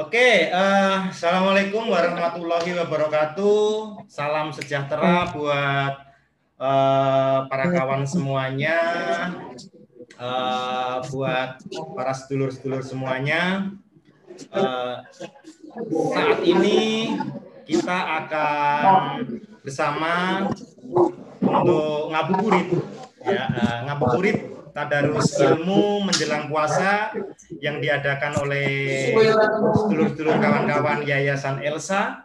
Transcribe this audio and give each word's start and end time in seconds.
Oke, 0.00 0.48
uh, 0.48 1.12
assalamualaikum 1.12 1.92
warahmatullahi 1.92 2.72
wabarakatuh. 2.72 4.00
Salam 4.08 4.48
sejahtera 4.48 5.28
buat 5.28 5.92
uh, 6.56 7.44
para 7.44 7.68
kawan 7.68 8.08
semuanya, 8.08 8.80
uh, 10.16 11.04
buat 11.04 11.60
para 11.92 12.16
sedulur-sedulur 12.16 12.80
semuanya. 12.80 13.76
Uh, 14.48 15.04
saat 16.16 16.48
ini 16.48 17.12
kita 17.68 18.24
akan 18.24 19.20
bersama 19.60 20.48
untuk 21.44 22.08
ngabuburit, 22.08 22.72
ya 23.28 23.52
uh, 23.52 23.78
ngabuburit 23.84 24.48
tadarus 24.80 25.36
ilmu 25.36 26.08
menjelang 26.08 26.48
puasa 26.48 27.12
yang 27.60 27.84
diadakan 27.84 28.32
oleh 28.40 29.12
sedulur-sedulur 29.76 30.40
kawan-kawan 30.40 31.04
Yayasan 31.04 31.60
Elsa, 31.60 32.24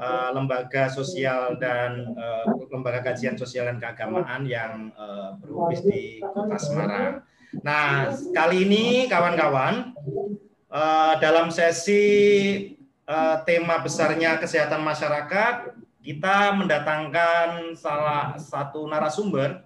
uh, 0.00 0.32
lembaga 0.32 0.88
sosial 0.88 1.60
dan 1.60 2.16
uh, 2.16 2.48
lembaga 2.72 3.04
kajian 3.04 3.36
sosial 3.36 3.68
dan 3.68 3.76
keagamaan 3.76 4.48
yang 4.48 4.88
uh, 4.96 5.36
berofis 5.44 5.84
di 5.84 6.24
Kota 6.24 6.56
Semarang. 6.56 7.20
Nah, 7.60 8.16
kali 8.32 8.64
ini 8.64 8.84
kawan-kawan 9.06 9.94
dalam 11.22 11.54
sesi 11.54 12.02
tema 13.46 13.78
besarnya 13.78 14.42
kesehatan 14.42 14.82
masyarakat 14.82 15.70
kita 16.02 16.50
mendatangkan 16.58 17.78
salah 17.78 18.34
satu 18.36 18.90
narasumber 18.90 19.62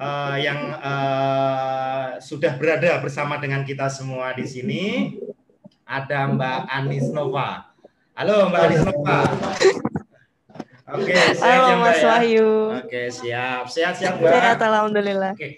uh, 0.00 0.36
yang 0.40 0.60
uh, 0.80 2.16
sudah 2.18 2.56
berada 2.56 2.96
bersama 3.04 3.36
dengan 3.36 3.62
kita 3.62 3.92
semua 3.92 4.32
di 4.32 4.48
sini. 4.48 4.84
Ada 5.84 6.30
Mbak 6.30 6.60
Anis 6.70 7.06
Nova. 7.10 7.66
Halo 8.14 8.48
Mbak 8.48 8.60
Anis 8.62 8.82
Nova. 8.86 9.18
Oke, 10.90 11.14
okay, 11.14 11.34
sehat 11.38 11.54
Halo, 11.54 11.66
ya 11.70 11.74
Mbak 11.78 11.86
Mas 11.86 11.98
ya? 11.98 12.06
Wahyu. 12.06 12.50
Oke, 12.50 12.86
okay, 12.86 13.06
siap. 13.10 13.64
Sehat-sehat 13.70 14.14
Mbak. 14.18 14.30
Sehat, 14.30 14.58
Alhamdulillah. 14.58 15.32
Oke. 15.34 15.42
Okay. 15.42 15.52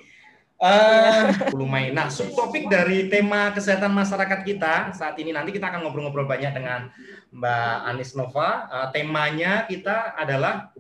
Uh, 0.63 1.27
lumayan. 1.59 1.99
Nah, 1.99 2.07
subtopik 2.07 2.71
dari 2.71 3.11
tema 3.11 3.51
kesehatan 3.51 3.91
masyarakat 3.91 4.47
kita 4.47 4.95
saat 4.95 5.19
ini 5.19 5.35
nanti 5.35 5.51
kita 5.51 5.69
akan 5.69 5.83
ngobrol-ngobrol 5.83 6.29
banyak 6.29 6.55
dengan 6.55 6.89
Mbak 7.35 7.77
Anis 7.93 8.13
Nova. 8.17 8.71
Uh, 8.71 8.89
temanya 8.95 9.67
kita 9.69 10.15
adalah 10.17 10.71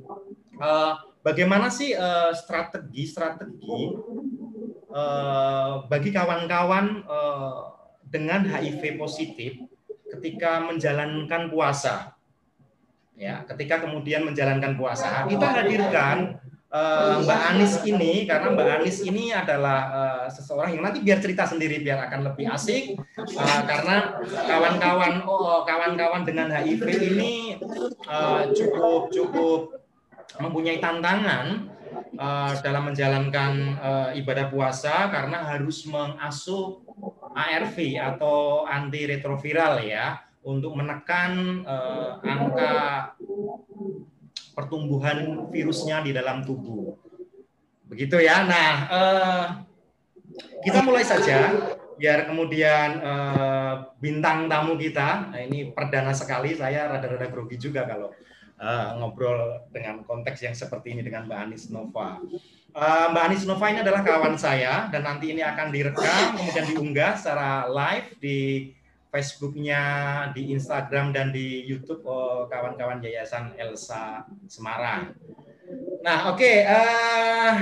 uh, 0.62 1.11
bagaimana 1.22 1.70
sih 1.70 1.94
strategi-strategi 2.36 3.80
uh, 4.92 4.94
uh, 4.94 5.72
bagi 5.88 6.10
kawan-kawan 6.12 7.06
uh, 7.08 7.72
dengan 8.06 8.44
HIV 8.44 9.00
positif 9.00 9.56
ketika 10.12 10.60
menjalankan 10.68 11.48
puasa? 11.48 12.14
Ya, 13.16 13.44
ketika 13.46 13.84
kemudian 13.84 14.26
menjalankan 14.26 14.74
puasa, 14.74 15.28
kita 15.28 15.46
hadirkan 15.46 16.42
uh, 16.72 17.20
Mbak 17.22 17.40
Anis 17.54 17.74
ini 17.84 18.24
karena 18.24 18.48
Mbak 18.56 18.68
Anis 18.80 18.98
ini 19.04 19.30
adalah 19.30 19.78
uh, 19.92 20.26
seseorang 20.32 20.74
yang 20.74 20.82
nanti 20.82 21.04
biar 21.04 21.20
cerita 21.20 21.44
sendiri 21.44 21.84
biar 21.84 22.08
akan 22.08 22.32
lebih 22.32 22.48
asik 22.48 22.96
uh, 23.20 23.60
karena 23.68 24.16
kawan-kawan 24.24 25.22
oh 25.28 25.62
kawan-kawan 25.68 26.24
dengan 26.24 26.48
HIV 26.50 26.88
ini 27.14 27.60
uh, 28.08 28.48
cukup 28.50 29.12
cukup 29.12 29.81
mempunyai 30.40 30.80
tantangan 30.80 31.68
uh, 32.16 32.52
dalam 32.64 32.92
menjalankan 32.92 33.52
uh, 33.80 34.10
ibadah 34.16 34.48
puasa 34.48 35.12
karena 35.12 35.44
harus 35.44 35.84
mengasuh 35.84 36.80
ARV 37.32 37.96
atau 37.96 38.68
antiretroviral 38.68 39.80
ya 39.84 40.20
untuk 40.42 40.74
menekan 40.74 41.62
uh, 41.64 42.18
angka 42.22 42.74
pertumbuhan 44.52 45.48
virusnya 45.48 46.04
di 46.04 46.12
dalam 46.12 46.44
tubuh. 46.44 46.92
Begitu 47.88 48.20
ya. 48.20 48.44
Nah, 48.44 48.72
uh, 48.88 49.44
kita 50.64 50.80
mulai 50.84 51.04
saja 51.04 51.52
biar 51.96 52.26
kemudian 52.26 52.98
uh, 52.98 53.94
bintang 54.02 54.50
tamu 54.50 54.74
kita, 54.74 55.30
nah 55.30 55.40
ini 55.40 55.70
perdana 55.70 56.10
sekali 56.10 56.56
saya 56.56 56.90
rada-rada 56.90 57.30
grogi 57.30 57.60
juga 57.60 57.86
kalau 57.86 58.10
uh, 58.58 58.98
ngobrol 59.00 59.62
dengan 59.72 60.02
konteks 60.04 60.42
yang 60.44 60.56
seperti 60.56 60.96
ini 60.96 61.02
dengan 61.06 61.24
Mbak 61.30 61.38
Anis 61.38 61.70
Nova. 61.72 62.20
Uh, 62.72 63.06
Mbak 63.12 63.24
Anis 63.28 63.44
Nova 63.44 63.66
ini 63.68 63.80
adalah 63.84 64.02
kawan 64.04 64.34
saya 64.36 64.88
dan 64.88 65.04
nanti 65.04 65.32
ini 65.32 65.44
akan 65.44 65.68
direkam 65.72 66.36
kemudian 66.40 66.66
diunggah 66.72 67.12
secara 67.16 67.68
live 67.68 68.08
di 68.20 68.38
Facebooknya, 69.12 69.82
di 70.32 70.56
Instagram 70.56 71.12
dan 71.12 71.36
di 71.36 71.68
YouTube 71.68 72.00
oh, 72.08 72.48
kawan-kawan 72.48 73.04
Yayasan 73.04 73.52
Elsa 73.60 74.24
Semarang. 74.48 75.12
Nah, 76.00 76.32
oke, 76.32 76.40
okay, 76.40 76.64
uh, 76.64 77.52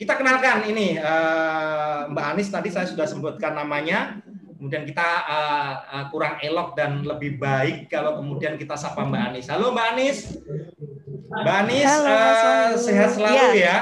kita 0.00 0.16
kenalkan 0.16 0.64
ini 0.64 0.96
uh, 0.96 2.08
Mbak 2.08 2.26
Anis 2.36 2.48
tadi 2.48 2.72
saya 2.72 2.88
sudah 2.88 3.04
sebutkan 3.04 3.52
namanya 3.52 4.24
kemudian 4.56 4.88
kita 4.88 5.08
uh, 5.28 5.72
uh, 5.84 6.04
kurang 6.08 6.40
elok 6.40 6.72
dan 6.72 7.04
lebih 7.04 7.36
baik 7.36 7.92
kalau 7.92 8.16
kemudian 8.18 8.56
kita 8.56 8.74
sapa 8.74 9.04
Mbak 9.04 9.22
Anis. 9.32 9.46
Halo 9.52 9.70
Mbak 9.70 9.86
Anis. 9.92 10.18
Mbak 11.28 11.56
Anis 11.62 11.84
Halo, 11.84 12.08
uh, 12.08 12.68
sehat 12.80 13.10
selalu 13.12 13.36
ya. 13.36 13.52
ya. 13.60 13.76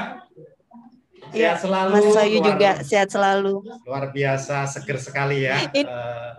Sehat 1.34 1.58
selalu. 1.62 1.90
Mas 1.94 2.06
Sayu 2.10 2.38
juga 2.42 2.70
sehat 2.82 3.08
selalu. 3.10 3.54
Luar 3.86 4.10
biasa, 4.10 4.66
seger 4.66 4.98
sekali 4.98 5.46
ya. 5.46 5.62
It... 5.70 5.86
Uh, 5.86 6.30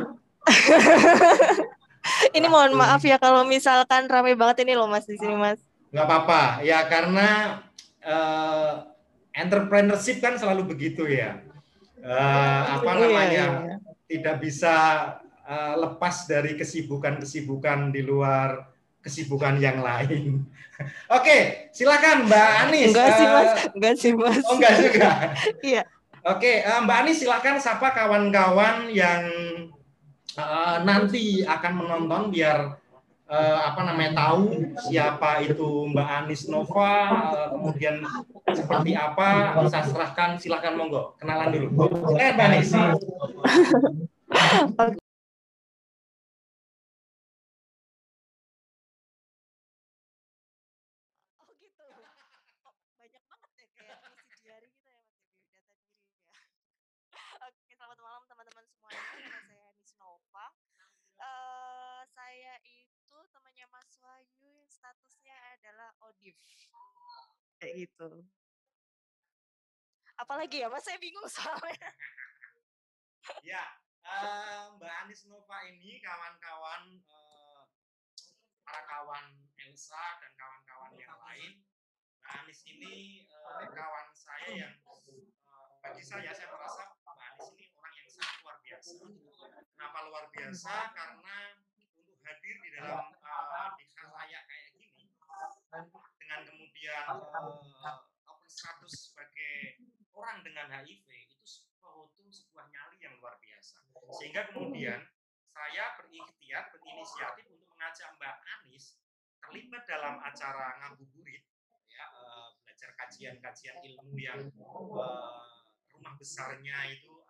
ini 2.38 2.46
mohon 2.52 2.78
maaf 2.78 3.02
ya 3.02 3.18
kalau 3.18 3.48
misalkan 3.48 4.06
ramai 4.06 4.38
banget 4.38 4.68
ini 4.68 4.78
loh 4.78 4.86
Mas 4.92 5.08
di 5.08 5.16
sini 5.16 5.36
Mas. 5.36 5.60
Nggak 5.96 6.06
apa-apa 6.06 6.42
ya 6.62 6.84
karena 6.92 7.60
uh, 8.04 8.84
entrepreneurship 9.32 10.20
kan 10.20 10.36
selalu 10.36 10.76
begitu 10.76 11.08
ya. 11.08 11.40
Uh, 12.06 12.62
apa 12.78 12.92
iya, 12.94 13.02
namanya? 13.02 13.32
Iya, 13.34 13.46
iya 13.66 13.85
tidak 14.06 14.42
bisa 14.42 14.76
uh, 15.46 15.76
lepas 15.78 16.30
dari 16.30 16.54
kesibukan-kesibukan 16.58 17.94
di 17.94 18.02
luar 18.06 18.70
kesibukan 19.06 19.62
yang 19.62 19.86
lain. 19.86 20.46
Oke, 21.18 21.70
silakan 21.70 22.26
Mbak 22.26 22.50
Anis. 22.66 22.90
Enggak 22.90 23.10
sih 23.14 23.28
Mas, 23.30 23.46
uh, 23.46 23.58
enggak 23.78 23.96
sih 24.02 24.12
Mas. 24.18 24.44
Oh 24.50 24.54
enggak 24.58 24.76
juga. 24.82 25.10
iya. 25.70 25.84
Oke, 26.26 26.66
uh, 26.66 26.82
Mbak 26.82 26.98
Anis 27.06 27.18
silakan 27.22 27.58
sapa 27.62 27.94
kawan-kawan 27.94 28.90
yang 28.90 29.24
uh, 30.38 30.82
nanti 30.82 31.46
akan 31.46 31.74
menonton 31.86 32.34
biar 32.34 32.82
uh, 33.30 33.58
apa 33.70 33.82
namanya 33.86 34.12
tahu 34.18 34.66
siapa 34.90 35.46
itu 35.46 35.86
Mbak 35.94 36.10
Anis 36.10 36.50
Nova, 36.50 36.94
uh, 37.32 37.48
kemudian 37.54 38.02
seperti 38.54 38.92
apa, 38.98 39.62
bisa 39.66 39.86
serahkan 39.86 40.38
silakan 40.38 40.78
monggo 40.78 41.14
kenalan 41.18 41.54
dulu. 41.54 41.68
Silakan 42.14 42.34
Mbak 42.36 42.48
Anis. 42.50 42.70
kayak 67.66 67.76
gitu. 67.90 68.10
Apalagi 70.16 70.64
ya, 70.64 70.70
Mas 70.72 70.86
saya 70.86 71.02
bingung 71.02 71.26
soalnya. 71.28 71.92
Ya, 73.42 73.66
uh, 74.06 74.78
Mbak 74.78 74.94
Anis 75.02 75.26
Nova 75.26 75.66
ini 75.66 75.98
kawan-kawan 75.98 77.02
uh, 77.10 77.66
para 78.62 78.86
kawan 78.86 79.34
Elsa 79.66 80.22
dan 80.22 80.32
kawan-kawan 80.38 80.94
yang 80.96 81.18
lain. 81.26 81.66
Mbak 82.22 82.32
Anis 82.46 82.62
ini 82.70 83.26
uh, 83.34 83.66
kawan 83.66 84.08
saya 84.14 84.48
yang 84.54 84.74
uh, 84.86 85.68
bagi 85.82 86.06
saya 86.06 86.30
saya 86.32 86.54
merasa 86.54 86.96
Mbak 87.02 87.18
Anis 87.18 87.50
ini 87.58 87.66
orang 87.74 87.94
yang 87.98 88.10
sangat 88.14 88.36
luar 88.46 88.58
biasa. 88.62 88.94
Kenapa 89.74 89.98
luar 90.06 90.26
biasa? 90.30 90.74
Karena 90.94 91.38
hadir 92.26 92.56
di 92.58 92.70
dalam 92.74 93.06
uh, 93.22 93.70
saya 93.94 94.40
kayak 94.50 94.68
gini 94.74 95.06
dengan 96.18 96.42
kemudian 96.50 97.06
uh, 97.06 98.02
open 98.26 98.50
status 98.50 99.12
sebagai 99.12 99.86
orang 100.16 100.42
dengan 100.42 100.72
HIV 100.74 101.06
itu 101.06 101.40
suatu 101.46 102.26
sebuah 102.32 102.66
nyali 102.72 102.98
yang 103.04 103.14
luar 103.22 103.38
biasa. 103.38 103.86
Sehingga 104.18 104.50
kemudian 104.50 105.06
saya 105.54 105.86
berikhtiar, 106.02 106.74
berinisiatif 106.74 107.46
untuk 107.52 107.70
mengajak 107.76 108.10
Mbak 108.18 108.36
Anis 108.60 108.98
terlibat 109.40 109.84
dalam 109.86 110.18
acara 110.24 110.82
ngabuburit, 110.82 111.46
ya, 111.92 112.06
uh, 112.10 112.58
belajar 112.66 112.90
kajian-kajian 112.98 113.78
ilmu 113.86 114.18
yang 114.18 114.42
uh, 114.58 115.70
rumah 115.94 116.14
besarnya 116.18 116.76
itu 116.90 117.22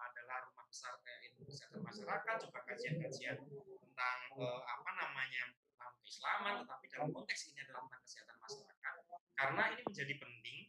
rumah 0.43 0.65
besar 0.67 0.99
ilmu 0.99 1.43
kesehatan 1.47 1.81
masyarakat, 1.83 2.35
juga 2.47 2.59
kajian-kajian 2.67 3.37
tentang 3.39 4.19
uh, 4.39 4.61
apa 4.63 4.89
namanya 4.95 5.43
tentang 5.55 5.91
keislaman, 6.01 6.55
tetapi 6.63 6.85
dalam 6.91 7.09
konteks 7.15 7.41
ini 7.51 7.59
adalah 7.63 7.81
tentang 7.87 8.03
kesehatan 8.03 8.37
masyarakat. 8.43 8.93
Karena 9.35 9.63
ini 9.75 9.81
menjadi 9.83 10.13
penting. 10.19 10.59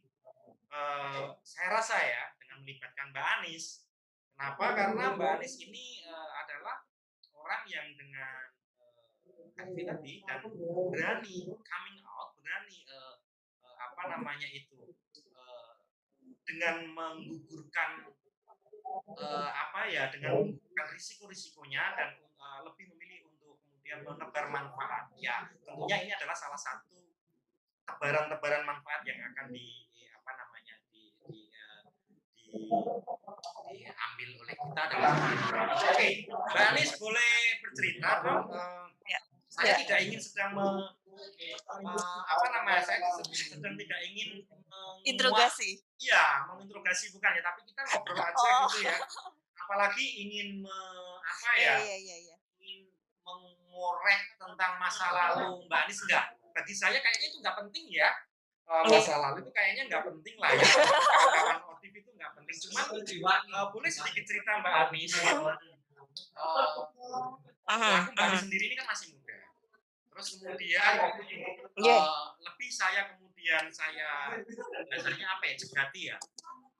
Uh, 0.67 1.33
saya 1.47 1.79
rasa 1.79 1.97
ya 1.97 2.35
dengan 2.37 2.61
melibatkan 2.61 3.15
Mbak 3.15 3.27
Anis. 3.41 3.87
Kenapa? 4.37 4.65
Karena 4.77 5.05
Mbak 5.17 5.31
Anis 5.41 5.55
ini 5.63 6.05
uh, 6.05 6.31
adalah 6.45 6.85
orang 7.33 7.63
yang 7.71 7.89
dengan 7.97 8.53
HIV 9.57 9.77
tadi 9.89 10.15
dan 10.29 10.43
berani 10.93 11.37
coming 11.49 11.99
out, 12.05 12.37
berani 12.37 12.79
uh, 12.93 13.17
uh, 13.65 13.77
apa 13.81 14.03
namanya 14.13 14.49
itu 14.53 14.93
uh, 15.33 15.81
dengan 16.45 16.93
menggugurkan 16.93 18.13
uh, 19.17 19.49
apa 19.51 19.81
ya 19.91 20.09
dengan 20.11 20.43
menggugurkan 20.43 20.89
risiko-risikonya 20.95 21.85
dan 21.99 22.11
uh, 22.39 22.61
lebih 22.67 22.91
memilih 22.95 23.27
untuk 23.31 23.59
kemudian 23.63 24.03
menebar 24.03 24.47
manfaat. 24.51 25.11
Ya, 25.19 25.51
tentunya 25.65 25.97
ini 26.03 26.13
adalah 26.15 26.37
salah 26.37 26.59
satu 26.59 26.99
tebaran-tebaran 27.87 28.67
manfaat 28.67 29.03
yang 29.07 29.23
akan 29.33 29.55
di 29.55 29.87
apa 30.11 30.31
namanya 30.35 30.75
di, 30.91 31.15
di, 31.23 31.39
uh, 31.55 31.87
di 32.35 32.47
diambil 33.77 34.29
oleh 34.43 34.55
kita 34.57 34.83
dalam 34.91 35.15
Oke, 35.15 35.91
okay. 35.93 36.13
Mbak 36.27 36.65
Anis 36.75 36.93
boleh 36.99 37.35
bercerita 37.63 38.11
dong. 38.25 38.45
Uh, 38.51 38.87
ya 39.07 39.21
saya 39.57 39.73
ya. 39.73 39.77
tidak 39.81 39.99
ingin 40.05 40.21
sedang 40.21 40.51
me, 40.53 40.65
uh, 40.69 42.21
apa 42.29 42.47
namanya? 42.53 42.83
saya? 42.85 43.01
Sedang 43.33 43.75
tidak 43.81 44.01
ingin 44.05 44.45
interogasi. 45.07 45.81
Iya 45.97 46.45
menginterogasi 46.53 47.15
bukan 47.17 47.31
ya 47.33 47.43
tapi 47.43 47.61
kita 47.65 47.81
ngobrol 47.89 48.21
aja 48.21 48.37
oh. 48.37 48.69
gitu 48.69 48.85
ya. 48.85 48.97
Apalagi 49.57 50.05
ingin 50.23 50.61
me, 50.61 50.79
apa 51.25 51.51
ya, 51.57 51.75
ya, 51.81 51.97
ya, 51.97 52.17
ya. 52.21 52.37
ingin 52.61 52.93
mengorek 53.25 54.23
tentang 54.37 54.77
masa 54.77 55.09
lalu 55.11 55.65
mbak 55.67 55.89
Anis 55.89 56.05
enggak 56.05 56.37
bagi 56.53 56.75
saya 56.77 57.01
kayaknya 57.01 57.27
itu 57.33 57.39
nggak 57.41 57.57
penting 57.65 57.85
ya. 57.89 58.11
Uh, 58.67 58.83
masa 58.83 59.15
lalu 59.23 59.47
itu 59.47 59.51
kayaknya 59.55 59.83
nggak 59.89 60.05
penting 60.05 60.37
lah 60.43 60.51
ya. 60.53 60.65
Kawan-kawan 60.69 61.63
motif 61.71 61.91
itu 61.97 62.11
nggak 62.13 62.33
penting. 62.35 62.57
Cuma 63.17 63.35
uh, 63.57 63.67
boleh 63.73 63.89
sedikit 63.89 64.25
cerita 64.29 64.61
mbak 64.61 64.93
Anis. 64.93 65.17
Uh, 65.17 65.55
uh, 66.37 66.61
aku 67.73 68.11
mbak 68.13 68.25
Anis 68.27 68.43
sendiri 68.45 68.69
ini 68.69 68.77
kan 68.77 68.87
masih 68.91 69.17
muda 69.17 69.26
terus 70.17 70.41
kemudian 70.41 71.13
yeah. 71.77 72.09
uh, 72.09 72.33
lebih 72.41 72.73
saya 72.73 73.13
kemudian 73.13 73.69
saya 73.69 74.41
biasanya 74.89 75.27
apa 75.29 75.45
ya 75.45 75.55
jegati 75.61 76.01
ya 76.09 76.17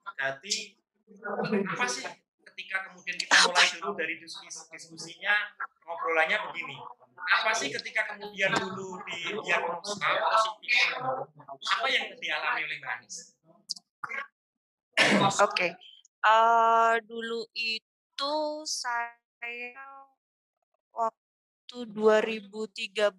jegati 0.09 0.55
apa 1.69 1.85
sih 1.85 2.09
ketika 2.41 2.89
kemudian 2.89 3.13
kita 3.13 3.37
mulai 3.45 3.67
dulu 3.77 3.93
dari 3.93 4.17
diskusi 4.17 4.49
diskusinya 4.73 5.53
ngobrolannya 5.85 6.49
begini 6.49 6.81
apa 7.29 7.53
sih 7.53 7.69
ketika 7.69 8.09
kemudian 8.09 8.57
dulu 8.57 8.97
di 9.05 9.37
diagnosa 9.45 9.93
positif 10.01 10.97
apa 11.77 11.87
yang 11.93 12.09
dialami 12.17 12.61
oleh 12.65 12.77
Mbak 12.81 12.91
Anis? 12.97 13.15
Oke, 14.97 15.37
okay. 15.37 15.71
uh, 16.25 16.97
dulu 17.05 17.45
itu 17.53 18.35
saya 18.65 19.13
waktu 21.67 21.83
waktu 21.91 22.79
2013 22.79 23.11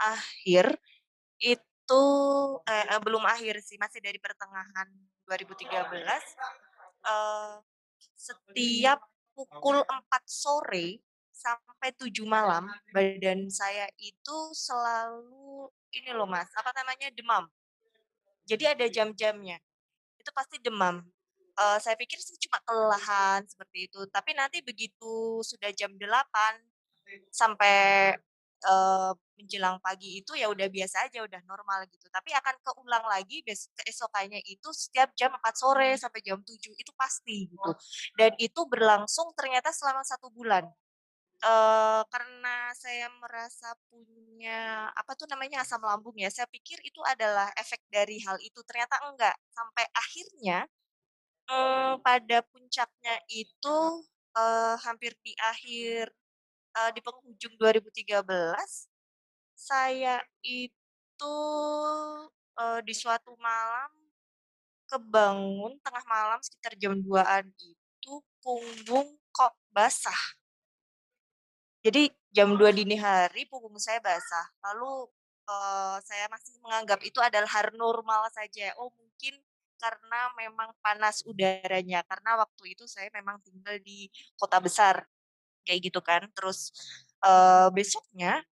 akhir 0.00 0.66
itu 1.38 2.04
eh, 2.66 2.86
eh, 2.90 3.00
belum 3.00 3.22
akhir 3.30 3.62
sih 3.62 3.78
masih 3.78 4.02
dari 4.02 4.18
pertengahan 4.18 4.90
2013 5.30 5.70
eh, 7.06 7.54
setiap 8.18 8.98
pukul 9.38 9.86
4 9.86 9.86
sore 10.26 10.98
sampai 11.30 11.94
7 11.94 12.10
malam 12.26 12.66
badan 12.90 13.46
saya 13.46 13.86
itu 14.02 14.38
selalu 14.50 15.70
ini 15.94 16.10
loh 16.10 16.26
Mas 16.26 16.50
apa 16.58 16.74
namanya 16.74 17.08
demam. 17.14 17.46
Jadi 18.50 18.66
ada 18.66 18.86
jam-jamnya 18.90 19.62
itu 20.18 20.30
pasti 20.34 20.58
demam. 20.58 21.06
Uh, 21.60 21.76
saya 21.76 21.92
pikir 21.92 22.16
sih 22.16 22.40
cuma 22.40 22.56
kelelahan 22.64 23.44
seperti 23.44 23.84
itu 23.84 24.00
tapi 24.08 24.32
nanti 24.32 24.64
begitu 24.64 25.44
sudah 25.44 25.68
jam 25.76 25.92
8 25.92 26.08
sampai 27.30 28.14
uh, 28.66 29.12
menjelang 29.40 29.80
pagi 29.80 30.20
itu 30.20 30.36
ya 30.36 30.52
udah 30.52 30.68
biasa 30.68 31.08
aja, 31.08 31.24
udah 31.24 31.40
normal 31.48 31.88
gitu. 31.88 32.06
Tapi 32.12 32.30
akan 32.36 32.54
keulang 32.60 33.04
lagi 33.08 33.40
besok 33.40 33.72
keesokannya 33.80 34.40
itu 34.44 34.68
setiap 34.76 35.12
jam 35.16 35.32
4 35.32 35.54
sore 35.56 35.96
sampai 35.96 36.20
jam 36.20 36.38
7 36.44 36.76
itu 36.76 36.92
pasti 36.96 37.48
gitu. 37.48 37.70
Dan 38.16 38.36
itu 38.36 38.60
berlangsung 38.68 39.32
ternyata 39.32 39.72
selama 39.72 40.04
satu 40.04 40.28
bulan. 40.32 40.68
Uh, 41.40 42.04
karena 42.12 42.68
saya 42.76 43.08
merasa 43.16 43.72
punya 43.88 44.92
apa 44.92 45.16
tuh 45.16 45.24
namanya 45.24 45.64
asam 45.64 45.80
lambung 45.80 46.12
ya, 46.20 46.28
saya 46.28 46.44
pikir 46.52 46.76
itu 46.84 47.00
adalah 47.08 47.48
efek 47.56 47.80
dari 47.88 48.20
hal 48.20 48.36
itu. 48.44 48.60
Ternyata 48.68 49.00
enggak. 49.08 49.36
Sampai 49.48 49.88
akhirnya 49.96 50.68
um, 51.48 51.96
pada 52.04 52.44
puncaknya 52.44 53.16
itu 53.32 54.04
uh, 54.36 54.76
hampir 54.84 55.16
di 55.24 55.32
akhir 55.40 56.12
uh, 56.76 56.90
di 56.94 57.00
penghujung 57.02 57.54
2013 57.58 58.24
saya 59.60 60.24
itu 60.40 61.36
uh, 62.56 62.80
di 62.80 62.94
suatu 62.96 63.36
malam 63.36 63.90
kebangun 64.90 65.78
tengah 65.84 66.04
malam 66.08 66.40
sekitar 66.42 66.74
jam 66.74 66.98
2-an 66.98 67.46
itu 67.46 68.14
punggung 68.42 69.14
kok 69.30 69.54
basah. 69.70 70.20
Jadi 71.80 72.10
jam 72.34 72.58
2 72.58 72.74
dini 72.74 72.98
hari 72.98 73.46
punggung 73.46 73.78
saya 73.78 74.02
basah. 74.02 74.50
Lalu 74.66 75.06
uh, 75.46 75.96
saya 76.02 76.26
masih 76.32 76.58
menganggap 76.64 77.00
itu 77.06 77.22
adalah 77.22 77.46
hal 77.46 77.70
normal 77.78 78.26
saja. 78.34 78.74
Oh 78.82 78.90
mungkin 78.98 79.38
karena 79.78 80.20
memang 80.36 80.74
panas 80.82 81.22
udaranya. 81.24 82.02
Karena 82.04 82.42
waktu 82.42 82.74
itu 82.74 82.84
saya 82.90 83.08
memang 83.14 83.38
tinggal 83.46 83.78
di 83.80 84.10
kota 84.36 84.58
besar 84.58 85.06
kayak 85.66 85.90
gitu 85.90 86.00
kan. 86.00 86.26
Terus 86.36 86.72
uh, 87.24 87.68
besoknya 87.72 88.44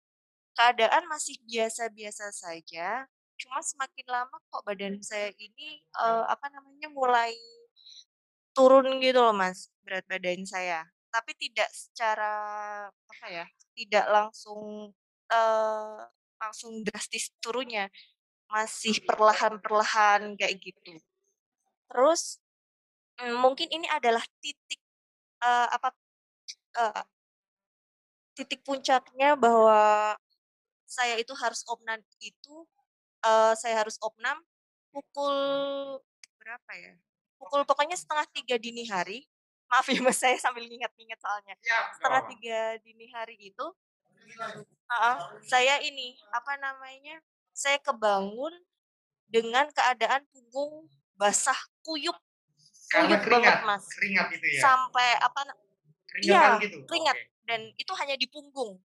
keadaan 0.59 1.07
masih 1.07 1.39
biasa-biasa 1.47 2.35
saja. 2.35 3.07
Cuma 3.39 3.63
semakin 3.63 4.07
lama 4.11 4.37
kok 4.51 4.67
badan 4.67 4.99
saya 4.99 5.31
ini 5.39 5.79
uh, 5.95 6.27
apa 6.27 6.51
namanya 6.51 6.91
mulai 6.91 7.31
turun 8.51 8.99
gitu 8.99 9.23
loh 9.23 9.31
mas 9.31 9.71
berat 9.87 10.03
badan 10.11 10.43
saya. 10.43 10.83
Tapi 11.15 11.33
tidak 11.39 11.71
secara 11.71 12.35
apa 12.91 13.27
ya, 13.31 13.47
tidak 13.79 14.07
langsung 14.11 14.91
uh, 15.31 16.03
langsung 16.43 16.83
drastis 16.83 17.31
turunnya, 17.39 17.87
masih 18.51 18.99
perlahan-perlahan 19.07 20.35
kayak 20.35 20.59
gitu. 20.59 20.99
Terus 21.89 22.43
mm, 23.23 23.37
mungkin 23.39 23.69
ini 23.71 23.87
adalah 23.89 24.23
titik 24.43 24.83
uh, 25.43 25.71
apa 25.71 25.95
uh, 26.79 27.03
titik 28.39 28.63
puncaknya 28.63 29.35
bahwa 29.35 30.15
saya 30.87 31.19
itu 31.19 31.35
harus 31.35 31.67
opnam 31.67 31.99
itu, 32.23 32.57
uh, 33.27 33.53
saya 33.59 33.83
harus 33.83 33.99
opnam 34.01 34.39
pukul 34.95 35.37
berapa 36.39 36.71
ya, 36.79 36.95
pukul 37.37 37.67
pokoknya 37.67 37.99
setengah 37.99 38.25
tiga 38.31 38.57
dini 38.57 38.87
hari. 38.87 39.27
Maaf 39.69 39.85
ya 39.93 40.01
Mas, 40.01 40.17
saya 40.17 40.33
sambil 40.41 40.65
ingat-ingat 40.65 41.21
soalnya. 41.21 41.53
Ya, 41.61 41.93
setengah 41.93 42.23
tiga 42.33 42.61
dini 42.81 43.13
hari 43.13 43.37
itu 43.37 43.67
uh, 44.89 45.19
saya 45.45 45.81
ini, 45.85 46.17
apa 46.33 46.57
namanya, 46.57 47.21
saya 47.53 47.77
kebangun 47.81 48.53
dengan 49.29 49.69
keadaan 49.73 50.25
punggung 50.33 50.89
basah, 51.21 51.59
kuyup. 51.85 52.17
Kuyup 52.89 53.21
banget, 53.29 53.61
Mas. 53.69 53.85
Keringat 53.93 54.33
itu 54.33 54.47
ya? 54.57 54.63
Sampai 54.65 55.21
apa 55.21 55.53
Iya, 56.25 56.57
gitu? 56.65 56.83
keringat 56.89 57.17
okay. 57.17 57.29
dan 57.45 57.61
itu 57.77 57.93
hanya 58.01 58.17
di 58.17 58.27
punggung. 58.31 58.81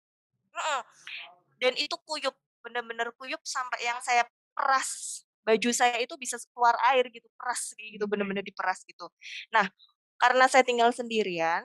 Dan 1.58 1.74
itu 1.74 1.98
kuyup, 2.06 2.34
benar-benar 2.62 3.10
kuyup 3.18 3.42
sampai 3.42 3.82
yang 3.82 3.98
saya 3.98 4.22
peras 4.54 5.22
baju 5.48 5.70
saya 5.72 5.96
itu 5.96 6.12
bisa 6.20 6.36
keluar 6.52 6.76
air 6.92 7.08
gitu, 7.08 7.24
peras 7.32 7.72
gitu, 7.80 8.04
benar-benar 8.04 8.44
diperas 8.44 8.84
gitu. 8.84 9.08
Nah, 9.48 9.64
karena 10.20 10.44
saya 10.44 10.60
tinggal 10.60 10.92
sendirian, 10.92 11.64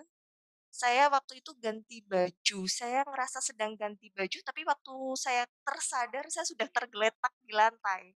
saya 0.71 1.11
waktu 1.11 1.43
itu 1.43 1.51
ganti 1.59 1.99
baju. 2.07 2.59
Saya 2.65 3.03
ngerasa 3.03 3.43
sedang 3.43 3.75
ganti 3.75 4.07
baju, 4.15 4.39
tapi 4.47 4.63
waktu 4.63 4.95
saya 5.19 5.43
tersadar 5.67 6.25
saya 6.31 6.47
sudah 6.47 6.65
tergeletak 6.71 7.33
di 7.43 7.51
lantai. 7.51 8.15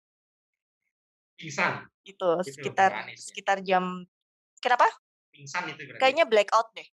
Pingsan. 1.35 1.83
Itu, 2.07 2.41
itu 2.47 2.63
sekitar 2.63 3.11
ya? 3.11 3.19
sekitar 3.19 3.59
jam 3.67 4.07
kenapa? 4.63 4.87
Pingsan 5.35 5.67
itu 5.67 5.83
berarti. 5.83 6.01
Kayaknya 6.01 6.25
blackout 6.31 6.71
deh. 6.79 6.89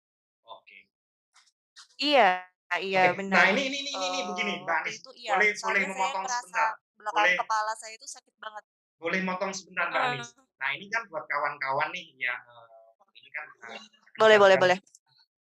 Iya, 2.02 2.30
iya 2.82 3.14
okay. 3.14 3.14
Nah 3.14 3.14
benar. 3.14 3.38
Nah 3.38 3.46
ini 3.54 3.62
ini 3.70 3.78
ini 3.78 3.92
ini, 3.94 4.08
ini 4.10 4.22
begini, 4.34 4.52
oh, 4.58 4.66
Mbak 4.66 4.78
Anis. 4.82 4.96
Itu, 4.98 5.10
iya. 5.14 5.32
Boleh 5.38 5.48
Soalnya 5.54 5.86
boleh 5.86 5.94
memotong 5.94 6.26
sebentar. 6.26 6.70
Belakang 6.98 7.22
boleh. 7.22 7.38
kepala 7.38 7.72
saya 7.78 7.94
itu 7.94 8.08
sakit 8.10 8.36
banget. 8.42 8.64
Boleh 8.98 9.20
motong 9.22 9.52
sebentar 9.54 9.86
Mbak 9.94 10.02
Anis. 10.02 10.30
Uh. 10.34 10.46
Nah 10.58 10.70
ini 10.74 10.86
kan 10.90 11.06
buat 11.14 11.30
kawan-kawan 11.30 11.94
nih 11.94 12.06
ya. 12.18 12.36
Uh, 12.50 13.06
ini 13.14 13.30
kan. 13.30 13.46
Uh, 13.70 13.78
boleh 14.18 14.38
kan 14.38 14.44
boleh 14.44 14.58
boleh. 14.58 14.78
Eh, 14.82 14.82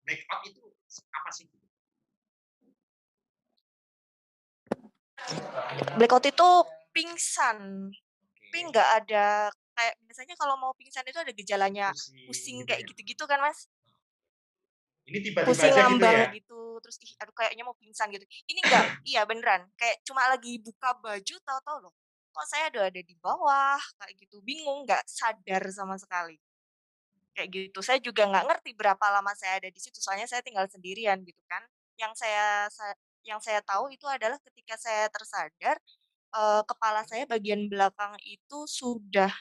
Make 0.05 0.25
up 0.29 0.41
itu 0.45 0.61
apa 1.17 1.29
sih? 1.33 1.45
Blackout 5.97 6.25
itu 6.25 6.49
pingsan. 6.91 7.89
tapi 8.51 8.67
nggak 8.67 8.89
ada 8.99 9.47
kayak 9.79 9.95
biasanya 10.03 10.35
kalau 10.35 10.59
mau 10.59 10.75
pingsan 10.75 11.07
itu 11.07 11.15
ada 11.15 11.31
gejalanya 11.31 11.87
pusing, 11.95 12.27
pusing 12.27 12.57
gitu 12.59 12.67
kayak 12.67 12.81
ya? 12.83 12.87
gitu-gitu 12.91 13.23
kan 13.23 13.39
mas? 13.39 13.71
Ini 15.09 15.17
tiba-tiba 15.25 15.63
aja 15.73 15.81
gitu 15.81 16.05
ya? 16.05 16.23
gitu, 16.29 16.77
terus, 16.85 16.97
ih, 17.01 17.11
aduh 17.21 17.33
kayaknya 17.33 17.63
mau 17.65 17.73
pingsan 17.77 18.13
gitu. 18.13 18.25
Ini 18.45 18.59
enggak, 18.69 18.85
iya 19.09 19.21
beneran, 19.25 19.65
kayak 19.79 20.05
cuma 20.05 20.29
lagi 20.29 20.61
buka 20.61 20.93
baju 21.01 21.35
tahu-tahu, 21.41 21.77
"Loh, 21.89 21.93
kok 22.33 22.45
saya 22.47 22.69
udah 22.69 22.83
ada 22.93 23.01
di 23.01 23.15
bawah?" 23.17 23.81
Kayak 23.97 24.13
gitu, 24.21 24.37
bingung, 24.45 24.85
nggak 24.85 25.01
sadar 25.09 25.63
sama 25.73 25.97
sekali. 25.97 26.37
Kayak 27.37 27.49
gitu, 27.71 27.79
saya 27.85 27.99
juga 28.03 28.27
nggak 28.27 28.45
ngerti 28.49 28.71
berapa 28.75 29.05
lama 29.13 29.31
saya 29.39 29.61
ada 29.63 29.69
di 29.71 29.79
situ, 29.79 29.97
soalnya 30.03 30.27
saya 30.27 30.43
tinggal 30.43 30.67
sendirian 30.67 31.23
gitu 31.23 31.41
kan. 31.47 31.63
Yang 31.99 32.13
saya 32.23 32.67
sa 32.73 32.91
yang 33.23 33.39
saya 33.43 33.61
tahu 33.63 33.93
itu 33.93 34.05
adalah 34.09 34.37
ketika 34.43 34.75
saya 34.79 35.07
tersadar, 35.13 35.77
eee, 36.35 36.61
kepala 36.69 37.01
saya 37.09 37.25
bagian 37.29 37.67
belakang 37.71 38.15
itu 38.25 38.65
sudah, 38.69 39.31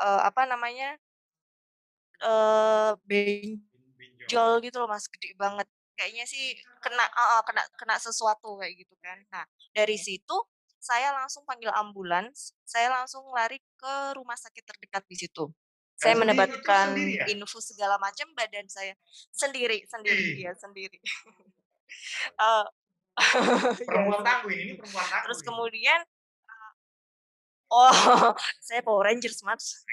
eee, 0.00 0.20
apa 0.28 0.42
namanya 0.48 0.98
benjol. 3.06 3.65
Benjol 4.26 4.58
gitu 4.66 4.76
loh, 4.82 4.88
Mas, 4.90 5.06
gede 5.06 5.30
banget. 5.38 5.66
Kayaknya 5.96 6.24
sih 6.28 6.44
kena 6.82 7.06
heeh, 7.06 7.40
kena 7.46 7.62
kena 7.78 7.96
sesuatu 8.02 8.58
kayak 8.60 8.74
gitu 8.82 8.94
kan. 9.00 9.22
Nah, 9.30 9.46
dari 9.72 9.94
situ 9.96 10.34
saya 10.82 11.14
langsung 11.14 11.42
panggil 11.46 11.70
ambulans, 11.72 12.52
saya 12.66 12.90
langsung 12.90 13.22
lari 13.32 13.58
ke 13.78 13.94
rumah 14.18 14.34
sakit 14.36 14.62
terdekat 14.66 15.02
di 15.06 15.16
situ. 15.16 15.46
Dan 15.96 16.02
Saya 16.02 16.12
sendiri 16.12 16.26
mendapatkan 16.26 16.88
ya? 17.16 17.24
infus 17.32 17.64
segala 17.72 17.96
macam, 17.96 18.28
badan 18.36 18.66
saya 18.68 18.92
sendiri 19.32 19.86
sendiri, 19.88 20.22
iya 20.42 20.52
sendiri. 20.58 20.98
Iya 23.80 23.86
Perempuan 23.88 24.22
tangguh 24.26 24.52
ini 24.52 24.72
perempuan 24.76 25.06
tangguh 25.08 25.24
Terus 25.24 25.40
kemudian, 25.46 26.00
eee 26.50 26.72
oh, 27.70 27.90
saya 28.66 28.80
Power 28.82 29.04
Rangers, 29.06 29.40
Mas. 29.46 29.86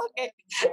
Oke, 0.00 0.32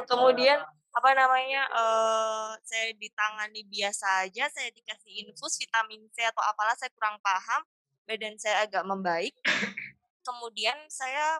kemudian 0.09 0.59
apa 0.97 1.09
namanya, 1.15 1.61
eee, 1.79 2.49
saya 2.69 2.87
ditangani 2.97 3.61
biasa 3.69 4.07
aja, 4.27 4.45
saya 4.51 4.69
dikasih 4.73 5.11
infus 5.29 5.53
vitamin 5.61 6.01
C 6.15 6.25
atau 6.25 6.43
apalah 6.43 6.75
saya 6.79 6.91
kurang 6.97 7.17
paham, 7.21 7.61
badan 8.09 8.35
saya 8.41 8.65
agak 8.65 8.83
membaik. 8.89 9.33
Kemudian 10.27 10.77
saya 10.91 11.39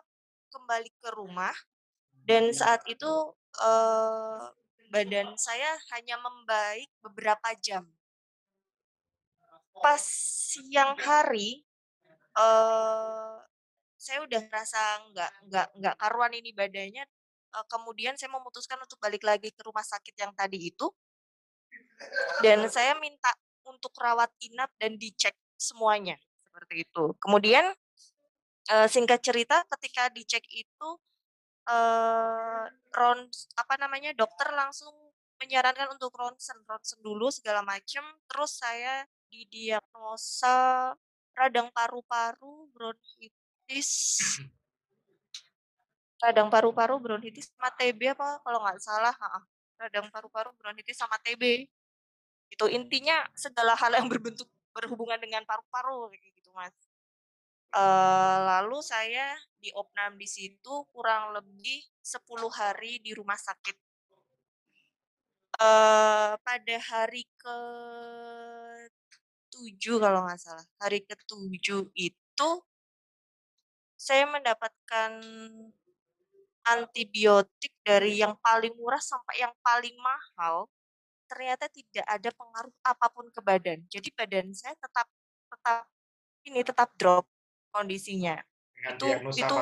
kembali 0.54 0.90
ke 1.02 1.10
rumah 1.14 1.54
dan 2.28 2.44
saat 2.54 2.82
itu, 2.88 3.12
eee, 3.60 4.42
badan 4.94 5.28
saya 5.38 5.70
hanya 5.96 6.16
membaik 6.22 6.90
beberapa 7.04 7.50
jam. 7.62 7.84
Pas 9.84 10.02
siang 10.52 10.92
hari, 11.00 11.64
eee, 12.38 13.34
saya 14.04 14.18
udah 14.26 14.40
ngerasa 14.48 14.80
nggak 15.12 15.32
nggak 15.48 15.68
nggak 15.80 15.96
karuan 16.00 16.32
ini 16.40 16.50
badannya, 16.60 17.04
kemudian 17.70 18.14
saya 18.14 18.30
memutuskan 18.32 18.78
untuk 18.80 18.98
balik 19.02 19.26
lagi 19.26 19.50
ke 19.50 19.62
rumah 19.66 19.82
sakit 19.84 20.14
yang 20.18 20.32
tadi 20.34 20.70
itu 20.70 20.86
dan 22.40 22.64
saya 22.70 22.96
minta 22.96 23.30
untuk 23.68 23.92
rawat 24.00 24.32
inap 24.40 24.72
dan 24.80 24.96
dicek 24.96 25.36
semuanya, 25.60 26.16
seperti 26.48 26.88
itu. 26.88 27.04
Kemudian, 27.20 27.70
singkat 28.88 29.20
cerita 29.20 29.62
ketika 29.76 30.08
dicek 30.08 30.42
itu, 30.48 30.88
eee, 31.68 32.64
rons 32.96 33.50
apa 33.58 33.74
namanya, 33.76 34.16
dokter 34.16 34.48
langsung 34.54 34.92
menyarankan 35.40 35.92
untuk 35.96 36.12
ronsen, 36.16 36.56
ronsen 36.68 37.00
dulu 37.04 37.28
segala 37.32 37.60
macem, 37.64 38.02
terus 38.28 38.60
saya 38.60 39.04
didiagnosa 39.32 40.92
radang 41.36 41.70
paru-paru, 41.72 42.68
bronkitis 42.74 43.90
radang 46.24 46.48
paru-paru, 46.52 46.94
bronkitis, 47.02 47.50
sama 47.54 47.70
TB 47.78 48.00
apa 48.14 48.40
kalau 48.44 48.58
nggak 48.64 48.78
salah 48.82 49.14
heeh, 49.16 49.42
radang 49.80 50.06
paru-paru, 50.14 50.50
bronkitis, 50.60 50.96
sama 51.00 51.16
TB. 51.24 51.44
Itu 52.54 52.66
intinya 52.70 53.26
segala 53.36 53.74
hal 53.78 53.92
yang 53.98 54.08
berbentuk 54.12 54.48
berhubungan 54.76 55.18
dengan 55.22 55.42
paru-paru 55.48 56.10
gitu, 56.14 56.50
Mas. 56.56 56.74
Eee, 57.74 58.36
lalu 58.50 58.78
saya 58.82 59.38
diopnam 59.62 60.18
di 60.18 60.26
situ 60.26 60.74
kurang 60.90 61.30
lebih 61.36 61.78
10 62.02 62.50
hari 62.50 62.98
di 63.04 63.14
rumah 63.14 63.38
sakit. 63.38 63.76
Eee, 65.58 66.38
pada 66.46 66.76
hari 66.90 67.22
ke-7 67.42 69.10
kalau 70.04 70.20
nggak 70.26 70.40
salah, 70.40 70.66
hari 70.82 71.00
ke-7 71.08 71.90
itu 71.98 72.50
saya 74.00 74.24
mendapatkan 74.24 75.12
antibiotik 76.66 77.72
dari 77.82 78.20
yang 78.20 78.36
paling 78.40 78.72
murah 78.76 79.00
sampai 79.02 79.42
yang 79.44 79.54
paling 79.64 79.94
mahal, 80.00 80.68
ternyata 81.30 81.66
tidak 81.70 82.06
ada 82.06 82.30
pengaruh 82.34 82.74
apa 82.86 83.06
pun 83.12 83.26
ke 83.32 83.40
badan. 83.44 83.78
Jadi 83.90 84.08
badan 84.14 84.52
saya 84.56 84.74
tetap 84.78 85.06
tetap 85.50 85.84
ini, 86.48 86.60
tetap 86.66 86.90
drop 86.98 87.26
kondisinya. 87.74 88.38
Dengan 88.76 88.96
Itu 88.96 89.06
itu 89.36 89.56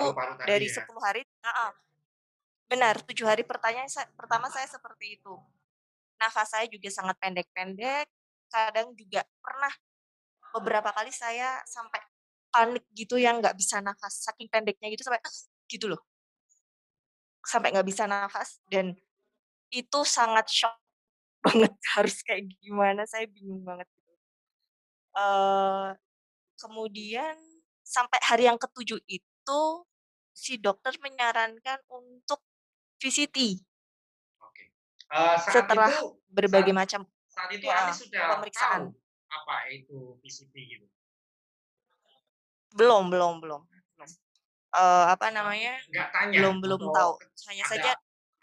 dari 0.46 0.66
ya? 0.68 0.74
10 0.80 1.02
hari 1.04 1.22
heeh, 1.24 1.70
benar, 2.70 2.94
7 3.04 3.26
hari 3.28 3.42
pertanya 3.46 3.84
sa 3.88 4.04
pertama 4.16 4.48
saya 4.52 4.66
seperti 4.68 5.20
itu. 5.20 5.34
Nafas 6.20 6.48
saya 6.54 6.66
juga 6.70 6.88
sangat 6.92 7.16
pendek-pendek, 7.22 8.06
kadang 8.50 8.92
juga 8.96 9.22
pernah 9.42 9.72
beberapa 10.56 10.90
kali 10.94 11.12
saya 11.14 11.60
sampai 11.68 12.00
panik 12.52 12.84
gitu 12.96 13.16
yang 13.20 13.38
nggak 13.42 13.54
bisa 13.58 13.78
nafas, 13.84 14.24
saking 14.24 14.48
pendeknya 14.50 14.88
gitu 14.92 15.04
sampai 15.06 15.20
gitu 15.70 15.86
loh. 15.92 16.00
Sampai 17.48 17.68
nggak 17.72 17.88
bisa 17.90 18.04
nafas 18.12 18.50
dan 18.72 18.86
itu 19.72 20.00
sangat 20.16 20.46
syok 20.58 20.74
banget 21.46 21.74
harus 21.96 22.16
kayak 22.26 22.44
gimana, 22.62 23.02
saya 23.12 23.26
bingung 23.30 23.62
banget 23.68 23.88
gitu. 23.96 24.12
Eee, 25.16 25.88
kemudian 26.60 27.36
sampai 27.84 28.20
hari 28.24 28.44
yang 28.50 28.58
ke-7 28.60 29.00
itu, 29.08 29.62
si 30.34 30.54
dokter 30.60 30.94
menyarankan 31.02 31.80
untuk 31.90 32.40
VCT. 33.02 33.58
Oke. 34.42 34.64
Eee, 35.12 35.36
saat 35.40 35.66
Setelah 35.66 35.90
itu 35.90 36.06
berbagai 36.30 36.74
saat 36.74 36.80
macam 36.82 37.00
saat 37.28 37.50
itu 37.54 37.66
ya, 37.66 37.80
sudah 37.94 38.24
pemeriksaan. 38.36 38.82
tahu 38.92 38.98
apa 39.28 39.56
itu 39.72 39.98
VCT 40.22 40.54
gitu? 40.76 40.86
Belum 42.76 43.08
belum 43.12 43.40
belum 43.44 43.62
Eee, 44.76 45.04
apa 45.16 45.26
namanya, 45.32 45.80
Nggak 45.90 46.08
tanya 46.14 46.44
belum 46.60 46.60
belum 46.60 46.82
tahu, 46.92 47.12
hanya 47.48 47.64
ada 47.66 47.68
saja 47.68 47.96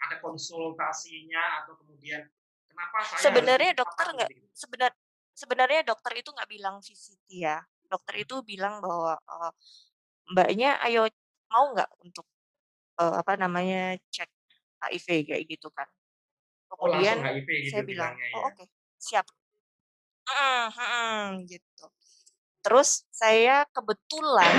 ada 0.04 0.16
konsultasinya 0.24 1.42
atau 1.62 1.74
kemudian, 1.80 2.22
"Kenapa 2.70 3.00
saya 3.08 3.40
Sebenarnya 3.40 3.70
ikut 3.70 3.78
apa?" 3.86 3.86
dokter 3.86 4.06
nggak 4.16 4.32
sebenar 4.52 4.92
sebenarnya 5.36 5.80
dokter 5.84 6.12
itu 6.20 6.28
nggak 6.32 6.48
bilang 6.50 6.74
VCT 6.84 7.28
ya, 7.44 7.60
dokter 7.88 8.14
itu 8.24 8.40
bilang 8.44 8.80
bahwa, 8.84 9.16
eee, 9.20 9.50
Mbaknya, 10.32 10.70
"Ayo 10.86 11.08
mau 11.52 11.64
nggak 11.74 11.90
untuk, 12.04 12.26
eee, 13.00 13.14
apa 13.22 13.34
namanya, 13.40 13.96
cek 14.14 14.30
HIV?" 14.82 15.08
Kayak 15.28 15.44
gitu 15.52 15.68
kan. 15.74 15.88
Oh 16.80 17.00
Kemudian 17.00 17.18
HIV 17.22 17.46
gitu 17.66 17.66
saya 17.66 17.82
bilang, 17.86 18.14
"Oh 18.34 18.42
ya? 18.42 18.50
oke, 18.50 18.64
siap." 19.00 19.26
Mhm 20.26 20.66
mhm, 20.74 21.46
gitu. 21.50 21.84
Terus 22.64 23.04
saya 23.14 23.64
kebetulan 23.74 24.56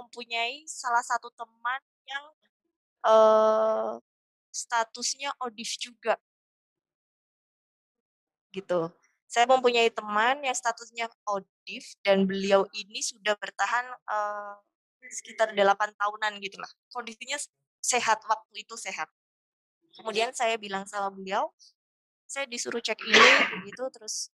mempunyai 0.00 0.64
salah 0.68 1.04
satu 1.04 1.28
teman 1.36 1.80
yang, 2.08 2.24
eee, 3.06 3.92
statusnya 4.52 5.30
ODIF 5.44 5.72
juga. 5.80 6.16
Gitu. 8.54 8.90
Saya 9.30 9.46
mempunyai 9.46 9.94
teman 9.94 10.42
yang 10.42 10.56
statusnya 10.58 11.06
ODIF 11.30 11.86
dan 12.02 12.26
beliau 12.26 12.66
ini 12.74 12.98
sudah 12.98 13.38
bertahan, 13.38 13.86
eee, 14.10 14.54
sekitar 15.14 15.54
8 15.54 15.94
tahunan 15.94 16.32
gitulah, 16.42 16.66
kondisinya 16.90 17.38
sehat, 17.78 18.18
waktu 18.26 18.66
itu 18.66 18.74
sehat. 18.74 19.06
Kemudian 19.98 20.30
saya 20.36 20.56
bilang 20.60 20.86
sama 20.90 21.10
beliau, 21.14 21.50
saya 22.26 22.46
disuruh 22.50 22.80
cek 22.82 22.98
ini 23.06 23.30
begitu 23.60 23.84
terus, 23.94 24.30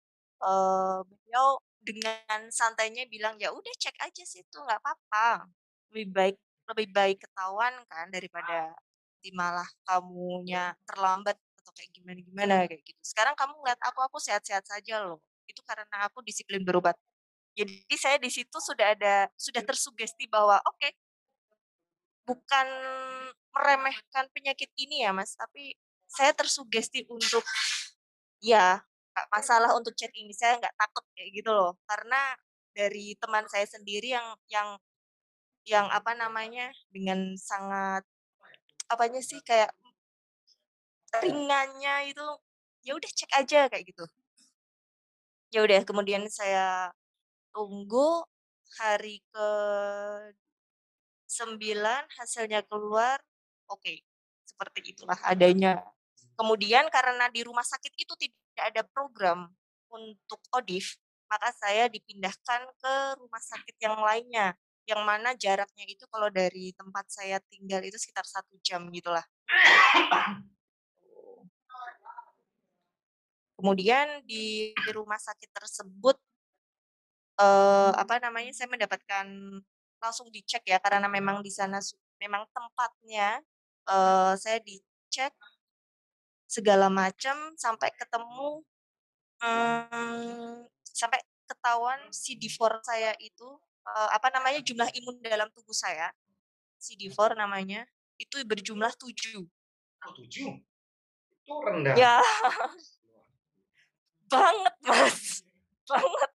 eee, 0.43 0.99
beliau 1.09 1.47
dengan 1.83 2.39
santainya 2.51 3.05
bilang, 3.11 3.35
"Ya 3.39 3.51
udah 3.53 3.73
cek 3.79 3.95
aja 4.01 4.23
situ, 4.25 4.57
nggak 4.57 4.81
papa, 4.83 5.47
lebih 5.93 6.07
baik 6.15 6.37
lebih 6.71 6.87
baik 6.95 7.17
ketahuan 7.27 7.75
kan 7.91 8.07
daripada 8.09 8.71
malah 9.35 9.67
kamunya 9.87 10.75
terlambat 10.87 11.35
atau 11.63 11.71
kayak 11.77 11.91
gimana-gimana," 11.95 12.55
kayak 12.71 12.83
gitu. 12.87 13.01
"Sekarang 13.03 13.35
kamu 13.39 13.53
ngeliat 13.61 13.79
aku, 13.83 13.99
aku 14.03 14.17
sehat-sehat 14.23 14.63
saja 14.67 15.03
loh, 15.03 15.19
itu 15.49 15.61
karena 15.67 15.85
aku 16.07 16.23
disiplin 16.25 16.63
berobat." 16.65 16.95
Jadi 17.57 17.95
saya 17.99 18.17
di 18.21 18.29
situ 18.33 18.57
sudah 18.63 18.95
ada 18.97 19.29
sudah 19.37 19.61
tersugesti 19.65 20.25
bahwa 20.31 20.57
oke 20.65 20.89
bukan 22.27 22.67
meremehkan 23.53 24.25
penyakit 24.31 24.71
ini 24.79 25.03
ya 25.03 25.11
Mas, 25.11 25.35
tapi 25.35 25.75
saya 26.07 26.31
tersugesti 26.31 27.03
untuk 27.11 27.43
ya 28.43 28.81
nggak 29.13 29.27
masalah 29.29 29.71
untuk 29.77 29.93
cek 29.93 30.11
ini, 30.17 30.33
saya 30.33 30.57
nggak 30.61 30.75
takut 30.77 31.05
kayak 31.13 31.29
gitu 31.37 31.51
loh. 31.53 31.77
Karena 31.85 32.19
dari 32.73 33.13
teman 33.21 33.45
saya 33.47 33.65
sendiri 33.69 34.17
yang 34.17 34.27
yang 34.49 34.69
yang 35.63 35.87
apa 35.93 36.11
namanya 36.17 36.73
dengan 36.91 37.37
sangat 37.39 38.03
apanya 38.91 39.21
sih 39.23 39.39
kayak 39.45 39.71
ringannya 41.23 42.11
itu 42.11 42.25
ya 42.83 42.97
udah 42.97 43.11
cek 43.13 43.31
aja 43.37 43.59
kayak 43.71 43.85
gitu 43.87 44.03
ya 45.53 45.61
udah 45.63 45.85
kemudian 45.85 46.25
saya 46.27 46.89
tunggu 47.53 48.25
hari 48.81 49.21
ke 49.29 49.49
sembilan 51.29 52.09
hasilnya 52.17 52.65
keluar 52.65 53.21
oke 53.69 53.93
seperti 54.43 54.97
itulah 54.97 55.17
adanya 55.21 55.79
kemudian 56.37 56.89
karena 56.89 57.29
di 57.29 57.41
rumah 57.45 57.65
sakit 57.65 57.93
itu 57.97 58.13
tidak 58.17 58.65
ada 58.73 58.81
program 58.85 59.49
untuk 59.89 60.39
odif 60.53 60.97
maka 61.29 61.49
saya 61.57 61.89
dipindahkan 61.89 62.61
ke 62.77 62.93
rumah 63.17 63.41
sakit 63.41 63.75
yang 63.81 63.97
lainnya 64.01 64.53
yang 64.83 65.01
mana 65.07 65.31
jaraknya 65.33 65.87
itu 65.87 66.03
kalau 66.11 66.27
dari 66.27 66.75
tempat 66.75 67.07
saya 67.07 67.39
tinggal 67.47 67.79
itu 67.81 67.95
sekitar 67.95 68.27
satu 68.27 68.59
jam 68.59 68.83
gitulah 68.91 69.23
Kemudian 73.63 74.19
di 74.27 74.75
rumah 74.91 75.15
sakit 75.15 75.47
tersebut 75.55 76.19
eh, 77.39 77.91
apa 77.95 78.19
namanya 78.19 78.51
saya 78.51 78.67
mendapatkan 78.67 79.23
langsung 80.03 80.27
dicek 80.35 80.67
ya 80.67 80.83
karena 80.83 81.07
memang 81.07 81.39
di 81.39 81.47
sana 81.47 81.79
memang 82.19 82.43
tempatnya 82.51 83.39
eh, 83.87 84.33
saya 84.35 84.59
dicek 84.59 85.31
segala 86.53 86.87
macam 86.93 87.33
sampai 87.57 87.89
ketemu 87.97 88.61
hmm, 89.41 90.69
sampai 90.85 91.19
ketahuan 91.49 91.97
CD4 92.13 92.61
saya 92.85 93.11
itu 93.17 93.49
eh, 93.89 94.09
apa 94.13 94.29
namanya 94.29 94.61
jumlah 94.61 94.89
imun 94.93 95.17
dalam 95.25 95.49
tubuh 95.49 95.73
saya 95.73 96.13
CD4 96.77 97.33
namanya 97.33 97.89
itu 98.21 98.37
berjumlah 98.45 98.93
tujuh. 99.01 99.41
Oh, 100.05 100.13
tujuh? 100.13 100.53
Itu 101.41 101.53
rendah. 101.65 101.95
Ya. 101.97 102.21
banget 104.33 104.75
mas 104.81 105.45
banget 105.85 106.31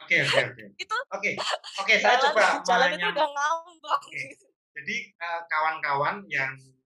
oke 0.00 0.16
oke 0.24 0.40
oke 0.40 0.64
itu 0.80 0.96
oke 1.12 1.30
oke 1.84 1.94
saya 2.00 2.16
jalan, 2.16 2.24
coba 2.32 2.44
jalan 2.64 2.88
itu 2.96 3.06
udah 3.12 3.28
ngambang 3.28 4.02
okay. 4.08 4.26
jadi 4.72 4.96
uh, 5.20 5.40
kawan-kawan 5.52 6.24
yang 6.32 6.56
uh, 6.56 6.79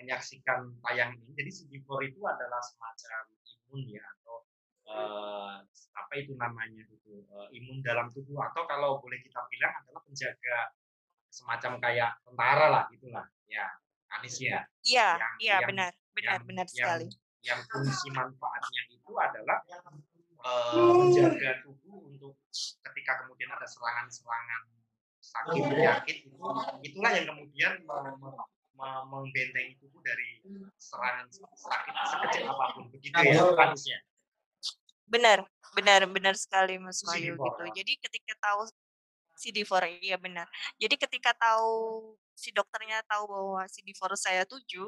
menyaksikan 0.00 0.72
tayang 0.82 1.14
ini. 1.16 1.30
Jadi 1.36 1.50
CD4 1.52 1.88
itu 2.08 2.20
adalah 2.24 2.60
semacam 2.64 3.22
imun 3.44 3.82
ya 3.86 4.02
atau 4.02 4.36
uh, 4.88 5.54
apa 5.96 6.12
itu 6.16 6.32
namanya 6.34 6.82
itu 6.88 7.22
uh, 7.30 7.46
imun 7.52 7.84
dalam 7.84 8.08
tubuh. 8.10 8.40
Atau 8.50 8.64
kalau 8.64 8.98
boleh 8.98 9.20
kita 9.20 9.40
bilang 9.52 9.72
adalah 9.84 10.00
penjaga 10.02 10.56
semacam 11.30 11.72
kayak 11.78 12.10
tentara 12.24 12.66
lah 12.72 12.84
gitulah. 12.90 13.26
Ya 13.46 13.68
Anis 14.18 14.42
ya. 14.42 14.66
Iya, 14.82 15.08
iya 15.38 15.56
benar, 15.62 15.94
benar, 16.16 16.42
yang, 16.42 16.46
benar 16.48 16.66
sekali. 16.66 17.06
yang 17.40 17.60
fungsi 17.72 18.10
manfaatnya 18.12 18.82
itu 18.90 19.12
adalah 19.16 19.64
uh, 20.44 20.92
menjaga 20.98 21.62
tubuh 21.64 22.10
untuk 22.10 22.36
ketika 22.84 23.24
kemudian 23.24 23.48
ada 23.48 23.64
serangan-serangan 23.64 24.62
sakit 25.20 25.62
penyakit 25.62 26.16
itu 26.26 26.36
itulah 26.84 27.10
yang 27.12 27.26
kemudian 27.28 27.72
membentengi 29.08 29.76
tubuh 29.78 30.00
dari 30.00 30.40
serangan 30.80 31.26
sakit 31.32 31.94
sekecil 32.08 32.44
apa 32.48 32.64
pun 32.76 32.84
begitu 32.88 33.14
ya 33.20 33.44
harusnya 33.52 33.98
benar 35.10 35.42
benar 35.74 36.06
benar 36.06 36.34
sekali 36.38 36.78
Mas 36.78 37.02
Mayu 37.02 37.34
gitu. 37.34 37.64
Jadi 37.74 37.92
ketika 37.98 38.34
tahu 38.38 38.70
CD4 39.40 39.72
iya 40.04 40.16
benar. 40.20 40.46
Jadi 40.78 40.94
ketika 40.94 41.34
tahu 41.34 42.14
si 42.38 42.54
dokternya 42.54 43.02
tahu 43.10 43.26
bahwa 43.26 43.62
CD4 43.66 44.02
saya 44.14 44.42
tujuh 44.46 44.86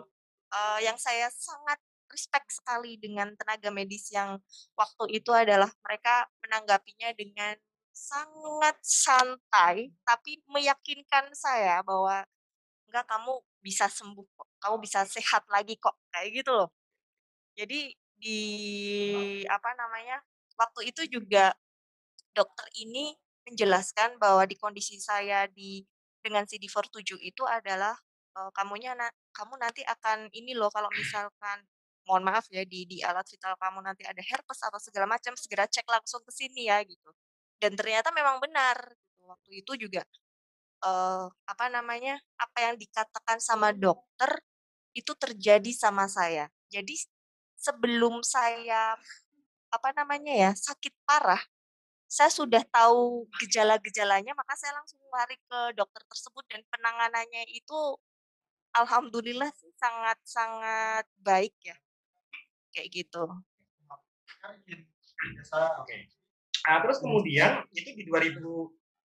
uh, 0.55 0.79
yang 0.81 0.95
saya 0.97 1.27
sangat 1.33 1.81
respect 2.13 2.53
sekali 2.53 3.01
dengan 3.01 3.33
tenaga 3.35 3.73
medis 3.73 4.13
yang 4.13 4.37
waktu 4.77 5.19
itu 5.19 5.33
adalah 5.33 5.69
mereka 5.81 6.29
menanggapinya 6.45 7.11
dengan 7.17 7.57
sangat 7.93 8.77
santai 8.81 9.93
tapi 10.05 10.41
meyakinkan 10.49 11.33
saya 11.33 11.81
bahwa 11.85 12.25
enggak 12.89 13.05
kamu 13.09 13.41
bisa 13.63 13.87
sembuh 13.87 14.27
kok 14.37 14.49
kamu 14.59 14.77
bisa 14.83 15.07
sehat 15.07 15.47
lagi 15.49 15.79
kok 15.79 15.95
kayak 16.11 16.43
gitu 16.43 16.51
loh 16.53 16.69
jadi 17.55 17.95
di 18.19 18.41
apa 19.47 19.71
namanya 19.75 20.23
waktu 20.59 20.91
itu 20.95 21.07
juga 21.11 21.55
dokter 22.35 22.67
ini 22.79 23.15
menjelaskan 23.49 24.19
bahwa 24.23 24.47
di 24.47 24.55
kondisi 24.55 24.99
saya 25.03 25.51
di 25.51 25.83
dengan 26.23 26.47
CD47 26.47 27.19
itu 27.19 27.43
adalah 27.43 27.99
uh, 28.39 28.51
kamunya 28.55 28.95
na 28.95 29.11
kamu 29.35 29.59
nanti 29.59 29.83
akan 29.83 30.31
ini 30.31 30.55
loh 30.55 30.71
kalau 30.71 30.87
misalkan 30.95 31.67
mohon 32.07 32.23
maaf 32.23 32.47
ya 32.51 32.63
di 32.63 32.87
di 32.87 33.03
alat 33.03 33.27
vital 33.27 33.55
kamu 33.59 33.83
nanti 33.83 34.07
ada 34.07 34.23
herpes 34.23 34.63
atau 34.63 34.79
segala 34.79 35.07
macam 35.11 35.35
segera 35.35 35.67
cek 35.67 35.87
langsung 35.87 36.23
ke 36.23 36.31
sini 36.35 36.71
ya 36.71 36.83
gitu 36.87 37.11
dan 37.63 37.75
ternyata 37.79 38.11
memang 38.15 38.39
benar 38.43 38.79
gitu. 38.95 39.23
waktu 39.27 39.51
itu 39.63 39.73
juga 39.87 40.03
uh, 40.83 41.27
apa 41.47 41.67
namanya 41.73 42.19
apa 42.37 42.59
yang 42.71 42.77
dikatakan 42.77 43.39
sama 43.39 43.71
dokter 43.73 44.43
itu 44.93 45.13
terjadi 45.17 45.73
sama 45.73 46.11
saya 46.11 46.51
jadi 46.69 46.95
sebelum 47.57 48.21
saya 48.27 48.99
apa 49.73 49.89
namanya 49.97 50.35
ya 50.35 50.51
sakit 50.53 50.93
parah 51.09 51.41
saya 52.13 52.29
sudah 52.29 52.61
tahu 52.69 53.25
gejala-gejalanya 53.41 54.37
maka 54.37 54.53
saya 54.61 54.77
langsung 54.77 55.01
lari 55.09 55.41
ke 55.49 55.61
dokter 55.73 56.05
tersebut 56.13 56.45
dan 56.53 56.61
penanganannya 56.69 57.49
itu 57.57 57.97
alhamdulillah 58.77 59.49
sih 59.57 59.73
sangat 59.81 60.21
sangat 60.25 61.09
baik 61.25 61.57
ya 61.65 61.77
kayak 62.73 62.89
gitu. 62.89 63.25
Oke. 65.85 65.97
Nah, 66.67 66.79
terus 66.83 66.99
kemudian 66.99 67.63
itu 67.77 67.91
di 67.95 68.05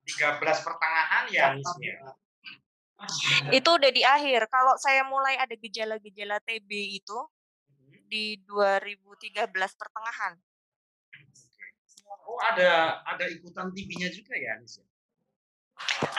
2013 0.08 0.64
pertengahan 0.64 1.24
ya 1.28 1.46
ya. 1.84 1.98
Itu 3.54 3.78
udah 3.78 3.92
di 3.94 4.02
akhir. 4.02 4.50
Kalau 4.50 4.74
saya 4.80 5.06
mulai 5.06 5.38
ada 5.38 5.54
gejala-gejala 5.54 6.42
TB 6.42 6.72
itu 6.98 7.20
di 8.08 8.40
2013 8.48 9.44
pertengahan. 9.54 10.34
Oh, 12.28 12.40
ada 12.44 13.04
ada 13.08 13.26
ikutan 13.32 13.72
TB-nya 13.72 14.12
juga 14.12 14.36
ya, 14.36 14.60
Anis 14.60 14.84
ya? 14.84 14.86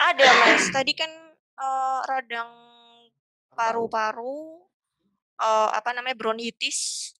Ada, 0.09 0.25
Mas. 0.25 0.65
Tadi 0.73 0.93
kan 0.97 1.11
uh, 1.59 2.01
radang 2.07 2.49
paru-paru 3.53 4.63
uh, 5.37 5.69
apa 5.75 5.93
namanya 5.93 6.17
bronkitis 6.17 7.11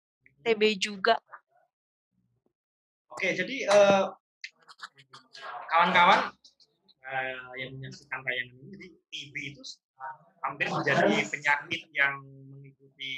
TB 0.41 0.79
juga. 0.79 1.19
Oke, 3.13 3.35
jadi 3.35 3.67
uh, 3.67 4.15
kawan-kawan 5.69 6.38
uh, 7.09 7.53
yang 7.57 7.73
menyaksikan 7.75 8.21
tayangan 8.21 8.55
ini, 8.61 8.65
jadi 8.77 8.87
TB 9.09 9.35
itu 9.55 9.61
hampir 10.45 10.67
menjadi 10.69 11.15
penyakit 11.25 11.81
yang 11.91 12.21
mengikuti 12.53 13.13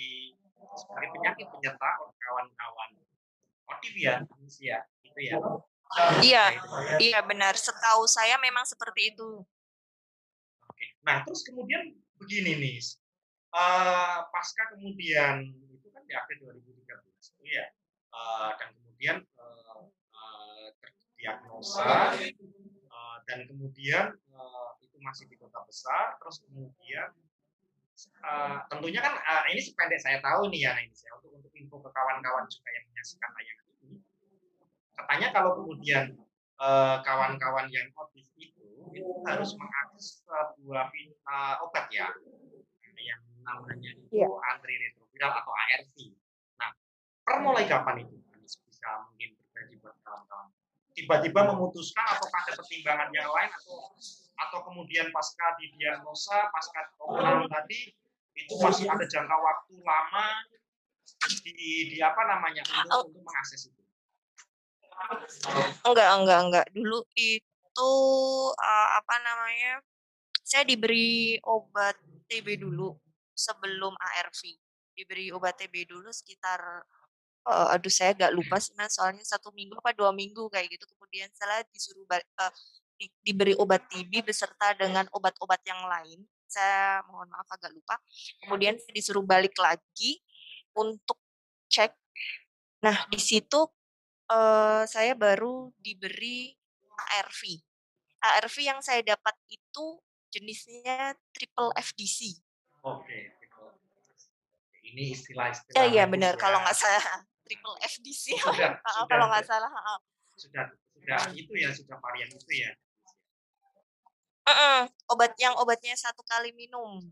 sebagai 0.80 1.10
penyakit 1.12 1.45
penyerta 1.51 1.89
kawan-kawan 2.15 2.89
motif 3.67 3.93
ya, 3.99 4.23
ya, 4.63 4.80
itu 5.04 5.19
ya. 5.19 5.36
Iya, 6.23 6.45
iya 7.04 7.19
benar. 7.19 7.60
Setahu 7.60 8.08
saya 8.08 8.39
memang 8.39 8.63
seperti 8.63 9.12
itu. 9.12 9.43
Oke, 10.63 10.86
nah 11.04 11.27
terus 11.27 11.43
kemudian 11.43 11.99
begini 12.15 12.56
nih, 12.56 12.80
uh, 13.51 14.23
pasca 14.32 14.71
kemudian 14.71 15.51
itu 15.67 15.88
kan 15.91 16.04
di 16.08 16.13
akhir 16.15 16.39
2013 16.39 16.88
ya 17.51 17.65
uh, 18.15 18.51
dan 18.56 18.69
kemudian 18.80 19.17
uh, 19.36 19.84
uh, 20.15 20.67
terdiagnosa 20.80 22.15
dan 23.32 23.48
kemudian 23.48 24.12
uh, 24.36 24.70
itu 24.84 25.00
masih 25.00 25.32
di 25.32 25.39
kota 25.39 25.63
besar 25.63 26.20
terus 26.20 26.44
kemudian 26.44 27.15
uh, 28.28 28.60
tentunya 28.67 29.00
kan 29.00 29.15
uh, 29.15 29.48
ini 29.48 29.63
sependek 29.63 30.04
saya 30.04 30.20
tahu 30.20 30.52
nih 30.52 30.67
ya 30.67 30.76
nah 30.76 30.84
ini 30.84 30.91
saya 30.91 31.15
untuk 31.15 31.32
untuk 31.39 31.52
info 31.56 31.80
ke 31.80 31.89
kawan-kawan 31.96 32.44
juga 32.52 32.70
yang 32.76 32.86
menyaksikan 32.91 33.30
tayangan 33.32 33.65
ini. 33.80 33.98
Katanya 34.91 35.28
kalau 35.32 35.52
kemudian 35.63 36.06
kawan-kawan 37.02 37.65
uh, 37.65 37.74
yang 37.74 37.89
otis 37.98 38.30
itu 38.38 38.62
itu 38.91 39.10
harus 39.26 39.56
mengakses 39.58 40.22
sebuah 40.28 40.91
uh, 41.26 41.63
obat 41.63 41.89
ya. 41.89 42.12
Yang 43.02 43.22
namanya 43.41 43.89
itu 43.98 44.13
yeah. 44.22 44.30
antiretroviral 44.54 45.32
atau 45.41 45.54
ARV 45.58 45.96
per 47.26 47.38
mulai 47.41 47.65
kapan 47.65 48.06
itu? 48.06 48.13
Anies? 48.36 48.60
Bisa 48.67 49.08
mungkin 49.08 49.34
berbagi 49.39 49.76
buat 49.82 49.96
kawan-kawan? 50.06 50.52
Tiba-tiba 50.91 51.47
memutuskan 51.56 52.04
atau 52.04 52.27
ada 52.27 52.51
pertimbangan 52.60 53.10
yang 53.15 53.32
lain 53.32 53.51
atau 53.56 53.95
atau 54.47 54.60
kemudian 54.65 55.08
pasca 55.13 55.56
didiagnosa, 55.62 56.49
pasca 56.49 56.91
operan 56.99 57.45
tadi 57.47 57.93
itu 58.36 58.54
masih 58.63 58.89
ada 58.89 59.06
jangka 59.06 59.38
waktu 59.38 59.75
lama 59.86 60.25
di, 61.45 61.93
di 61.93 61.97
apa 62.01 62.21
namanya 62.25 62.63
untuk, 62.65 62.89
oh. 62.89 63.04
untuk 63.12 63.21
mengakses 63.21 63.69
itu? 63.69 63.82
Enggak 65.86 66.10
enggak 66.21 66.39
enggak. 66.45 66.65
Dulu 66.73 66.99
itu, 67.17 67.93
eee, 68.56 68.88
apa 68.97 69.15
namanya, 69.21 69.73
saya 70.41 70.63
diberi 70.65 71.38
obat 71.45 71.97
TB 72.30 72.62
dulu 72.62 72.95
sebelum 73.34 73.93
ARV. 73.97 74.41
Diberi 74.93 75.34
obat 75.34 75.58
TB 75.58 75.89
dulu 75.89 76.10
sekitar, 76.13 76.86
eee, 77.47 77.67
aduh 77.77 77.91
saya 77.93 78.13
agak 78.17 78.32
lupa 78.36 78.58
sih 78.63 78.73
Mas, 78.77 78.95
soalnya 78.97 79.23
1 79.25 79.49
minggu 79.56 79.77
apa 79.82 79.91
2 79.97 80.12
minggu 80.15 80.47
kayak 80.54 80.67
gitu. 80.77 80.86
Kemudian 80.97 81.30
setelah 81.36 81.62
disuruh 81.73 82.06
eee, 82.12 82.51
di 83.01 83.06
diberi 83.25 83.54
obat 83.58 83.82
TB 83.89 84.21
beserta 84.25 84.73
dengan 84.77 85.06
obat-obat 85.15 85.62
yang 85.65 85.82
lain. 85.89 86.21
Saya 86.47 87.01
mohon 87.10 87.27
maaf 87.32 87.47
agak 87.54 87.71
lupa. 87.73 87.97
Kemudian 88.45 88.75
disuruh 88.93 89.23
balik 89.25 89.56
lagi 89.58 90.21
untuk 90.77 91.17
cek. 91.71 91.93
Nah, 92.86 93.06
di 93.10 93.19
situ, 93.21 93.62
eee, 94.32 94.84
saya 94.89 95.13
baru 95.17 95.71
diberi 95.80 96.54
ARV. 96.97 97.41
ARV 98.23 98.58
yang 98.65 98.80
saya 98.86 99.01
dapat 99.06 99.36
itu 99.51 99.86
jenisnya 100.34 101.15
triple 101.36 101.71
FDC. 101.77 102.41
Oke, 102.84 103.38
triple 103.38 103.77
Ini 104.89 105.13
istilah-istilah 105.13 105.86
iya 105.91 106.04
bener 106.12 106.34
kalau 106.41 106.58
ya. 106.58 106.63
nggak 106.63 106.77
salah 106.77 107.06
triple 107.52 107.76
FDC 107.84 108.40
Sudah 108.40 108.56
heeh, 108.80 108.96
sudah 108.96 109.04
kalau 109.12 109.28
nggak 109.28 109.44
salah, 109.44 109.68
sudah 110.40 110.72
sudah 110.96 111.20
itu 111.36 111.52
ya, 111.60 111.68
sudah 111.76 112.00
varian 112.00 112.32
itu 112.32 112.54
ya? 112.56 112.72
Mhm, 114.48 114.88
obat 115.12 115.36
yang 115.36 115.54
obatnya 115.60 115.92
1 115.94 116.24
kali 116.24 116.56
minum. 116.56 117.04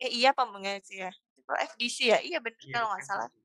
Eh, 0.00 0.12
iya 0.12 0.36
apa 0.36 0.44
enggak 0.44 0.84
sih 0.84 1.00
ya? 1.00 1.08
Triple 1.32 1.56
FDC 1.72 1.96
ya? 2.12 2.18
Iya 2.20 2.38
bener 2.44 2.60
Iya, 2.60 2.72
kalau 2.76 2.88
nggak 2.92 3.04
salah. 3.08 3.28
FDC. 3.32 3.40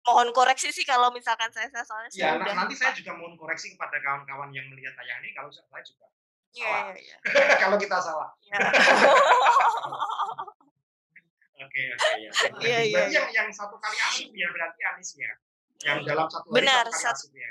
Mohon 0.00 0.28
koreksi 0.32 0.68
sih 0.72 0.84
kalau 0.88 1.12
misalkan 1.12 1.52
saya 1.52 1.68
salah, 1.68 1.84
soalnya 1.84 2.10
saya 2.10 2.20
Ya, 2.24 2.30
na 2.40 2.40
udah 2.40 2.54
nanti 2.64 2.74
saya 2.74 2.96
juga 2.96 3.12
mohon 3.12 3.36
koreksi 3.36 3.76
kepada 3.76 4.00
kawan-kawan 4.00 4.48
yang 4.56 4.64
melihat 4.72 4.96
tayangan 4.96 5.22
ini 5.28 5.36
kalau 5.36 5.52
sa 5.52 5.60
saya 5.68 5.84
juga 5.84 6.08
Iya 6.50 6.66
salah. 6.66 6.82
iya 6.98 7.14
iya. 7.14 7.16
Kalau 7.62 7.76
kita 7.78 7.96
salah. 8.02 8.30
Iya. 8.42 8.58
Oke 11.60 11.82
oke, 11.92 12.10
ya. 12.24 12.30
Iya 12.64 12.78
iya 12.88 13.00
iya. 13.04 13.20
yang 13.20 13.28
yang 13.36 13.48
1 13.52 13.76
kali 13.76 13.96
asup 14.00 14.30
ya 14.32 14.48
berarti 14.48 14.80
Anis 14.88 15.10
ya? 15.16 15.32
Yang 15.84 15.98
dalam 16.08 16.26
1 16.28 16.48
hari 16.48 16.56
Benar, 16.64 16.84
1 16.88 16.92
kali 16.92 17.02
sat 17.04 17.16
asup 17.16 17.32
ya? 17.36 17.50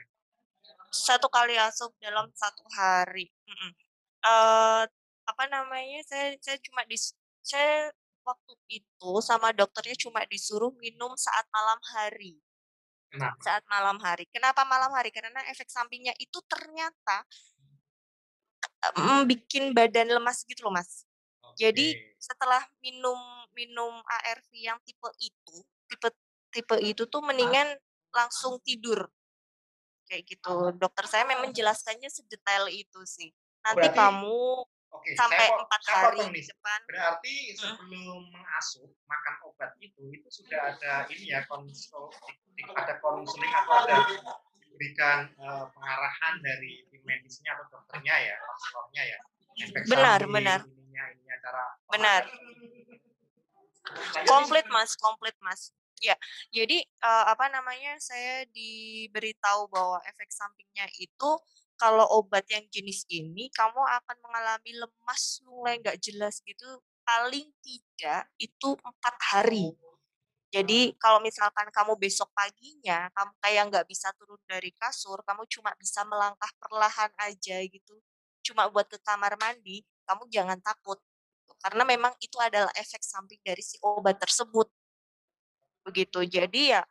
1 0.89 1.27
kali 1.29 1.55
asup 1.61 1.91
dalam 2.01 2.27
1 2.33 2.63
hari, 2.73 3.25
mhm. 3.45 3.71
Eee, 4.19 4.83
apa 5.29 5.43
namanya, 5.47 6.03
saya 6.09 6.35
saya 6.43 6.57
cuma 6.59 6.83
dis 6.89 7.15
saya 7.45 7.93
waktu 8.27 8.53
itu 8.67 9.11
sama 9.23 9.53
dokternya 9.55 9.95
cuma 9.95 10.25
disuruh 10.27 10.73
minum 10.81 11.13
saat 11.15 11.45
malam 11.53 11.79
hari. 11.95 12.35
Kenapa? 13.09 13.39
Saat 13.41 13.63
malam 13.71 13.97
hari. 14.03 14.25
Kenapa 14.29 14.61
malam 14.67 14.91
hari? 14.93 15.09
Karena 15.09 15.41
efek 15.49 15.69
sampingnya 15.71 16.13
itu 16.19 16.37
ternyata 16.45 17.25
mmm, 18.97 19.27
bikin 19.29 19.71
badan 19.75 20.09
lemas 20.09 20.43
gitu 20.47 20.67
loh, 20.67 20.73
Mas. 20.73 21.05
Jadi 21.59 21.95
Oke. 21.95 22.15
setelah 22.19 22.63
minum 22.83 23.17
minum 23.55 24.01
ARV 24.05 24.49
yang 24.57 24.79
tipe 24.85 25.09
itu, 25.21 25.57
tipe 25.89 26.09
tipe 26.53 26.75
itu 26.81 27.03
tuh 27.09 27.21
mendingan 27.25 27.77
langsung 28.13 28.57
tidur. 28.65 29.09
Kayak 30.09 30.23
gitu. 30.25 30.53
Dokter 30.81 31.05
saya 31.05 31.23
memang 31.29 31.49
menjelaskannya 31.53 32.09
sedetail 32.09 32.65
itu 32.73 33.01
sih. 33.05 33.29
Oh 33.29 33.61
"Nanti 33.69 33.87
berarti 33.93 33.99
kamu 34.01 34.39
oke, 34.89 35.09
saya 35.13 35.19
sampai 35.21 35.45
po 35.45 35.53
4 35.61 35.81
saya 35.85 35.95
hari 36.09 36.19
nih. 36.33 36.43
depan" 36.49 36.79
Berarti 36.89 37.35
sebelum 37.53 38.19
mengasup, 38.33 38.89
makan 39.05 39.35
obat 39.45 39.71
itu, 39.77 40.03
itu 40.09 40.29
sudah 40.33 40.59
ada 40.73 41.05
ini 41.13 41.29
ya, 41.29 41.45
konsul 41.45 42.09
ada 42.75 42.93
konseling 42.99 43.53
atau 43.53 43.73
ada 43.85 43.97
diberikan, 44.59 45.29
eee, 45.37 45.65
pengarahan 45.77 46.35
dari 46.43 46.83
tim 46.89 47.01
medisnya 47.05 47.55
atau 47.55 47.65
dokternya 47.71 48.15
ya, 48.17 48.35
konselornya 48.43 49.03
ya? 49.13 49.19
Efek 49.59 49.83
Benar 49.91 50.19
samping, 50.23 50.33
benar. 50.33 50.59
ininya 50.65 51.03
ininya, 51.13 51.35
cara 51.43 51.63
Benar. 51.91 52.23
Komplit. 54.27 54.65
Mas 54.69 54.91
komplit 54.99 55.35
Mas. 55.43 55.71
Ya, 55.99 56.15
jadi, 56.55 56.79
eee, 56.87 57.23
apa 57.27 57.51
namanya, 57.51 57.99
saya 57.99 58.47
diberitahu 58.55 59.67
bahwa 59.67 59.99
efek 60.07 60.31
sampingnya 60.31 60.87
itu 60.95 61.31
kalau 61.75 62.07
obat 62.23 62.47
yang 62.47 62.63
jenis 62.71 63.03
ini 63.11 63.51
kamu 63.51 63.79
akan 63.83 64.17
mengalami 64.23 64.71
lemas 64.79 65.43
mulai 65.43 65.75
nggak 65.83 65.99
jelas 65.99 66.39
gitu, 66.47 66.79
paling 67.03 67.51
tidak 67.59 68.31
itu 68.39 68.69
4 68.79 69.15
hari. 69.35 69.75
Jadi 70.53 70.95
kalau 71.01 71.19
misalkan 71.23 71.67
kamu 71.73 71.95
besok 71.99 72.31
paginya, 72.33 73.09
kamu 73.13 73.31
kayak 73.43 73.63
nggak 73.73 73.85
bisa 73.89 74.09
turun 74.17 74.39
dari 74.49 74.71
kasur, 74.77 75.19
kamu 75.27 75.43
cuma 75.51 75.71
bisa 75.79 76.01
melangkah 76.07 76.51
perlahan 76.61 77.11
aja 77.27 77.57
gitu, 77.67 77.95
cuma 78.45 78.67
buat 78.71 78.87
ke 78.89 78.97
kamar 79.03 79.35
mandi, 79.41 79.83
kamu 80.07 80.25
jangan 80.31 80.59
takut. 80.63 80.99
Karena 81.63 81.83
memang 81.83 82.13
itu 82.23 82.37
adalah 82.39 82.71
efek 82.75 83.03
samping 83.03 83.39
dari 83.43 83.59
si 83.63 83.75
obat 83.83 84.15
tersebut. 84.23 84.69
Begitu. 85.87 86.19
Jadi 86.27 86.75
ya, 86.75 86.81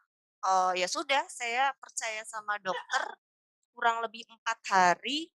eee, 0.45 0.85
ya 0.85 0.89
sudah 0.89 1.23
saya 1.29 1.73
percaya 1.77 2.23
sama 2.25 2.57
dokter, 2.61 3.05
kurang 3.77 4.03
lebih 4.05 4.25
4 4.31 4.61
hari, 4.71 5.29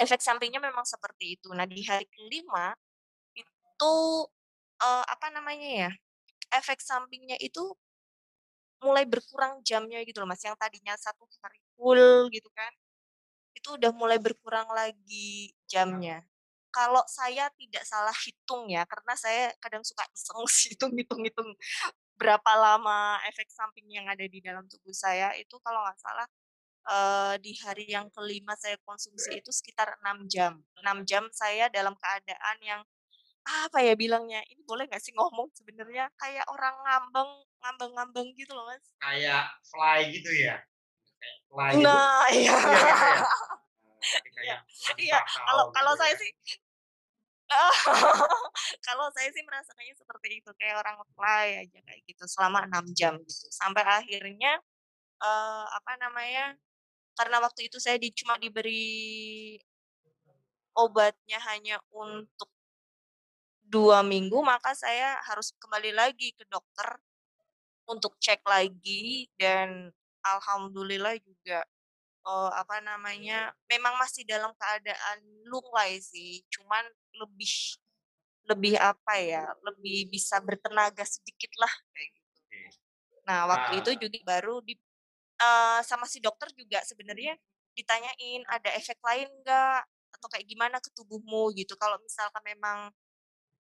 efek 0.00 0.20
sampingnya 0.24 0.60
memang 0.62 0.84
seperti 0.88 1.38
itu. 1.40 1.50
Nah 1.56 1.66
di 1.68 1.82
hari 1.86 2.06
ke-5, 2.10 2.74
itu, 3.36 3.94
eee, 4.82 5.04
apa 5.08 5.28
namanya 5.34 5.68
ya, 5.88 5.90
efek 6.54 6.80
sampingnya 6.84 7.36
itu 7.42 7.74
mulai 8.82 9.02
berkurang 9.10 9.58
jamnya 9.66 9.98
gitu 10.06 10.22
loh 10.22 10.28
Mas, 10.30 10.42
yang 10.46 10.54
tadinya 10.54 10.94
1 10.94 11.26
hari 11.42 11.58
full 11.74 12.30
gitu 12.30 12.46
kan, 12.54 12.70
itu 13.56 13.68
udah 13.78 13.92
mulai 13.96 14.18
berkurang 14.22 14.68
lagi 14.72 15.52
jamnya. 15.66 16.22
Kalau 16.78 17.02
saya 17.10 17.50
tidak 17.58 17.82
salah 17.82 18.14
hitung 18.22 18.70
ya, 18.70 18.86
karena 18.86 19.14
saya 19.18 19.50
kadang 19.58 19.82
suka 19.82 20.06
iseng 20.14 20.38
hitung 20.70 20.92
hitung 20.94 21.22
hitung 21.26 21.50
berapa 22.20 22.52
lama 22.54 23.18
efek 23.30 23.50
samping 23.50 23.86
yang 23.90 24.06
ada 24.06 24.22
di 24.26 24.38
dalam 24.44 24.64
tubuh 24.70 24.94
saya, 24.94 25.34
itu 25.38 25.56
kalau 25.66 25.82
nggak 25.86 25.98
salah, 25.98 26.26
eee, 26.90 27.34
di 27.44 27.52
hari 27.64 27.86
yang 27.90 28.08
ke-5 28.14 28.54
saya 28.58 28.76
konsumsi 28.86 29.40
itu 29.42 29.50
sekitar 29.54 29.98
6 30.02 30.26
jam. 30.30 30.62
6 30.82 31.02
jam 31.08 31.24
saya 31.34 31.66
dalam 31.72 31.94
keadaan 31.98 32.58
yang, 32.62 32.82
apa 33.66 33.78
ya 33.84 33.94
bilangnya, 33.98 34.40
ini 34.52 34.62
boleh 34.66 34.86
nggak 34.90 35.02
sih 35.02 35.14
ngomong 35.16 35.48
sebenarnya, 35.56 36.10
kayak 36.20 36.46
orang 36.52 36.76
ngambang 36.86 37.30
ngambang-ngambang 37.64 38.28
gitu 38.38 38.52
loh 38.56 38.66
Mas. 38.70 38.82
Kayak 39.02 39.46
fly 39.70 39.98
gitu 40.10 40.30
ya? 40.42 40.58
Kayak 41.22 41.38
fly 41.50 41.72
gitu? 41.78 41.84
Nah, 41.84 42.24
iya. 42.32 42.54
Iya 44.02 44.14
gitu 44.24 44.40
ya? 44.50 44.56
Jadi 44.88 45.02
Iya 45.08 45.18
iya, 45.18 45.18
kalau 45.46 45.64
kalau 45.76 45.92
gitu 45.92 46.00
saya 46.00 46.14
ya? 46.14 46.18
sih 46.20 46.30
kalau 48.86 49.08
saya 49.16 49.28
sih 49.32 49.44
merasakannya 49.44 49.94
seperti 49.96 50.28
itu, 50.42 50.50
kayak 50.60 50.76
orang 50.84 50.96
fly 51.16 51.64
aja 51.64 51.78
kayak 51.84 52.00
gitu 52.08 52.24
selama 52.28 52.64
6 52.68 52.84
jam 52.92 53.14
gitu. 53.24 53.48
Sampai 53.52 53.84
akhirnya, 53.84 54.60
eee, 55.22 55.64
apa 55.78 55.92
namanya, 56.02 56.56
karena 57.18 57.38
waktu 57.44 57.68
itu 57.70 57.78
saya 57.82 57.96
di 58.00 58.10
cuma 58.14 58.36
diberi 58.40 59.58
obatnya 60.76 61.38
hanya 61.48 61.76
untuk 61.92 62.48
2 63.66 64.00
minggu, 64.06 64.38
maka 64.40 64.72
saya 64.72 65.18
harus 65.28 65.52
kembali 65.58 65.92
lagi 65.92 66.32
ke 66.32 66.44
dokter 66.48 66.88
untuk 67.88 68.16
cek 68.20 68.42
lagi 68.46 69.28
dan 69.40 69.90
alhamdulillah 70.24 71.16
juga, 71.22 71.64
eee, 72.28 72.50
apa 72.62 72.76
namanya, 72.84 73.38
memang 73.72 73.94
masih 74.02 74.24
dalam 74.28 74.52
keadaan 74.60 75.20
lunglai 75.50 75.98
sih, 76.04 76.44
cuman 76.54 76.84
lebih 77.20 77.52
lebih 78.50 78.74
apa 78.80 79.14
ya, 79.20 79.44
lebih 79.66 80.08
bisa 80.14 80.40
bertenaga 80.40 81.04
sedikitlah 81.04 81.70
kayak 81.94 82.10
gitu. 82.16 82.58
Nah 83.28 83.40
waktu 83.50 83.70
itu 83.84 83.90
Ah. 83.90 84.08
juga 84.08 84.18
baru 84.26 84.60
di 84.64 84.74
eee, 85.42 85.80
sama 85.86 86.06
si 86.10 86.18
dokter 86.24 86.50
juga 86.56 86.80
sebenarnya 86.86 87.34
ditanyain, 87.76 88.42
"Ada 88.48 88.70
efek 88.80 88.98
lain 89.04 89.28
nggak? 89.44 89.82
Atau 90.18 90.28
kayak 90.32 90.46
gimana 90.48 90.78
ke 90.84 90.90
tubuhmu?" 90.96 91.52
Gitu. 91.58 91.74
Kalau 91.80 91.98
misalkan 92.02 92.42
memang, 92.46 92.78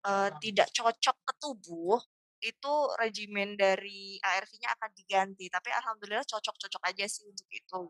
eee, 0.06 0.30
tidak 0.42 0.68
cocok 0.76 1.16
ke 1.28 1.32
tubuh, 1.42 1.98
itu 2.44 2.74
regimen 3.00 3.56
dari 3.58 4.18
ARV-nya 4.22 4.70
akan 4.76 4.90
diganti, 4.98 5.46
tapi 5.52 5.70
alhamdulillah 5.74 6.26
cocok-cocok 6.28 6.82
aja 6.90 7.06
sih 7.10 7.24
untuk 7.28 7.48
itu. 7.52 7.82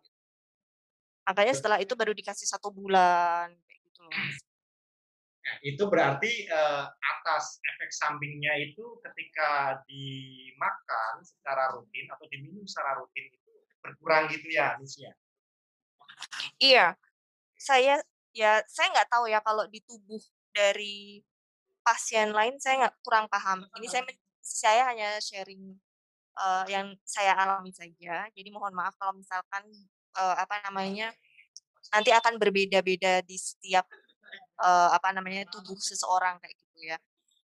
Makanya 1.28 1.54
setelah 1.56 1.78
itu 1.80 1.96
baru 1.96 2.12
dikasih 2.12 2.44
1 2.44 2.68
bulan, 2.68 3.48
kayak 3.64 3.80
gitu 3.88 4.00
loh. 4.04 4.24
Nah, 5.44 5.56
itu 5.60 5.84
berarti, 5.92 6.32
eee, 6.48 6.84
atas 7.12 7.60
efek 7.60 7.90
sampingnya 7.92 8.56
itu 8.64 8.96
ketika 9.04 9.76
dimakan 9.84 11.20
secara 11.20 11.68
rutin 11.76 12.08
atau 12.08 12.24
diminum 12.32 12.64
secara 12.64 12.96
rutin 12.96 13.28
itu 13.28 13.52
berkurang 13.84 14.24
gitu 14.32 14.48
ya, 14.48 14.72
Anis, 14.80 14.96
ya? 14.96 15.12
Iya. 16.62 16.86
Saya 17.58 18.02
ya 18.34 18.62
saya 18.68 18.88
nggak 18.94 19.08
tahu 19.12 19.26
ya 19.30 19.40
kalau 19.44 19.64
di 19.70 19.80
tubuh 19.84 20.20
dari 20.54 21.22
pasien 21.86 22.30
lain 22.34 22.56
saya 22.62 22.86
nggak 22.88 22.96
kurang 23.04 23.26
paham. 23.32 23.66
Ini 23.78 23.88
saya 23.90 24.02
saya 24.42 24.82
hanya 24.92 25.08
sharing, 25.22 25.76
eee, 26.38 26.64
yang 26.74 26.88
saya 27.06 27.32
alami 27.38 27.72
saja, 27.74 28.28
jadi 28.36 28.48
mohon 28.54 28.74
maaf 28.76 28.94
kalau 29.00 29.14
misalkan, 29.16 29.64
eee, 30.16 30.34
apa 30.44 30.56
namanya, 30.70 31.12
nanti 31.94 32.10
akan 32.14 32.36
berbeda-beda 32.42 33.22
di 33.26 33.36
setiap, 33.40 33.86
eee, 34.62 34.88
apa 34.96 35.10
namanya, 35.16 35.44
tubuh 35.50 35.78
seseorang 35.80 36.38
kayak 36.42 36.56
gitu 36.58 36.78
ya. 36.94 36.98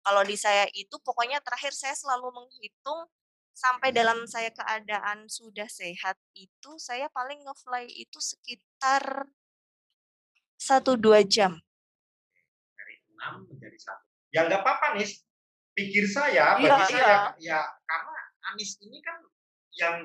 Kalau 0.05 0.23
di 0.25 0.37
saya 0.39 0.65
itu 0.73 0.95
pokoknya 1.03 1.39
terakhir 1.45 1.73
saya 1.75 1.93
selalu 1.97 2.31
menghitung 2.33 3.07
sampai 3.53 3.91
dalam 3.93 4.25
saya 4.29 4.49
keadaan 4.55 5.27
sudah 5.29 5.67
sehat 5.69 6.17
itu 6.37 6.71
saya 6.81 7.07
paling 7.13 7.43
nge-fly 7.45 7.85
itu 7.91 8.19
sekitar 8.23 9.27
satu 10.59 10.93
2 10.99 11.23
jam. 11.25 11.61
Dari 12.77 12.95
6 13.19 13.33
menjadi 13.49 13.77
1. 13.79 14.05
Ya 14.31 14.39
nggak 14.47 14.61
apa-apa 14.63 14.87
nih, 14.95 15.09
pikir 15.75 16.05
saya, 16.07 16.59
Iya 16.59 16.71
bagi 16.71 16.85
iya. 16.91 16.95
saya, 16.95 17.35
ya 17.39 17.59
karena 17.87 18.15
Anies 18.51 18.73
ini 18.83 18.99
kan 19.03 19.17
yang 19.77 19.95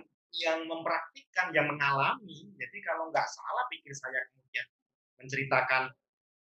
yang 0.41 0.65
mempraktikkan, 0.69 1.53
yang 1.57 1.67
mengalami. 1.73 2.51
Jadi 2.61 2.79
kalau 2.85 3.09
nggak 3.13 3.27
salah 3.29 3.65
pikir 3.73 3.93
saya 3.97 4.21
kemudian 4.33 4.67
menceritakan 5.23 5.83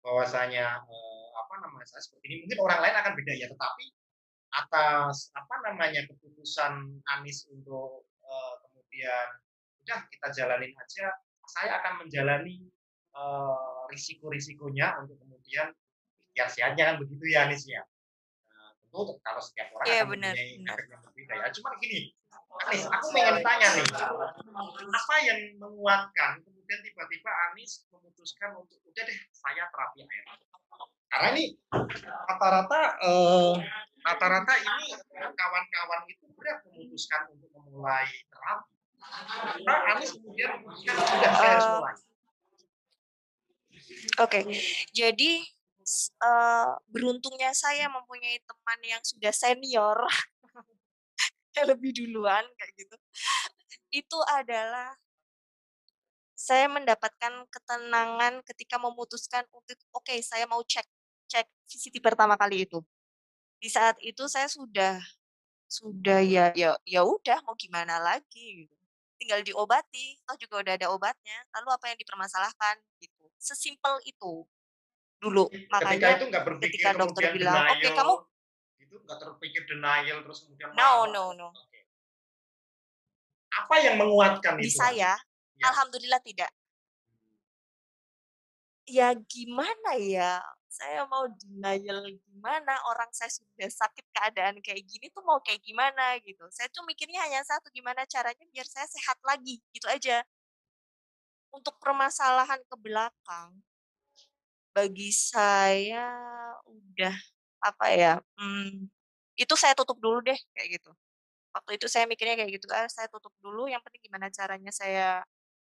bahwasanya, 0.05 0.65
eee, 0.85 1.27
apa 1.37 1.55
namanya, 1.65 1.87
saya 1.89 2.01
seperti 2.05 2.25
ini, 2.31 2.35
mungkin 2.47 2.59
orang 2.65 2.79
lain 2.85 2.95
akan 3.01 3.13
beda 3.19 3.33
ya, 3.37 3.47
tetapi 3.51 3.85
atas, 4.55 5.17
apa 5.35 5.55
namanya, 5.69 6.01
keputusan 6.09 6.73
Anies 7.17 7.45
untuk, 7.51 8.07
eee, 8.23 8.53
kemudian, 8.67 9.27
udah 9.85 9.99
kita 10.11 10.27
jalanin 10.35 10.73
aja, 10.77 11.07
saya 11.51 11.71
akan 11.83 12.05
menjalani, 12.07 12.69
eee, 13.15 13.79
risiko-risikonya 13.93 14.97
untuk 15.05 15.17
kemudian 15.21 15.69
ikhtiar 16.21 16.49
sehatnya 16.51 16.83
kan 16.93 16.97
begitu 17.03 17.25
ya, 17.33 17.47
Anies, 17.49 17.65
ya? 17.67 17.81
Eee, 18.53 18.71
tentu 18.83 19.17
kalau 19.25 19.41
setiap 19.43 19.69
orang 19.77 19.89
Iya 19.89 20.01
akan 20.01 20.07
bener 20.11 20.35
mempunyai 20.35 20.49
bener. 20.57 20.79
yang 20.91 21.01
berbeda 21.05 21.33
ya. 21.41 21.47
Cuman 21.55 21.73
gini, 21.83 21.99
Anies, 22.63 22.85
aku 22.87 23.05
pengen 23.11 23.37
tanya 23.43 23.67
nih, 23.75 23.87
apa 24.99 25.15
yang 25.27 25.39
menguatkan 25.59 26.31
kemudian 26.39 26.79
tiba-tiba 26.87 27.31
Anies 27.51 27.83
memutuskan 27.91 28.49
untuk, 28.55 28.79
"Udah 28.87 29.03
deh, 29.03 29.19
saya 29.35 29.63
terapi 29.67 29.99
air." 30.07 30.25
Karena 31.11 31.27
ini 31.35 31.45
rata-rata, 32.29 32.79
eee, 33.03 33.53
rata-rata 34.07 34.53
ini 34.63 34.87
kawan-kawan 35.35 36.01
itu 36.11 36.25
berat 36.37 36.59
memutuskan 36.71 37.21
untuk 37.35 37.49
memulai 37.59 38.07
terapi. 38.31 38.71
Kenapa 39.59 39.85
Anies 39.95 40.11
kemudian 40.15 40.49
memutuskan, 40.63 40.95
"Udah, 40.95 41.31
saya 41.35 41.51
harus 41.59 41.67
mulai." 41.75 41.95
Oke, 44.23 44.39
jadi, 44.95 45.31
s 45.83 46.09
eee, 46.23 46.67
beruntungnya 46.93 47.51
saya 47.51 47.85
mempunyai 47.91 48.37
teman 48.49 48.79
yang 48.91 49.01
sudah 49.03 49.33
senior, 49.35 49.97
lebih 51.71 51.91
duluan 51.95 52.45
kayak 52.59 52.73
gitu, 52.79 52.95
itu 53.93 54.19
adalah 54.31 54.95
saya 56.35 56.67
mendapatkan 56.67 57.47
ketenangan 57.47 58.43
ketika 58.43 58.75
memutuskan 58.75 59.47
untuk, 59.55 59.79
"Oke, 59.95 60.19
saya 60.19 60.43
mau 60.45 60.59
cek 60.67 60.83
cek 61.31 61.47
VCT 61.67 62.03
pertama 62.03 62.35
kali 62.35 62.67
itu." 62.67 62.83
Di 63.61 63.69
saat 63.71 63.97
itu 64.03 64.25
saya 64.31 64.47
sudah 64.51 64.99
sudah 65.69 66.21
ya 66.23 66.51
ya 66.55 66.77
ya 66.87 67.01
udah 67.07 67.41
mau 67.47 67.55
gimana 67.59 67.97
lagi 68.01 68.67
gitu, 68.67 68.75
tinggal 69.19 69.41
diobati, 69.45 70.19
toh 70.27 70.37
juga 70.39 70.55
udah 70.63 70.73
ada 70.79 70.87
obatnya, 70.93 71.37
lalu 71.59 71.69
apa 71.75 71.85
yang 71.93 71.99
dipermasalahkan 72.01 72.75
gitu, 73.03 73.25
sesimpel 73.41 73.99
itu 74.07 74.45
dulu. 75.23 75.49
Ketika 75.79 76.07
Makanya 76.07 76.13
itu 76.15 76.23
nggak 76.31 76.45
berpikir 76.47 76.89
ketika 76.89 76.95
dokter 76.99 77.25
bilang, 77.31 77.63
"Oke 77.71 77.89
denial, 77.89 77.95
kamu" 77.95 78.15
gitu, 78.95 79.03
nggak 79.03 79.19
terpikir 79.19 79.61
denial 79.67 80.23
terus 80.23 80.39
kemudian 80.47 80.71
No 80.71 81.03
marah? 81.03 81.11
no 81.11 81.23
no. 81.35 81.47
Oke. 81.51 81.79
Apa 83.53 83.75
yang 83.83 83.95
menguatkan 84.01 84.57
Di 84.57 84.67
itu, 84.71 84.79
saya, 84.79 85.13
Ya. 85.55 85.71
alhamdulillah 85.71 86.19
tidak. 86.19 86.51
Ya 88.87 89.17
gimana 89.17 89.97
ya, 89.97 90.37
saya 90.69 91.09
mau 91.09 91.25
denial 91.41 92.05
gimana, 92.21 92.77
orang 92.85 93.09
saya 93.17 93.33
sudah 93.33 93.65
sakit 93.65 94.05
keadaan 94.13 94.61
kayak 94.61 94.85
gini 94.85 95.09
tuh 95.09 95.25
mau 95.25 95.41
kayak 95.41 95.57
gimana 95.65 96.21
gitu. 96.21 96.45
Saya 96.53 96.69
tuh 96.69 96.85
mikirnya 96.85 97.17
hanya 97.25 97.41
satu, 97.41 97.73
gimana 97.73 98.05
caranya 98.05 98.45
biar 98.53 98.67
saya 98.69 98.85
sehat 98.85 99.17
lagi, 99.25 99.57
gitu 99.73 99.89
aja. 99.89 100.21
Untuk 101.53 101.77
permasalahan 101.81 102.61
ke 102.65 102.75
belakang 102.79 103.61
bagi 104.75 105.07
saya 105.13 106.11
udah, 106.67 107.15
apa 107.65 107.85
ya, 107.93 108.13
mmm, 108.37 108.85
itu 109.41 109.55
saya 109.57 109.73
tutup 109.77 109.97
dulu 110.03 110.21
deh, 110.25 110.37
kayak 110.55 110.79
gitu. 110.81 110.91
Waktu 111.55 111.77
itu 111.81 111.87
saya 111.91 112.05
mikirnya 112.09 112.35
kayak 112.39 112.51
gitu, 112.61 112.67
"Ah, 112.73 112.87
saya 112.91 113.07
tutup 113.11 113.33
dulu, 113.43 113.67
yang 113.71 113.81
penting 113.85 114.03
gimana 114.09 114.29
caranya 114.33 114.71
saya 114.75 115.23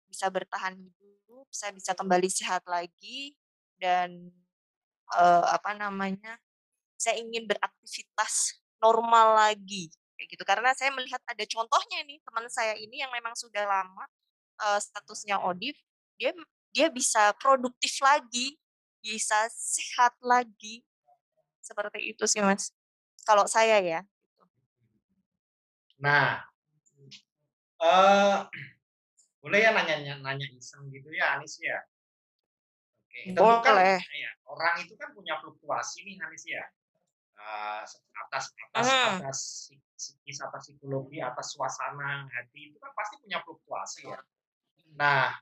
bisa 0.09 0.27
bertahan 0.33 0.75
hidup, 0.77 1.47
saya 1.53 1.71
bisa 1.75 1.93
kembali 1.97 2.29
sehat 2.31 2.63
lagi, 2.69 3.35
dan, 3.81 4.31
eee, 5.15 5.43
apa 5.57 5.71
namanya, 5.77 6.37
saya 6.99 7.17
ingin 7.21 7.45
beraktivitas 7.49 8.61
normal 8.83 9.37
lagi," 9.39 9.89
kayak 10.19 10.29
gitu. 10.37 10.43
Karena 10.47 10.71
saya 10.77 10.91
melihat 10.95 11.21
ada 11.27 11.43
contohnya 11.49 12.01
nih, 12.07 12.19
teman 12.25 12.47
saya 12.51 12.75
ini 12.79 13.01
yang 13.03 13.11
memang 13.15 13.33
sudah 13.37 13.65
lama, 13.67 14.05
eee, 14.63 14.79
statusnya 14.83 15.39
ODIF, 15.43 15.77
dia 16.19 16.31
dia 16.75 16.87
bisa 16.93 17.33
produktif 17.41 17.99
lagi, 18.03 18.55
bisa 19.03 19.47
sehat 19.53 20.13
lagi. 20.23 20.83
Seperti 21.65 21.99
itu 22.11 22.25
sih, 22.25 22.41
Mas, 22.41 22.73
kalau 23.27 23.45
saya 23.45 23.77
ya, 23.81 24.01
gitu. 24.05 24.43
Nah, 25.99 26.41
eee, 27.81 28.37
boleh 29.41 29.59
ya 29.65 29.71
nanya 29.75 30.15
nanya 30.25 30.47
iseng 30.59 30.83
gitu 30.95 31.09
ya, 31.19 31.25
Anies, 31.37 31.55
ya? 31.61 31.77
Oke, 33.09 33.21
kan 33.65 33.77
Boleh. 33.77 34.01
iya, 34.17 34.31
orang 34.51 34.75
itu 34.83 34.93
kan 34.99 35.09
punya 35.17 35.35
fluktuasi 35.41 35.97
nih, 36.07 36.15
Anies, 36.25 36.43
ya. 36.47 36.63
Eee, 37.39 37.83
atas 38.23 38.45
atas 38.67 38.89
Mhm. 38.91 38.97
atas 39.11 39.37
psi 39.69 39.75
psikis, 39.97 40.37
atas 40.47 40.61
psikologi, 40.69 41.17
atas 41.23 41.47
suasana 41.55 42.27
hati 42.33 42.59
itu 42.73 42.77
kan 42.83 42.91
pasti 42.97 43.15
punya 43.23 43.39
fluktuasi 43.45 44.01
ya. 44.13 44.19
Nah, 44.99 45.35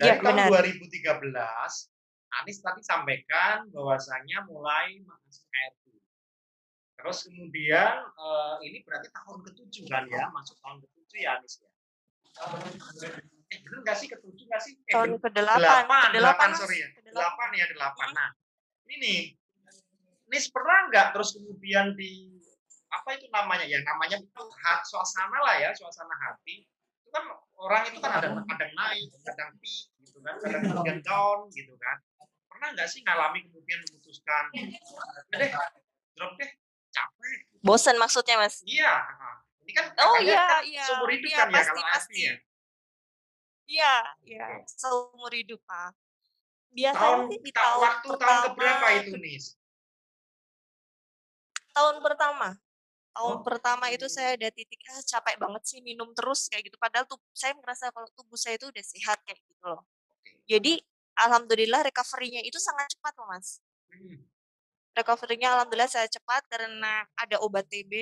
Iya, 0.00 0.14
dari 0.14 0.20
tahun 0.24 0.42
benar. 0.42 0.48
2013, 0.48 1.90
Anies 2.30 2.62
tadi 2.62 2.80
sampaikan 2.86 3.66
bahwasanya 3.74 4.46
mulai 4.46 5.02
air 5.02 5.72
putih. 5.82 5.98
Terus 6.94 7.18
kemudian, 7.26 8.06
eee, 8.06 8.54
ini 8.70 8.78
berarti 8.86 9.08
tahun 9.10 9.38
ke-7 9.50 9.74
kan 9.90 10.04
ya, 10.06 10.30
masuk 10.30 10.56
tahun 10.62 10.78
ke-7 10.86 11.12
ya, 11.18 11.30
Anies, 11.40 11.54
ya? 11.58 11.70
Eh, 13.50 13.58
bener 13.66 13.78
nggak 13.82 13.96
sih 13.98 14.06
ke-7 14.06 14.38
nggak 14.46 14.62
sih? 14.62 14.72
Eh, 14.86 14.94
Tahun 14.94 15.18
ben 15.18 15.18
ke-8 15.18 15.58
8, 15.58 16.14
ke-8, 16.14 16.22
8 16.22 16.48
Mas, 16.54 16.58
sorry 16.62 16.76
ya, 16.78 16.88
ke-8. 16.94 17.18
8 17.18 17.58
ya, 17.58 17.64
8. 17.74 18.08
Mhm. 18.10 18.14
Nah, 18.14 18.30
ini 18.86 18.94
nih, 19.02 19.20
Nis 20.30 20.46
pernah 20.46 20.86
nggak 20.86 21.06
terus 21.10 21.34
kemudian 21.34 21.98
di 21.98 22.30
apa 22.86 23.18
itu 23.18 23.26
namanya 23.34 23.66
ya, 23.66 23.82
namanya 23.82 24.22
itu 24.22 24.42
ha 24.62 24.78
suasana 24.86 25.38
lah 25.42 25.58
ya, 25.58 25.74
suasana 25.74 26.14
hati, 26.14 26.62
itu 27.02 27.08
kan 27.10 27.26
orang 27.58 27.82
itu 27.90 27.98
kan 27.98 28.22
ada 28.22 28.30
kadang 28.30 28.72
naik, 28.78 29.10
kadang 29.26 29.58
peak 29.58 29.90
gitu 30.20 30.28
kan, 30.28 30.36
kadang 30.44 30.62
kemudian 30.68 30.98
down 31.08 31.38
gitu 31.48 31.74
kan. 31.80 31.96
Pernah 32.52 32.68
nggak 32.76 32.88
sih 32.92 33.00
ngalami 33.00 33.40
kemudian 33.48 33.80
memutuskan, 33.88 34.44
"Udah 34.52 35.38
deh, 35.40 35.50
drop 36.12 36.32
deh, 36.36 36.50
capek," 36.92 37.36
gitu? 37.56 37.64
Bosen 37.64 37.96
maksudnya, 37.96 38.36
Mas? 38.36 38.60
Iya. 38.68 38.92
Ini 39.64 39.72
kan 39.72 39.86
Oh, 39.96 40.16
iya 40.20 40.40
kan 40.44 40.60
iya 40.66 40.84
seumur 40.84 41.08
hidup 41.08 41.30
iya, 41.30 41.38
kan 41.40 41.48
ya 41.48 41.56
pasti 41.56 41.80
kalau 41.80 41.88
ASI 41.88 41.96
pasti. 41.96 42.20
ya? 42.20 42.34
Iya 43.70 43.94
iya, 44.26 44.46
seumur 44.66 45.32
hidup, 45.32 45.60
Kak. 45.64 45.94
Biasanya 46.74 47.00
Tahun 47.00 47.20
sih 47.30 47.38
di 47.42 47.50
ta 47.54 47.60
tahun 47.62 47.80
waktu 47.82 48.06
tahun 48.06 48.12
pertama 48.18 48.42
ke 48.42 48.50
berapa 48.58 48.86
itu, 49.00 49.14
Nis? 49.22 49.44
Tahun 51.74 51.96
pertama. 52.02 52.48
Tahun 53.16 53.36
Oh. 53.40 53.44
pertama 53.46 53.86
itu 53.90 54.06
saya 54.10 54.34
ada 54.38 54.48
titik, 54.54 54.80
"Ah, 54.90 55.02
capek 55.02 55.36
banget 55.42 55.62
sih 55.66 55.80
minum 55.82 56.10
terus," 56.18 56.46
kayak 56.50 56.70
gitu. 56.70 56.78
Padahal 56.78 57.06
tub 57.10 57.20
saya 57.34 57.52
merasa 57.58 57.90
kalau 57.94 58.08
tubuh 58.18 58.38
saya 58.38 58.54
itu 58.58 58.66
udah 58.70 58.84
sehat, 58.86 59.18
kayak 59.26 59.38
gitu 59.46 59.64
loh. 59.66 59.82
Jadi, 60.50 60.82
alhamdulillah 61.14 61.86
recovery-nya 61.86 62.42
itu 62.42 62.58
sangat 62.58 62.90
cepat 62.98 63.14
loh, 63.22 63.30
Mas. 63.30 63.62
Mhm. 63.94 64.26
Recovery-nya 64.98 65.54
alhamdulillah 65.54 65.86
saya 65.90 66.08
cepat 66.10 66.42
karena 66.50 67.06
ada 67.14 67.38
obat 67.46 67.66
TB, 67.70 67.92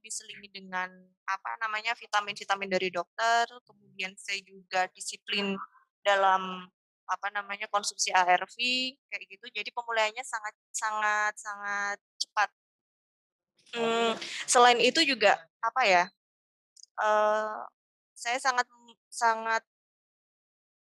diselingi 0.00 0.48
dengan, 0.48 0.88
apa 1.28 1.50
namanya, 1.60 1.92
vitamin-vitamin 1.92 2.70
dari 2.72 2.88
dokter, 2.88 3.44
kemudian 3.68 4.16
saya 4.16 4.40
juga 4.42 4.88
disiplin 4.96 5.54
dalam, 6.00 6.64
apa 7.08 7.28
namanya, 7.36 7.68
konsumsi 7.68 8.08
ARV, 8.16 8.56
kayak 9.12 9.24
gitu. 9.28 9.46
Jadi 9.52 9.70
pemulihannya 9.76 10.24
sangat 10.24 10.54
sangat 10.72 11.34
sangat 11.36 11.98
cepat. 12.16 12.48
Mmm, 13.76 14.16
selain 14.48 14.80
itu 14.80 15.04
juga, 15.04 15.36
apa 15.60 15.82
ya, 15.84 16.04
eee, 17.00 17.58
saya 18.16 18.38
sangat 18.40 18.66
sangat 19.10 19.62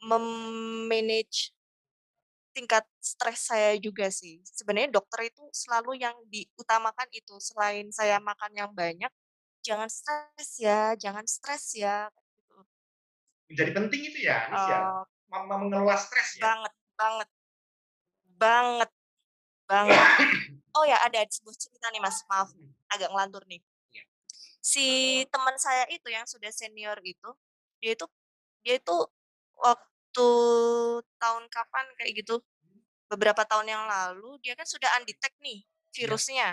mem-manage 0.04 1.52
tingkat 2.56 2.84
stres 3.00 3.48
saya 3.48 3.80
juga 3.80 4.12
sih. 4.12 4.44
Sebenarnya 4.44 5.00
dokter 5.00 5.32
itu 5.32 5.40
selalu 5.56 6.04
yang 6.04 6.16
diutamakan 6.28 7.08
itu, 7.16 7.40
selain 7.40 7.88
saya 7.96 8.20
makan 8.20 8.52
yang 8.52 8.72
banyak, 8.76 9.08
"Jangan 9.64 9.88
stres 9.88 10.60
ya 10.60 10.92
jangan 11.00 11.24
stres 11.24 11.80
ya," 11.80 12.12
gitu. 12.36 12.58
Menjadi 13.48 13.72
penting 13.72 14.02
itu 14.12 14.20
ya, 14.28 14.52
Nis 14.52 14.66
ya? 14.68 14.80
Eee 14.84 15.02
Mem 15.32 15.44
mengelola 15.48 15.96
stres 15.96 16.36
ya? 16.36 16.44
Banget 16.44 16.74
banget. 17.00 17.30
Banget 18.36 18.90
banget. 19.70 20.00
Oh 20.76 20.84
ya 20.88 21.00
ada 21.04 21.24
sebuah 21.28 21.56
cerita 21.56 21.88
nih 21.92 22.02
Mas, 22.04 22.20
maaf 22.28 22.52
Mhm. 22.52 22.72
agak 22.92 23.10
ngelantur 23.12 23.44
nih. 23.48 23.62
Iya. 23.96 24.04
Si 24.64 24.86
teman 25.32 25.56
saya 25.60 25.88
itu 25.92 26.08
yang 26.12 26.28
sudah 26.28 26.52
senior 26.52 27.00
itu, 27.04 27.30
dia 27.80 27.96
itu 27.96 28.06
dia 28.64 28.76
itu 28.80 28.98
waktu 30.12 30.30
tahun 31.24 31.43
kapan 31.47 31.86
kayak 32.00 32.12
gitu, 32.24 32.43
beberapa 33.12 33.43
tahun 33.47 33.67
yang 33.71 33.84
lalu 33.88 34.39
dia 34.43 34.56
kan 34.60 34.67
sudah 34.67 34.89
undetect 35.02 35.36
nih 35.43 35.63
Iya. 35.63 35.97
virusnya. 36.08 36.47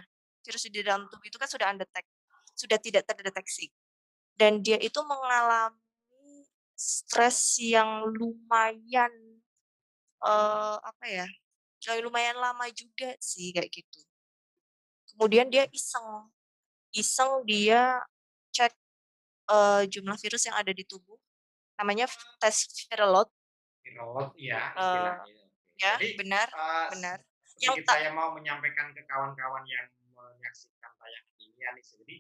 Virus 0.47 0.65
di 0.71 0.81
dalam 0.85 1.07
tubuh 1.11 1.27
itu 1.29 1.39
kan 1.41 1.49
sudah 1.51 1.69
undetect, 1.75 2.09
sudah 2.57 2.79
tidak 2.81 3.05
terdeteksi. 3.09 3.71
Dan 4.39 4.63
dia 4.65 4.79
itu 4.81 5.01
mengalami 5.07 6.47
stres 6.79 7.59
yang 7.63 8.07
lumayan, 8.15 9.13
eee, 10.23 10.77
apa 10.83 11.07
ya, 11.09 11.27
ya 11.85 11.93
lumayan 12.03 12.39
lama 12.41 12.67
juga 12.75 13.15
sih 13.23 13.53
kayak 13.57 13.71
gitu. 13.73 14.01
Kemudian 15.15 15.49
dia 15.49 15.65
iseng, 15.73 16.29
iseng 16.95 17.45
dia 17.49 18.01
cek, 18.55 18.73
eee, 19.51 19.83
jumlah 19.93 20.17
virus 20.21 20.45
yang 20.49 20.57
ada 20.59 20.73
di 20.75 20.85
tubuh, 20.89 21.19
namanya 21.81 22.07
tes 22.43 22.69
viral 22.89 23.11
load, 23.97 24.29
iya 24.37 24.59
Eee, 24.77 24.81
istilahnya. 24.85 25.45
ya 25.83 25.93
Jadi, 25.97 26.09
benar 26.19 26.49
eee, 26.53 26.87
benar. 26.93 27.19
Yang 27.59 27.77
saya 27.91 28.09
mau 28.15 28.31
menyampaikan 28.37 28.95
ke 28.95 29.03
kawan-kawan 29.11 29.65
yang 29.67 29.87
menyaksikan 30.15 30.93
tayangan 31.01 31.35
ini 31.43 31.59
ya, 31.59 31.71
Nis. 31.75 31.89
Jadi, 31.99 32.17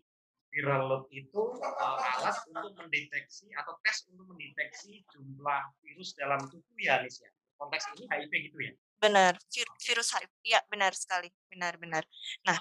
viral 0.50 0.82
load 0.90 1.04
itu, 1.14 1.42
eee, 1.62 1.98
alat 2.18 2.36
untuk 2.50 2.72
mendeteksi 2.78 3.46
atau 3.54 3.74
tes 3.84 3.98
untuk 4.10 4.26
mendeteksi 4.34 5.04
jumlah 5.12 5.62
virus 5.84 6.10
dalam 6.18 6.40
tubuh 6.50 6.78
ya, 6.80 7.02
Nis, 7.04 7.22
ya? 7.22 7.30
Konteks 7.58 7.84
ini 7.98 8.04
HIV 8.06 8.32
gitu 8.50 8.58
ya? 8.62 8.72
Benar, 8.98 9.34
vir 9.54 9.66
virus 9.86 10.08
HIV 10.14 10.32
iya 10.42 10.60
benar 10.72 10.92
sekali, 10.94 11.30
benar 11.50 11.74
benar. 11.78 12.02
Nah, 12.46 12.58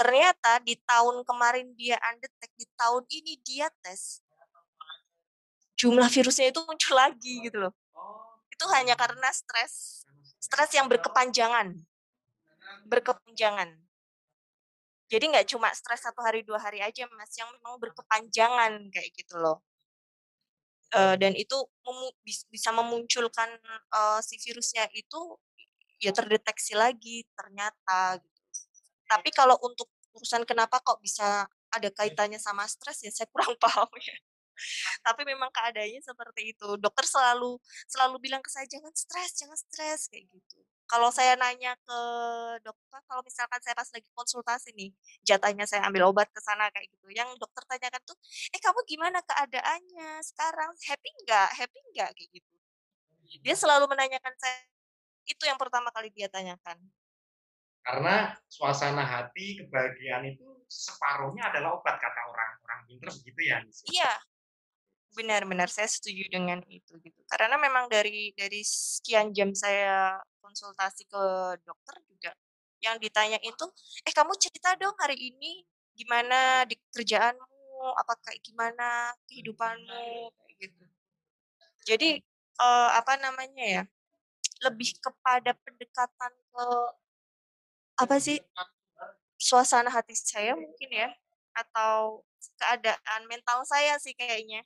ternyata 0.00 0.60
di 0.64 0.74
tahun 0.84 1.24
kemarin 1.28 1.72
dia 1.76 1.96
undetect, 2.00 2.54
di 2.56 2.66
tahun 2.76 3.04
ini 3.08 3.34
dia 3.44 3.68
tes 3.84 4.20
jumlah 5.80 6.08
virusnya 6.10 6.46
itu 6.50 6.60
muncul 6.66 6.94
lagi 6.96 7.32
gitu 7.46 7.56
loh. 7.68 7.72
Itu 8.54 8.70
hanya 8.70 8.94
karena 8.94 9.28
stres, 9.34 10.06
stres 10.38 10.70
yang 10.78 10.86
berkepanjangan. 10.86 11.74
Berkepanjangan. 12.86 13.70
Jadi 15.12 15.24
nggak 15.36 15.46
cuma 15.52 15.68
stres 15.76 16.00
1 16.08 16.20
hari, 16.24 16.40
2 16.48 16.56
hari 16.56 16.80
aja 16.80 17.04
Mas, 17.12 17.32
yang 17.36 17.48
memang 17.60 17.76
berkepanjangan 17.76 18.88
kayak 18.88 19.10
gitu 19.12 19.36
loh. 19.36 19.60
Eee, 20.92 21.14
dan 21.22 21.32
itu 21.38 21.56
memu 21.86 22.08
bis 22.26 22.44
bisa 22.52 22.68
memunculkan, 22.74 23.48
eee, 23.94 24.18
si 24.26 24.34
virusnya 24.44 24.84
itu 24.92 25.20
ya 26.02 26.12
terdeteksi 26.14 26.74
lagi 26.78 27.24
ternyata 27.38 28.18
gitu. 28.22 28.40
Tapi 29.10 29.30
kalau 29.34 29.56
untuk 29.64 29.88
urusan 30.16 30.44
kenapa 30.48 30.80
kok 30.84 31.00
bisa 31.04 31.46
ada 31.74 31.88
kaitannya 31.94 32.38
sama 32.42 32.64
stres 32.70 33.02
ya 33.06 33.10
saya 33.14 33.28
kurang 33.32 33.54
paham 33.64 33.88
ya. 34.00 34.16
Tapi 35.04 35.22
memang 35.28 35.50
keadaannya 35.54 36.02
seperti 36.04 36.42
itu. 36.56 36.68
Dokter 36.80 37.04
selalu 37.08 37.58
selalu 37.88 38.16
bilang 38.22 38.42
ke 38.44 38.50
saya, 38.52 38.66
"Jangan 38.68 38.92
stres 38.96 39.30
jangan 39.38 39.58
stres," 39.58 40.08
kayak 40.10 40.26
gitu. 40.32 40.58
Kalau 40.84 41.08
saya 41.08 41.34
nanya 41.40 41.74
ke 41.80 41.98
dokter, 42.60 43.00
kalau 43.08 43.22
misalkan 43.24 43.56
saya 43.64 43.72
pas 43.76 43.88
lagi 43.88 44.08
konsultasi 44.12 44.70
nih, 44.76 44.90
jatahnya 45.24 45.64
saya 45.64 45.82
ambil 45.88 46.12
obat 46.12 46.28
ke 46.28 46.40
sana 46.44 46.68
kayak 46.74 46.92
gitu, 46.92 47.08
yang 47.14 47.28
dokter 47.40 47.64
tanyakan 47.66 48.02
tuh, 48.04 48.16
"Eh, 48.52 48.60
kamu 48.60 48.80
gimana 48.86 49.18
keadaannya 49.24 50.20
sekarang? 50.24 50.70
Happy 50.86 51.10
nggak 51.24 51.48
happy 51.56 51.80
nggak?" 51.96 52.10
Kayak 52.16 52.30
gitu. 52.40 52.54
Dia 53.44 53.56
selalu 53.58 53.86
menanyakan 53.92 54.34
saya 54.40 54.58
itu 55.28 55.44
yang 55.48 55.58
pertama 55.60 55.90
kali 55.94 56.10
dia 56.14 56.28
tanyakan. 56.32 56.78
Karena 57.84 58.32
suasana 58.48 59.04
hati, 59.04 59.60
kebahagiaan 59.60 60.24
itu 60.32 60.64
separuhnya 60.72 61.52
adalah 61.52 61.76
obat 61.76 62.00
kata 62.00 62.20
orang 62.32 62.50
orang 62.64 62.80
pinter 62.88 63.08
begitu 63.20 63.40
ya, 63.44 63.58
ya? 63.60 63.60
Iya. 63.92 64.10
Benar 65.14 65.46
benar, 65.46 65.70
saya 65.70 65.86
setuju 65.86 66.26
dengan 66.26 66.58
itu 66.66 66.98
gitu. 66.98 67.20
Karena 67.30 67.54
memang 67.54 67.86
dari 67.86 68.34
dari 68.34 68.66
sekian 68.66 69.30
jam 69.30 69.54
saya 69.54 70.18
konsultasi 70.42 71.06
ke 71.06 71.22
dokter 71.62 71.96
juga, 72.10 72.34
yang 72.82 72.98
ditanyain 72.98 73.54
tuh, 73.54 73.70
"Eh, 74.02 74.10
kamu 74.10 74.34
cerita 74.42 74.74
dong 74.74 74.98
hari 74.98 75.14
ini 75.30 75.62
gimana 75.94 76.66
di 76.66 76.74
kerjaanmu, 76.90 77.94
apa 77.94 78.12
kayak 78.26 78.42
gimana 78.42 79.14
kehidupanmu?" 79.30 80.34
Gitu. 80.58 80.82
Jadi, 81.88 82.10
eee, 82.60 82.88
apa 83.00 83.14
namanya 83.20 83.64
ya, 83.64 83.82
lebih 84.66 84.96
kepada 85.02 85.52
pendekatan 85.64 86.32
ke 86.52 86.64
apa 87.98 88.18
sih, 88.18 88.42
suasana 89.38 89.90
hati 89.90 90.14
saya 90.18 90.58
mungkin 90.58 90.90
ya, 90.90 91.10
atau 91.54 92.22
keadaan 92.58 93.22
mental 93.30 93.62
saya 93.68 93.98
sih 94.02 94.14
kayaknya. 94.18 94.64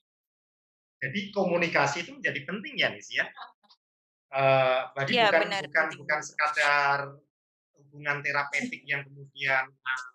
Jadi 0.99 1.31
komunikasi 1.31 2.03
itu 2.03 2.11
menjadi 2.19 2.41
penting 2.43 2.75
ya, 2.75 2.89
Nis, 2.91 3.09
ya? 3.15 3.25
Eee, 4.35 4.79
jadi 4.99 5.13
Iya 5.15 5.25
bukan 5.31 5.41
benar, 5.47 5.63
bukan 5.63 5.85
penting 5.87 5.99
bukan 6.03 6.21
sekadar 6.27 6.99
hubungan 7.79 8.17
terapeutik 8.21 8.83
yang 8.83 9.07
kemudian, 9.07 9.65
eee, 9.71 10.07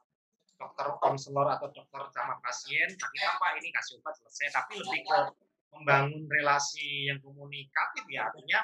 dokter 0.59 0.87
konselor 0.99 1.47
atau 1.55 1.71
dokter 1.71 2.01
sama 2.11 2.35
pasien, 2.43 2.91
tapi 2.99 3.17
apa, 3.23 3.55
ini 3.59 3.71
kasih 3.71 3.99
obat 4.03 4.15
selesai, 4.19 4.51
tapi 4.51 4.79
lebih 4.79 5.01
ke 5.07 5.19
membangun 5.73 6.29
relasi 6.29 7.09
yang 7.09 7.17
komunikatif 7.23 8.05
ya, 8.11 8.29
artinya 8.29 8.59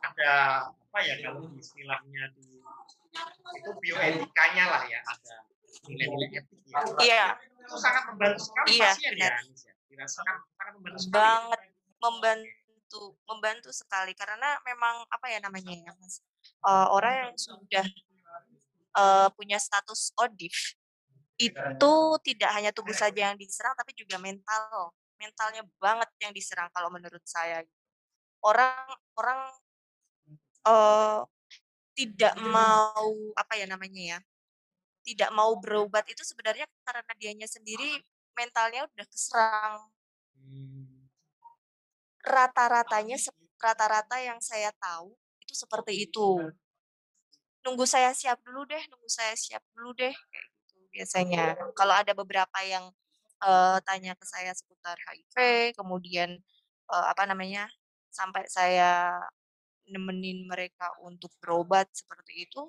ada 0.00 0.32
apa 0.70 0.98
ya, 1.04 1.14
kalau 1.20 1.50
istilahnya 1.58 2.32
di 2.38 2.62
itu 3.50 3.70
bioetikanya 3.82 4.64
lah 4.70 4.82
ya, 4.86 5.02
ada 5.04 5.36
nilai-nilai 5.90 6.30
etik 6.40 6.62
ya. 6.70 6.78
Iya. 7.02 7.24
Itu 7.60 7.76
sangat 7.76 8.06
membantu 8.14 8.40
sekali 8.46 8.68
Iya, 8.78 8.82
pasien 8.88 9.12
benar. 9.18 9.32
ya, 9.34 9.38
Nis, 9.50 9.62
ya? 9.66 9.74
Dirasakan 9.90 10.38
sangat 10.46 10.72
membantu 10.78 10.98
sekali 11.02 11.18
ya? 11.18 11.20
Banget, 11.20 11.60
membantu 12.00 13.02
membantu 13.28 13.70
sekali 13.74 14.12
karena 14.18 14.48
memang 14.66 14.96
apa 15.10 15.26
ya 15.30 15.38
namanya 15.42 15.74
ya, 15.74 15.92
Mas, 16.00 16.22
eee, 16.66 16.86
orang 16.90 17.14
yang 17.26 17.32
sudah, 17.38 17.86
eee, 18.98 19.28
punya 19.38 19.58
status 19.62 20.10
ODIF, 20.18 20.56
itu 21.40 21.94
tidak 22.26 22.50
hanya 22.56 22.70
tubuh 22.74 22.94
saja 22.96 23.32
yang 23.32 23.38
diserang, 23.40 23.74
tapi 23.78 23.92
juga 23.96 24.16
mental, 24.20 24.92
mentalnya 25.20 25.62
banget 25.82 26.10
yang 26.22 26.32
diserang 26.36 26.68
kalau 26.74 26.90
menurut 26.92 27.22
saya. 27.26 27.64
Orang 28.44 28.74
orang, 29.18 29.40
eee, 30.68 31.18
tidak 31.98 32.34
mau 32.40 33.08
apa 33.36 33.54
ya 33.60 33.66
namanya 33.68 34.02
ya, 34.16 34.20
tidak 35.06 35.30
mau 35.36 35.52
berobat 35.60 36.06
itu 36.12 36.22
sebenarnya 36.26 36.66
karena 36.86 37.02
dianya 37.20 37.48
sendiri 37.50 38.00
mentalnya 38.40 38.80
udah 38.88 39.06
keserang. 39.12 39.80
Mmm. 40.40 41.10
Rata-ratanya 42.24 43.16
rata-rata 43.64 44.16
yang 44.20 44.40
saya 44.44 44.70
tahu 44.76 45.16
itu 45.40 45.54
seperti 45.56 45.92
itu. 46.04 46.52
"Nunggu 47.64 47.84
saya 47.84 48.10
siap 48.16 48.40
dulu 48.40 48.64
deh 48.64 48.80
nunggu 48.88 49.08
saya 49.12 49.34
siap 49.36 49.60
dulu 49.76 49.92
deh," 49.92 50.12
kayak 50.16 50.46
gitu 50.64 50.80
biasanya. 50.96 51.42
Kalau 51.76 51.92
ada 51.92 52.12
beberapa 52.16 52.58
yang, 52.64 52.88
eee, 53.44 53.76
tanya 53.84 54.12
ke 54.16 54.24
saya 54.24 54.52
seputar 54.56 54.96
HIV, 54.96 55.36
kemudian, 55.76 56.30
eee, 56.92 57.04
apa 57.12 57.24
namanya, 57.28 57.68
sampai 58.08 58.48
saya 58.48 59.20
nemenin 59.88 60.46
mereka 60.48 60.92
untuk 61.04 61.30
berobat 61.42 61.88
seperti 61.92 62.46
itu, 62.48 62.62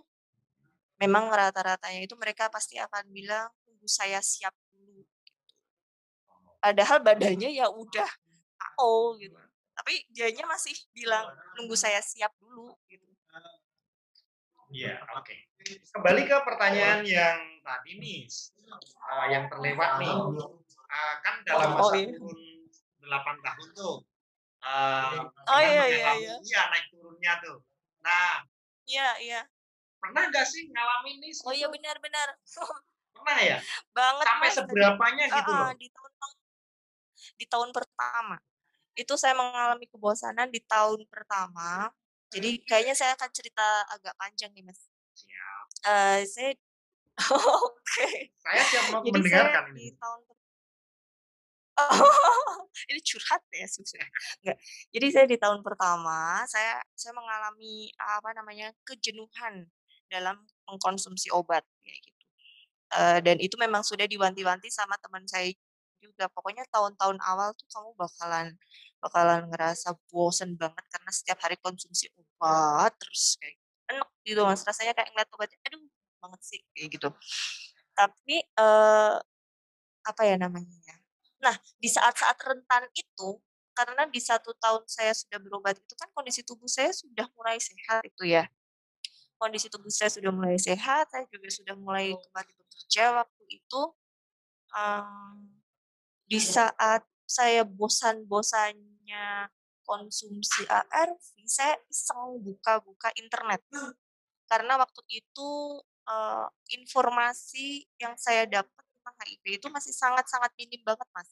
memang 1.02 1.30
rata-ratanya 1.32 2.02
itu 2.08 2.16
mereka 2.20 2.48
pasti 2.54 2.78
akan 2.80 3.06
bilang, 3.14 3.50
"Tunggu 3.68 3.88
saya 3.92 4.20
siap 4.24 4.54
dulu," 4.71 4.71
gitu. 4.71 4.71
Padahal 6.64 7.02
badannya 7.02 7.50
ya 7.58 7.74
udah 7.74 8.06
KO 8.62 9.18
gitu, 9.18 9.34
tapi 9.74 10.06
dianya 10.14 10.46
masih 10.46 10.78
bilang, 10.94 11.26
"Nunggu 11.58 11.74
saya 11.74 11.98
siap 12.06 12.38
dulu," 12.38 12.78
gitu. 12.86 13.10
Iya, 14.72 14.94
oke. 15.18 15.36
Kembali 15.94 16.22
ke 16.30 16.38
pertanyaan 16.48 17.02
yang 17.04 17.40
tadi, 17.66 17.92
Nis, 18.00 18.54
eee, 19.10 19.26
yang 19.34 19.46
terlewat 19.52 19.92
nih, 20.02 20.16
eee, 20.16 21.14
kan 21.26 21.36
dalam 21.50 21.70
Oh, 21.78 21.78
masa 21.78 21.96
iya. 21.96 22.08
kurun 22.08 22.40
8 23.04 23.38
tahun 23.46 23.70
tuh, 23.76 23.96
eee, 24.64 25.20
Oh, 25.48 25.60
iya 25.60 25.86
iya 25.90 26.10
iya. 26.22 26.42
iya, 26.48 26.62
naik 26.72 26.86
turunnya 26.94 27.34
tuh. 27.44 27.58
Nah 28.06 28.46
Iya 28.90 29.06
iya. 29.24 29.38
pernah 30.02 30.24
nggak 30.30 30.48
sih 30.52 30.64
ngalamin, 30.74 31.18
Nis, 31.24 31.40
Oh 31.46 31.54
iya, 31.54 31.66
itu? 31.66 31.74
benar 31.76 31.96
benar. 32.06 32.28
Pernah 33.16 33.40
ya? 33.50 33.58
Banget, 33.98 34.30
Sampai 34.30 34.50
Mas, 34.50 34.56
tadi 34.68 34.88
seberapanya 34.88 35.26
gitu 35.36 35.52
loh? 35.58 35.72
di 35.80 35.86
tahun-tahun 35.96 36.38
di 37.42 37.48
tahun 37.50 37.74
pertama. 37.74 38.38
Itu 38.98 39.16
saya 39.18 39.34
mengalami 39.38 39.88
kebosanan 39.90 40.50
di 40.54 40.62
tahun 40.66 41.08
pertama, 41.10 41.90
jadi 42.32 42.62
kayaknya 42.68 42.96
saya 42.98 43.12
akan 43.18 43.30
cerita 43.34 43.66
agak 43.92 44.14
panjang 44.20 44.52
nih, 44.56 44.64
Mas. 44.68 44.82
Siap. 45.16 45.68
Eee, 45.88 46.20
saya 46.30 46.52
oke. 47.66 48.10
Saya 48.44 48.62
siap 48.70 48.86
mau 48.94 49.02
Jadi 49.06 49.20
saya 49.30 49.46
mendengarkan 49.48 49.64
di 49.76 49.86
ini. 49.88 49.98
tahun 50.02 50.22
Ini 52.92 53.00
curhat 53.04 53.42
ya 53.52 53.68
susah. 53.68 54.04
Enggak. 54.44 54.58
Jadi 54.94 55.08
saya 55.14 55.26
di 55.30 55.38
tahun 55.40 55.62
pertama, 55.66 56.44
saya 56.48 56.82
saya 56.94 57.14
mengalami, 57.16 57.90
apa 57.98 58.30
namanya, 58.38 58.72
kejenuhan 58.86 59.68
dalam 60.12 60.44
mengkonsumsi 60.68 61.32
obat, 61.34 61.64
kayak 61.84 62.00
gitu. 62.06 62.24
Eee, 62.96 63.20
dan 63.26 63.38
itu 63.42 63.56
memang 63.60 63.84
sudah 63.86 64.06
diwanti-wanti 64.10 64.70
sama 64.74 64.96
teman 65.02 65.24
saya 65.30 65.52
juga, 66.04 66.26
pokoknya 66.34 66.66
tahun-tahun 66.74 67.18
awal 67.24 67.54
tuh 67.58 67.68
kamu 67.72 67.90
bakalan 68.00 68.48
bakalan 69.04 69.42
ngerasa 69.54 69.94
bosen 70.12 70.58
banget 70.60 70.86
karena 70.94 71.12
setiap 71.14 71.40
hari 71.46 71.58
konsumsi 71.62 72.10
obat 72.18 72.92
terus, 73.02 73.38
kayak 73.42 73.58
enek 73.94 74.10
gitu 74.28 74.42
Mas, 74.48 74.62
rasanya 74.68 74.94
kayak 74.98 75.10
ngeliat 75.14 75.30
obatnya, 75.36 75.58
aduh 75.70 75.82
banget 76.24 76.42
sih, 76.46 76.60
kayak 76.76 76.90
gitu. 76.98 77.10
Tapi, 77.98 78.36
eee, 78.46 79.16
apa 80.08 80.22
ya 80.28 80.36
namanya 80.42 80.74
ya, 80.88 80.96
nah 81.44 81.56
di 81.82 81.90
saat-saat 81.92 82.38
rentan 82.44 82.86
itu, 82.98 83.40
karena 83.78 84.06
di 84.10 84.20
1 84.24 84.52
tahun 84.60 84.84
saya 84.90 85.14
sudah 85.18 85.40
berobat 85.44 85.78
itu 85.82 85.94
kan 86.00 86.10
kondisi 86.16 86.42
tubuh 86.48 86.68
saya 86.72 86.92
sudah 86.96 87.28
mulai 87.38 87.58
sehat 87.62 88.04
itu 88.08 88.26
ya. 88.30 88.48
Kondisi 89.42 89.68
tubuh 89.74 89.90
saya 89.94 90.10
sudah 90.14 90.32
mulai 90.36 90.58
sehat, 90.62 91.10
saya 91.14 91.26
juga 91.32 91.50
sudah 91.54 91.76
mulai 91.80 92.14
kembali 92.16 92.52
bekerja 92.62 93.06
waktu 93.24 93.44
itu, 93.62 93.82
mmm, 94.76 95.61
di 96.32 96.40
saat 96.40 97.04
saya 97.28 97.64
bosan-bosannya 97.68 99.28
konsumsi 99.90 100.64
ARV, 100.80 101.24
saya 101.58 101.76
iseng 101.92 102.40
buka-buka 102.48 103.10
internet. 103.20 103.62
Karena 104.52 104.74
waktu 104.84 105.02
itu, 105.12 105.52
eee, 106.10 106.48
informasi 106.80 107.68
yang 108.04 108.16
saya 108.20 108.44
dapat 108.48 108.84
tentang 108.84 109.16
HIV 109.28 109.46
itu 109.60 109.68
masih 109.72 109.94
sangat-sangat 109.96 110.52
minim 110.60 110.82
banget, 110.88 111.08
Mas. 111.16 111.32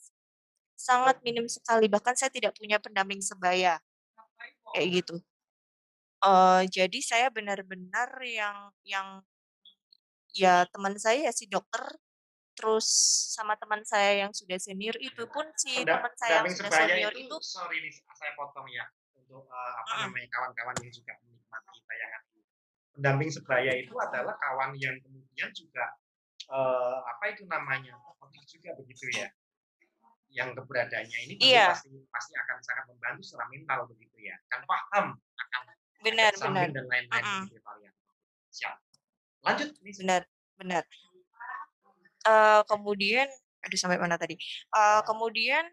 Sangat 0.88 1.18
minim 1.28 1.48
sekali, 1.52 1.88
bahkan 1.92 2.16
saya 2.20 2.32
tidak 2.34 2.54
punya 2.60 2.78
pendamping 2.82 3.22
sebaya, 3.24 3.80
kayak 4.74 4.90
gitu. 5.04 5.16
Eee, 6.28 6.62
jadi 6.76 7.00
saya 7.10 7.28
benar-benar 7.38 8.10
yang 8.40 8.58
yang 8.84 9.08
ya 10.36 10.66
teman 10.74 10.96
saya 11.00 11.30
ya 11.30 11.34
si 11.34 11.46
dokter, 11.50 11.82
terus 12.60 12.86
sama 13.32 13.56
teman 13.56 13.80
saya 13.88 14.28
yang 14.28 14.32
sudah 14.36 14.60
senior 14.60 15.00
itu 15.00 15.24
pun 15.32 15.48
si 15.56 15.80
teman 15.88 16.12
saya 16.20 16.44
yang 16.44 16.52
sudah 16.52 16.72
senior 16.76 17.14
itu 17.16 17.32
itu 17.32 17.36
sorry 17.40 17.80
nih 17.80 17.94
saya 18.20 18.36
potong 18.36 18.68
ya, 18.68 18.84
untuk, 19.16 19.48
eee, 19.48 19.72
apa 19.80 19.94
Mhm. 19.96 20.02
namanya, 20.12 20.28
kawan-kawan 20.36 20.76
yang 20.84 20.92
juga 20.92 21.14
menikmati 21.24 21.80
tayangan 21.88 22.22
ini. 22.36 22.42
Pendamping 23.00 23.32
sebaya 23.32 23.72
itu 23.80 23.96
adalah 23.96 24.36
kawan 24.44 24.76
yang 24.76 24.96
kemudian 25.00 25.50
juga, 25.56 25.86
eee, 26.52 26.98
apa 27.08 27.24
itu 27.32 27.48
namanya, 27.48 27.96
aktif 28.20 28.44
juga 28.60 28.76
begitu 28.76 29.08
ya? 29.16 29.32
Yang 30.30 30.50
keberadaannya 30.62 31.20
ini 31.26 31.34
Iya. 31.42 31.74
pasti 31.74 31.90
pasti 32.12 32.34
akan 32.38 32.58
sangat 32.62 32.86
membantu 32.92 33.22
secara 33.24 33.46
mental 33.50 33.80
begitu 33.90 34.18
ya, 34.30 34.36
kan 34.52 34.62
paham 34.68 35.06
akan 35.18 35.62
Benar 36.04 36.32
benar. 36.38 36.68
dan 36.76 36.86
lain-lain 36.86 37.08
varian. 37.64 37.94
Siap. 38.52 38.76
Lanjut, 39.48 39.70
Nis. 39.82 39.98
Benar 40.04 40.22
benar. 40.60 40.84
Eee, 42.28 42.62
kemudian 42.70 43.28
aduh 43.64 43.80
sampai 43.80 44.00
mana 44.00 44.16
tadi? 44.20 44.36
Eee, 44.72 45.00
kemudian 45.08 45.66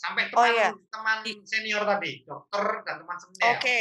Sampai 0.00 0.32
Oh 0.32 0.48
teman 0.48 0.56
ya, 0.56 0.70
teman 0.88 1.16
di 1.20 1.32
senior 1.44 1.82
tadi, 1.84 2.24
dokter 2.24 2.64
dan 2.88 3.04
teman 3.04 3.16
senior. 3.20 3.52
Oke. 3.52 3.80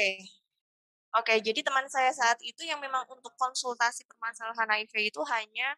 Oke, 1.17 1.41
jadi 1.41 1.65
teman 1.65 1.89
saya 1.89 2.13
saat 2.13 2.38
itu 2.45 2.61
yang 2.61 2.78
memang 2.78 3.01
untuk 3.09 3.34
konsultasi 3.34 4.05
permasalahan 4.05 4.70
HIV 4.86 5.09
itu 5.09 5.22
hanya 5.26 5.74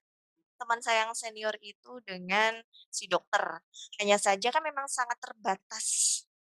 teman 0.59 0.79
saya 0.83 1.07
yang 1.07 1.13
senior 1.15 1.55
itu 1.63 1.99
dengan 2.03 2.59
si 2.91 3.07
dokter. 3.07 3.63
Hanya 4.01 4.17
saja 4.19 4.49
kan 4.51 4.63
memang 4.65 4.87
sangat 4.91 5.17
terbatas 5.21 5.87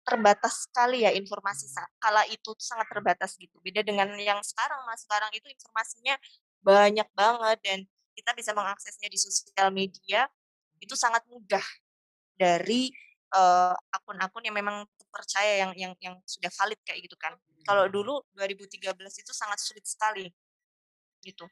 terbatas 0.07 0.67
sekali 0.67 1.07
ya 1.07 1.13
informasi 1.15 1.71
sa 1.71 1.87
kala 2.03 2.27
itu 2.27 2.51
sangat 2.59 2.89
terbatas 2.91 3.39
gitu. 3.39 3.61
Beda 3.63 3.85
dengan 3.87 4.11
yang 4.19 4.41
sekarang, 4.43 4.83
Mas, 4.89 5.07
sekarang 5.07 5.31
itu 5.37 5.47
informasinya 5.53 6.17
banyak 6.65 7.09
banget 7.15 7.59
dan 7.65 7.79
kita 8.17 8.33
bisa 8.37 8.53
mengaksesnya 8.57 9.09
di 9.13 9.19
sosial 9.21 9.69
media, 9.75 10.27
itu 10.83 10.95
sangat 10.99 11.25
mudah 11.31 11.63
dari, 12.39 12.91
eee, 13.33 13.75
akun-akun 13.95 14.45
yang 14.47 14.57
memang 14.57 14.87
terpercaya 14.99 15.67
yang 15.67 15.73
yang 15.79 15.93
yang 16.03 16.17
sudah 16.27 16.51
valid 16.55 16.81
kayak 16.87 17.05
gitu 17.07 17.17
kan. 17.21 17.35
Kalau 17.67 17.87
dulu 17.93 18.25
2013 18.35 19.15
itu 19.21 19.33
sangat 19.37 19.61
sulit 19.63 19.85
sekali, 19.87 20.29
gitu. 21.25 21.47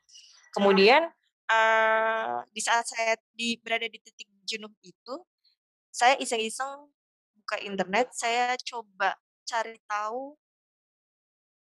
Kemudian, 0.56 1.08
eee, 1.50 2.36
di 2.54 2.60
saat 2.64 2.86
saya 2.88 3.14
di 3.36 3.56
berada 3.62 3.86
di 3.88 3.98
titik 4.02 4.28
jenuh 4.48 4.72
itu, 4.84 5.14
saya 5.92 6.16
iseng-iseng 6.20 6.88
buka 7.38 7.56
internet, 7.64 8.12
saya 8.16 8.54
coba 8.64 9.16
cari 9.48 9.76
tahu 9.88 10.36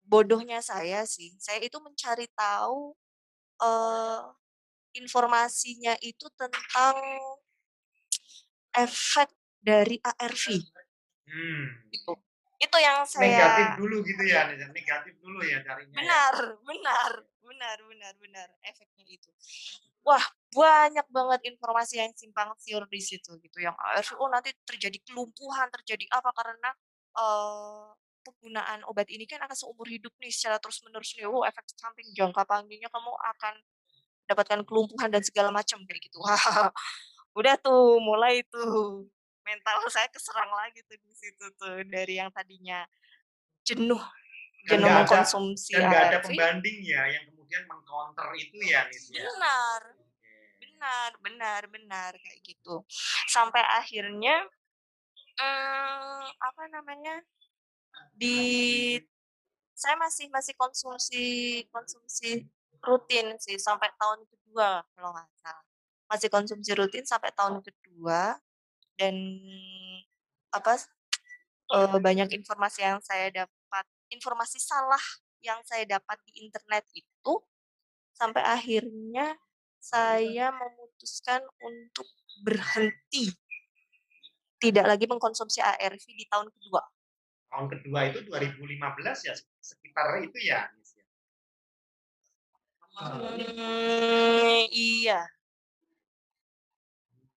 bodohnya 0.04 0.58
saya 0.64 1.04
sih, 1.06 1.36
saya 1.38 1.60
itu 1.62 1.76
mencari 1.78 2.26
tahu, 2.34 2.96
eee, 3.62 4.20
informasinya 4.96 5.94
itu 6.02 6.26
tentang 6.38 6.96
efek 8.74 9.28
dari 9.58 9.98
ARV. 9.98 10.62
Hmm. 11.26 11.66
Gitu. 11.92 12.12
Itu 12.60 12.76
yang 12.78 13.02
Negatif 13.18 13.66
saya 13.66 13.74
dulu 13.80 13.96
gitu 14.06 14.22
ya, 14.30 14.46
negatif 14.70 15.14
dulu 15.18 15.40
ya 15.42 15.58
carinya 15.66 15.98
ya? 15.98 16.06
Benar 16.06 16.34
benar 16.62 17.10
benar 17.42 17.78
benar 17.88 18.14
benar, 18.22 18.48
efeknya 18.62 19.04
itu. 19.10 19.30
Wah, 20.06 20.22
banyak 20.54 21.06
banget 21.12 21.40
informasi 21.50 22.00
yang 22.00 22.12
simpang 22.16 22.52
siur 22.62 22.86
di 22.88 23.00
situ 23.02 23.36
gitu, 23.42 23.58
yang 23.60 23.74
ARV, 23.76 24.16
oh 24.22 24.28
nanti 24.32 24.54
terjadi 24.64 24.96
kelumpuhan, 25.04 25.68
terjadi 25.74 26.06
apa, 26.14 26.30
karena, 26.36 26.70
eee, 27.16 27.86
penggunaan 28.24 28.80
obat 28.88 29.08
ini 29.12 29.24
kan 29.28 29.40
akan 29.44 29.56
seumur 29.56 29.88
hidup 29.88 30.12
nih 30.20 30.32
secara 30.32 30.56
terus-menerus 30.62 31.16
nih, 31.18 31.26
wow 31.28 31.44
efek 31.48 31.64
samping 31.76 32.08
jangka 32.16 32.44
panjangnya 32.48 32.88
kamu 32.92 33.12
akan 33.36 33.54
mendapatkan 34.30 34.62
kelumpuhan 34.62 35.10
dan 35.10 35.26
segala 35.26 35.50
macam, 35.50 35.82
kayak 35.82 36.06
gitu. 36.06 36.22
Udah 37.38 37.58
tuh, 37.58 37.98
mulai 37.98 38.46
tuh, 38.46 39.10
mental 39.42 39.82
saya 39.90 40.06
keserang 40.14 40.50
lagi 40.54 40.86
tuh 40.86 40.94
di 41.02 41.10
situ 41.18 41.50
tuh, 41.58 41.82
dari 41.90 42.22
yang 42.22 42.30
tadinya 42.30 42.86
jenuh 43.66 43.98
Dan 44.66 44.86
jenuh 44.86 44.86
ada 44.86 45.02
mengkonsumsi 45.02 45.74
dan 45.74 45.90
nggak 45.90 46.02
ada 46.14 46.18
ARV 46.22 46.26
pembanding 46.30 46.78
ya, 46.86 47.02
yang 47.10 47.24
kemudian 47.32 47.62
meng-counter 47.66 48.28
itu 48.38 48.56
ya, 48.62 48.86
ya? 48.86 49.26
Benar. 49.26 49.82
Benar 50.60 51.10
benar 51.20 51.62
benar, 51.68 52.12
kayak 52.16 52.40
gitu. 52.46 52.86
Sampai 53.28 53.60
akhirnya, 53.60 54.46
mmm, 55.40 56.24
apa 56.38 56.62
namanya, 56.72 57.20
di 58.16 58.36
saya 59.76 59.96
masih 59.96 60.28
masih 60.28 60.54
konsumsi 60.60 61.24
konsumsi 61.72 62.44
rutin 62.84 63.36
sih 63.40 63.56
sampai 63.60 63.92
tahun 63.96 64.24
ke-2 64.26 64.84
kalau 64.96 65.10
nggak 65.14 65.28
salah. 65.40 65.64
Masih 66.10 66.28
konsumsi 66.32 66.72
rutin 66.74 67.04
sampai 67.06 67.30
tahun 67.36 67.62
ke-2 67.62 68.36
dan 68.98 69.14
apa, 70.50 70.72
eee, 71.72 71.98
banyak 72.02 72.28
informasi 72.36 72.82
yang 72.84 73.00
saya 73.00 73.30
dapat 73.30 73.84
informasi 74.10 74.58
salah 74.58 75.00
yang 75.40 75.60
saya 75.64 75.86
dapat 75.88 76.18
di 76.28 76.44
internet 76.44 76.84
itu, 76.92 77.32
sampai 78.12 78.44
akhirnya 78.44 79.38
saya 79.80 80.52
memutuskan 80.52 81.40
untuk 81.64 82.04
berhenti. 82.44 83.32
Tidak 84.60 84.84
lagi 84.84 85.08
mengkonsumsi 85.08 85.64
ARV 85.64 86.04
di 86.04 86.28
tahun 86.28 86.52
ke-2. 86.52 86.76
Tahun 87.48 87.66
ke-2 87.72 87.96
itu 88.12 88.18
2015 88.28 89.24
ya, 89.24 89.32
sekitar 89.64 90.20
itu 90.20 90.38
ya, 90.44 90.68
Mmm, 93.00 94.68
iya. 94.84 95.30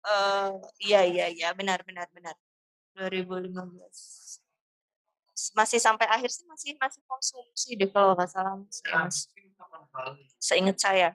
Eee, 0.09 0.49
iya 0.87 1.01
iya 1.13 1.25
iya, 1.37 1.47
benar 1.59 1.79
benar 1.89 2.09
benar. 2.17 2.35
2015. 2.97 3.99
Masih 5.59 5.81
sampai 5.83 6.07
akhir 6.07 6.31
sih 6.31 6.45
masih 6.47 6.73
masih 6.79 7.03
konsumsi 7.11 7.69
deh 7.81 7.89
kalau 7.91 8.15
nggak 8.15 8.31
salah 8.31 8.55
Mas, 8.61 8.79
ya 8.87 8.95
Mas. 9.03 9.19
Seingat 10.41 10.79
saya. 10.81 11.09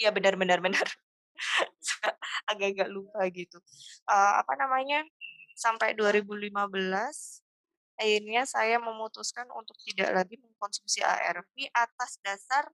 Iya 0.00 0.10
benar 0.16 0.34
benar 0.40 0.60
benar. 0.62 0.86
Agak-agak 2.50 2.88
lupa 2.92 3.20
gitu. 3.32 3.58
Eee, 4.08 4.32
apa 4.42 4.54
namanya, 4.58 5.02
sampai 5.58 5.94
2015, 5.98 7.42
akhirnya 8.00 8.44
saya 8.48 8.78
memutuskan 8.82 9.46
untuk 9.54 9.76
tidak 9.86 10.10
lagi 10.14 10.36
mengkonsumsi 10.40 11.00
ARV 11.04 11.54
atas 11.74 12.18
dasar, 12.24 12.64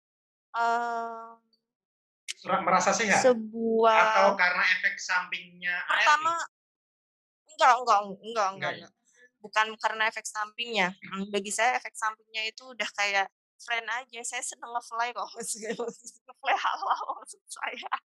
Surat 2.40 2.60
merasa 2.64 2.90
sehat? 2.90 3.20
sebuah 3.20 3.96
Atau 4.16 4.28
karena 4.40 4.64
efek 4.80 4.96
sampingnya? 4.96 5.76
Pertama 5.84 6.32
enggak 7.54 7.74
enggak 7.84 7.98
enggak 8.00 8.18
enggak 8.24 8.48
Enggak 8.56 8.72
ya? 8.72 8.78
enggak. 8.88 8.92
Bukan 9.40 9.66
karena 9.80 10.02
efek 10.08 10.26
sampingnya, 10.28 10.88
mhm, 11.00 11.28
bagi 11.34 11.52
saya 11.52 11.76
efek 11.80 11.96
sampingnya 11.96 12.48
itu 12.48 12.64
udah 12.64 12.88
kayak 12.96 13.28
friend 13.60 13.88
aja, 13.92 14.20
saya 14.24 14.40
seneng 14.40 14.72
nge-fly 14.72 15.12
kok, 15.12 15.28
nge-fly 16.24 16.54
halal 16.56 17.00
maksud 17.20 17.42
saya. 17.48 17.92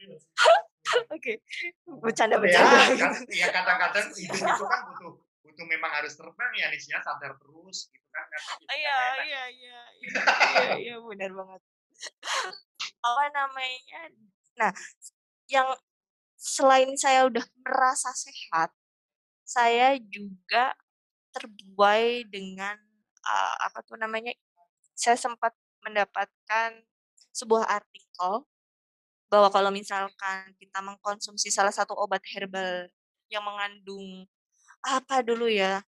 Oke, 1.14 1.38
Ya, 1.38 1.92
bercanda-bercanda 2.00 2.76
kan 2.96 3.12
gitu. 3.20 3.36
ya 3.36 3.52
kadang-kadang 3.52 4.06
hidup 4.16 4.40
itu 4.40 4.64
kan 4.64 4.80
butuh 4.88 5.12
butuh 5.50 5.66
memang 5.66 5.90
harus 5.90 6.14
terbang 6.14 6.52
ya 6.54 6.66
Nis 6.70 6.86
ya, 6.86 7.02
sadar 7.02 7.34
terus 7.42 7.90
gitu 7.90 8.06
kan, 8.14 8.24
karena 8.30 8.46
Oh, 8.46 8.58
itu 8.62 8.66
kan 8.70 8.78
iya 8.78 8.98
iya 9.26 9.44
iya 9.50 9.82
iya 9.98 10.02
iya 10.54 10.70
iya, 10.78 10.96
benar 11.02 11.30
banget. 11.34 11.60
Apa 13.06 13.24
namanya, 13.34 14.00
nah, 14.56 14.72
yang 15.50 15.68
selain 16.38 16.92
saya 16.96 17.26
udah 17.28 17.44
merasa 17.66 18.10
sehat, 18.14 18.70
saya 19.44 19.98
juga 19.98 20.72
terbuai 21.36 22.26
dengan, 22.28 22.76
eee, 23.24 23.54
apa 23.66 23.78
tuh 23.86 23.96
namanya, 24.00 24.32
saya 24.96 25.16
sempat 25.18 25.54
mendapatkan 25.86 26.70
sebuah 27.34 27.66
artikel 27.68 28.44
bahwa 29.30 29.48
kalau 29.54 29.70
misalkan 29.70 30.54
kita 30.58 30.82
mengkonsumsi 30.82 31.48
salah 31.54 31.70
satu 31.74 31.94
obat 31.94 32.22
herbal 32.34 32.90
yang 33.30 33.46
mengandung 33.46 34.26
apa 34.84 35.20
dulu 35.24 35.46
ya, 35.48 35.80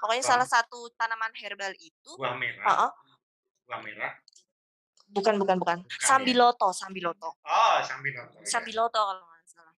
pokoknya 0.00 0.24
salah 0.26 0.48
satu 0.48 0.90
tanaman 0.98 1.32
herbal 1.40 1.74
itu 1.78 2.12
buah 2.16 2.34
merah 2.40 2.70
heeh, 2.70 2.90
buah 3.66 3.80
merah, 3.86 4.12
bukan 5.14 5.34
bukan 5.40 5.56
bukan, 5.62 5.78
bukan 5.78 5.78
ya? 5.78 6.06
sambiloto 6.08 6.68
sambiloto. 6.80 7.30
Oh, 7.44 7.78
sambiloto 7.88 8.38
ya. 8.42 8.52
Sambiloto 8.52 8.98
kalau 9.08 9.22
nggak 9.30 9.46
salah. 9.50 9.74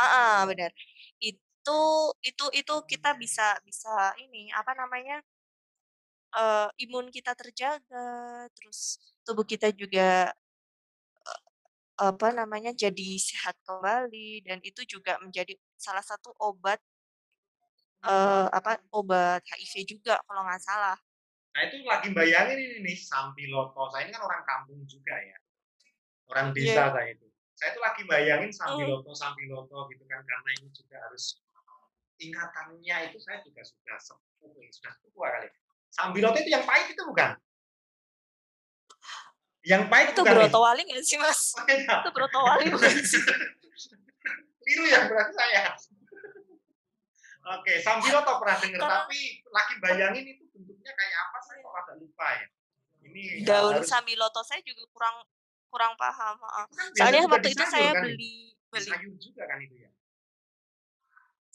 Heeh, 0.00 0.38
benar. 0.50 0.72
Itu 1.20 1.80
itu 2.24 2.44
itu 2.60 2.74
kita 2.92 3.10
bisa 3.22 3.46
bisa 3.66 3.92
ini, 4.24 4.50
apa 4.54 4.72
namanya, 4.78 5.22
eee, 6.36 6.66
imun 6.88 7.06
kita 7.16 7.32
terjaga, 7.40 8.08
terus 8.56 8.78
tubuh 9.26 9.44
kita 9.48 9.68
juga, 9.80 10.32
apa 11.98 12.28
namanya, 12.30 12.70
jadi 12.84 13.08
sehat 13.18 13.58
kembali 13.66 14.42
dan 14.46 14.58
itu 14.62 14.82
juga 14.86 15.18
menjadi 15.22 15.54
salah 15.74 16.02
satu 16.04 16.30
obat, 16.38 16.78
eee, 18.04 18.44
apa, 18.52 18.78
obat 18.94 19.42
HIV 19.44 19.74
juga 19.98 20.18
kalau 20.26 20.42
nggak 20.46 20.62
salah. 20.62 20.96
Nah, 21.54 21.62
itu 21.66 21.82
lagi 21.82 22.08
bayangin 22.14 22.58
ini 22.58 22.76
nih, 22.86 22.96
sambiloto. 22.98 23.90
Saya 23.90 24.06
ini 24.06 24.14
kan 24.14 24.22
orang 24.22 24.42
kampung 24.46 24.78
juga 24.86 25.14
ya, 25.18 25.36
orang 26.30 26.54
Iya. 26.54 26.74
desa 26.76 26.84
saya 26.94 27.08
itu. 27.16 27.26
Saya 27.58 27.68
itu 27.74 27.80
lagi 27.82 28.02
bayangin 28.06 28.50
Mhm. 28.54 28.58
sambiloto-sambiloto 28.62 29.90
gitu 29.90 30.04
kan, 30.06 30.22
karena 30.22 30.50
ini 30.62 30.68
juga 30.70 30.96
harus 31.02 31.42
ingatannya 32.22 32.96
itu 33.10 33.18
saya 33.18 33.42
juga 33.42 33.62
sudah 33.66 33.98
sepuh 33.98 34.54
ya, 34.62 34.70
sudah 34.70 34.92
tua 35.02 35.28
kali. 35.34 35.48
Sambiloto 35.90 36.38
itu 36.38 36.50
yang 36.54 36.62
pahit 36.62 36.94
itu 36.94 37.02
bukan? 37.02 37.34
Yang 39.66 39.82
pahit 39.90 40.06
Itu 40.14 40.22
bukan 40.22 40.30
nih? 40.30 40.40
brotowali 40.46 40.82
nggak 40.86 41.02
sih, 41.02 41.18
Mas? 41.18 41.40
Oh, 41.58 41.66
iya. 41.66 41.98
Itu 42.06 42.10
brotowali 42.14 42.64
bukan 42.70 42.90
sih? 43.02 43.22
Keliru 44.62 44.84
ya 44.86 45.00
berarti 45.10 45.32
saya. 45.34 45.64
Oke, 47.48 47.80
sambiloto 47.80 48.32
pernah 48.44 48.56
dengar, 48.60 48.80
Karena 48.84 48.96
tapi 49.08 49.20
lagi 49.48 49.74
bayangin 49.80 50.24
itu 50.36 50.44
bentuknya 50.52 50.92
kayak 50.92 51.16
apa 51.28 51.38
saya 51.40 51.58
kok 51.64 51.74
agak 51.80 51.96
lupa 51.96 52.26
ya. 52.36 52.46
Ini 53.08 53.22
daun 53.48 53.72
harus 53.72 53.88
sambiloto 53.88 54.40
saya 54.44 54.60
juga 54.60 54.84
kurang 54.92 55.16
kurang 55.72 55.92
paham, 55.96 56.36
kan 56.36 56.66
Soalnya 56.96 57.24
waktu 57.28 57.48
itu 57.56 57.64
saya 57.64 57.92
kan 57.96 58.04
itu? 58.04 58.16
beli 58.16 58.32
beli 58.68 58.84
sayur 58.84 59.14
juga 59.16 59.42
kan 59.48 59.58
itu 59.64 59.76
ya? 59.80 59.90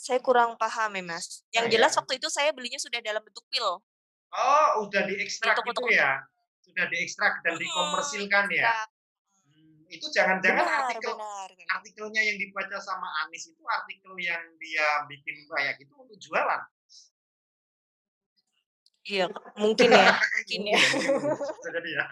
saya 0.03 0.19
kurang 0.19 0.59
paham 0.59 0.91
ya, 0.99 1.03
Mas. 1.15 1.25
Nah, 1.47 1.61
Yang 1.61 1.65
jelas 1.79 1.91
ya. 1.93 1.97
waktu 2.03 2.13
itu 2.19 2.27
saya 2.27 2.49
belinya 2.51 2.81
sudah 2.81 2.99
dalam 2.99 3.21
bentuk 3.23 3.45
pil. 3.47 3.79
Oh, 4.33 4.67
udah 4.89 5.01
Di 5.05 5.13
diekstrak 5.15 5.61
gitu 5.63 5.87
ya? 5.93 6.25
Sudah 6.59 6.85
diekstrak 6.89 7.45
dan 7.45 7.53
Mhm, 7.55 7.61
dikomersilkan 7.63 8.45
ya? 8.49 8.83
Itu 9.93 10.05
jangan-jangan 10.09 10.65
Benar 10.65 10.81
artikel 10.89 11.13
benar, 11.13 11.49
artikelnya 11.77 12.21
yang 12.25 12.37
dibaca 12.41 12.77
sama 12.81 13.07
Anis 13.25 13.53
itu 13.53 13.63
artikel 13.69 14.13
yang 14.17 14.41
dia 14.57 14.87
bikin 15.05 15.35
kayak 15.53 15.77
gitu 15.77 15.93
untuk 15.95 16.17
jualan? 16.17 16.61
Iya, 19.03 19.25
mungkin 19.59 19.89
ya 19.91 20.15
mungkin 20.39 20.61
ya. 20.71 20.79
jadi 21.75 21.89
ya. 21.99 22.05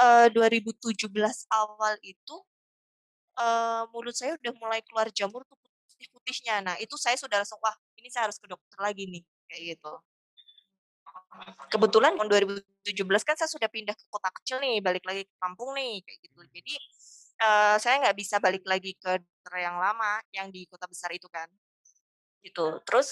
eee, 0.01 0.27
2017 0.35 1.45
awal 1.53 1.97
itu, 2.05 2.37
eee, 3.39 3.83
mulut 3.93 4.15
saya 4.17 4.37
udah 4.41 4.55
mulai 4.61 4.81
keluar 4.87 5.09
jamur 5.15 5.43
tuh 5.49 5.59
putih-putihnya. 5.61 6.62
Nah, 6.67 6.77
itu 6.83 6.97
saya 7.01 7.17
sudah 7.21 7.43
langsung, 7.45 7.61
"Wah, 7.65 7.77
ini 8.01 8.09
saya 8.12 8.29
harus 8.31 8.39
ke 8.43 8.47
dokter 8.51 8.79
lagi 8.83 9.05
nih," 9.11 9.23
kayak 9.51 9.62
gitu. 9.79 9.95
Kebetulan 11.73 12.12
tahun 12.19 12.29
2017 12.31 13.23
kan 13.25 13.37
saya 13.41 13.49
sudah 13.49 13.69
pindah 13.73 13.97
ke 13.97 14.05
kota 14.12 14.29
kecil 14.41 14.57
nih, 14.61 14.81
balik 14.85 15.05
lagi 15.09 15.25
ke 15.25 15.35
kampung 15.41 15.73
nih, 15.79 16.05
kayak 16.05 16.19
gitu. 16.29 16.41
Jadi, 16.53 16.75
eee, 17.43 17.76
saya 17.82 17.95
nggak 18.03 18.16
bisa 18.18 18.37
balik 18.43 18.64
lagi 18.68 18.95
ke 18.99 19.18
dokter 19.22 19.55
yang 19.66 19.76
lama, 19.80 20.20
yang 20.35 20.49
di 20.55 20.64
kota 20.70 20.87
besar 20.91 21.11
itu 21.14 21.26
kan. 21.32 21.49
Gitu. 22.45 22.80
Terus, 22.89 23.09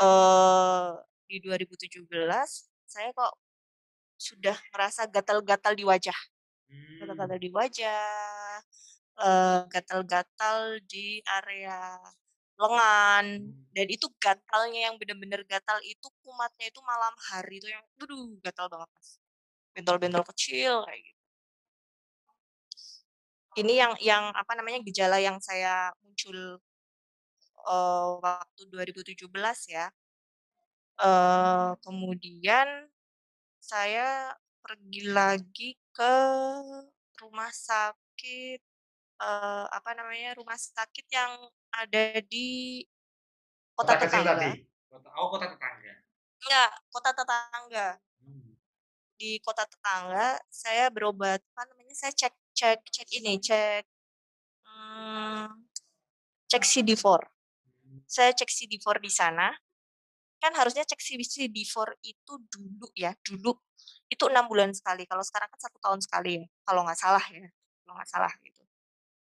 eee, 0.00 0.90
di 1.30 1.36
2017 1.44 2.70
saya 2.88 3.10
kok 3.16 3.34
sudah 4.20 4.56
ngerasa 4.74 5.08
gatal-gatal 5.12 5.74
di 5.78 5.84
wajah. 5.88 6.16
Hmm. 6.70 6.96
Gatal-gatal 7.02 7.38
di 7.42 7.50
wajah, 7.54 8.60
eee, 9.20 9.58
gatal-gatal 9.72 10.60
di 10.88 11.20
area 11.26 11.98
lengan, 12.60 13.26
Hmm. 13.34 13.66
dan 13.76 13.86
itu 13.90 14.06
gatalnya 14.22 14.90
yang 14.92 14.96
bener-bener 15.00 15.42
gatal 15.48 15.78
itu 15.84 16.08
kumatnya 16.24 16.68
itu 16.72 16.80
malam 16.86 17.14
hari 17.32 17.58
itu 17.62 17.68
yang 17.72 17.84
aduh 18.02 18.36
gatal 18.44 18.66
banget, 18.72 18.90
Mas. 18.96 19.10
Bentol-bentol 19.76 20.24
kecil 20.34 20.84
kayak 20.88 21.00
gitu. 21.04 21.15
Ini 23.56 23.72
yang 23.80 23.92
yang 24.04 24.24
apa 24.36 24.52
namanya, 24.52 24.84
gejala 24.84 25.16
yang 25.16 25.40
saya 25.40 25.88
muncul, 26.04 26.60
eee, 27.66 28.08
waktu 28.24 28.62
2017 28.72 29.66
ya. 29.70 29.92
Eee, 30.98 31.76
kemudian 31.84 32.88
saya 33.60 34.32
pergi 34.64 35.02
lagi 35.10 35.70
ke 35.92 36.14
rumah 37.20 37.52
sakit, 37.52 38.60
eee, 39.22 39.64
apa 39.78 39.90
namanya, 39.98 40.36
rumah 40.40 40.56
sakit 40.60 41.06
yang 41.12 41.32
ada 41.74 42.20
di 42.24 42.82
kota 43.76 43.94
Kota 43.94 44.00
kecil 44.02 44.22
tadi? 44.24 44.50
tetangga. 44.50 44.66
Kota 44.90 45.08
oh 45.20 45.28
kota 45.32 45.46
tetangga. 45.52 45.92
Enggak, 46.44 46.70
kota 46.92 47.10
tetangga. 47.16 47.96
Mmm. 48.24 48.56
Di 49.20 49.40
kota 49.40 49.64
tetangga, 49.64 50.36
saya 50.52 50.92
berobat, 50.92 51.40
apa 51.56 51.62
namanya, 51.72 51.96
saya 51.96 52.12
cek 52.12 52.36
cek 52.58 52.80
cek 52.94 53.08
ini, 53.20 53.38
cek, 53.40 53.84
mmm, 54.66 55.46
cek 56.50 56.62
CD4. 56.66 57.22
Mmm. 57.86 58.00
Saya 58.08 58.30
cek 58.36 58.50
CD4 58.52 58.98
di 59.02 59.10
sana, 59.12 59.50
kan 60.42 60.52
harusnya 60.58 60.84
cek 60.88 61.00
CD 61.02 61.22
CD4 61.26 61.94
itu 62.04 62.34
dulu 62.52 62.88
ya, 62.96 63.12
dulu 63.24 63.54
itu 64.12 64.24
6 64.30 64.46
bulan 64.50 64.70
sekali, 64.76 65.04
kalau 65.10 65.22
sekarang 65.26 65.48
kan 65.52 65.60
1 65.62 65.78
tahun 65.82 66.00
sekali 66.04 66.32
ya, 66.42 66.46
kalau 66.68 66.82
nggak 66.86 66.98
salah 67.00 67.24
ya, 67.32 67.46
kalau 67.86 67.94
nggak 67.98 68.10
salah 68.10 68.32
gitu. 68.44 68.62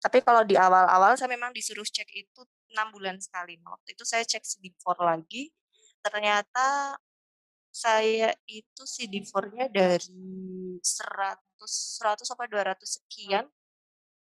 Tapi 0.03 0.19
kalau 0.25 0.43
di 0.47 0.55
awal-awal 0.59 1.15
saya 1.19 1.29
memang 1.33 1.51
disuruh 1.55 1.85
cek 1.87 2.09
itu 2.15 2.41
6 2.75 2.89
bulan 2.95 3.17
sekali. 3.21 3.57
Nah, 3.63 3.75
waktu 3.77 3.95
itu 3.97 4.03
saya 4.07 4.23
cek 4.27 4.43
CD4 4.45 4.97
lagi, 5.03 5.49
ternyata 6.05 6.95
saya 7.71 8.35
itu 8.47 8.83
CD4-nya 8.83 9.71
dari 9.71 10.11
100 10.83 11.39
100 11.99 12.27
apa 12.35 12.45
200 12.51 12.99
sekian, 13.01 13.45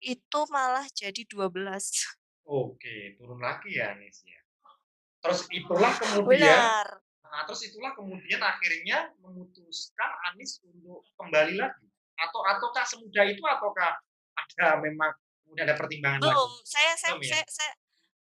itu 0.04 0.40
malah 0.52 0.86
jadi 0.96 1.22
12. 1.28 2.18
Oke, 2.48 3.16
turun 3.16 3.40
lagi 3.40 3.72
ya, 3.80 3.96
Nis, 3.96 4.20
ya. 4.28 4.40
Terus 5.24 5.48
itulah 5.56 5.96
kemudian 5.96 6.60
Benar. 6.60 6.88
heeh, 7.24 7.44
terus 7.48 7.62
itulah 7.72 7.92
kemudian 7.96 8.42
akhirnya 8.44 9.12
memutuskan 9.24 10.12
Anis 10.32 10.60
untuk 10.64 11.08
kembali 11.16 11.56
lagi? 11.56 11.88
Atau 12.20 12.44
ataukah 12.44 12.84
semudah 12.84 13.26
itu 13.32 13.40
ataukah 13.44 13.96
ada 14.36 14.68
memang 14.84 15.12
kemudian 15.48 15.66
ada 15.72 15.76
pertimbangan 15.80 16.20
Belum, 16.24 16.52
lagi? 16.52 16.68
saya 16.68 16.92
saya 17.00 17.14
Belum 17.16 17.24
ya? 17.24 17.32
saya 17.32 17.46
saya 17.48 17.72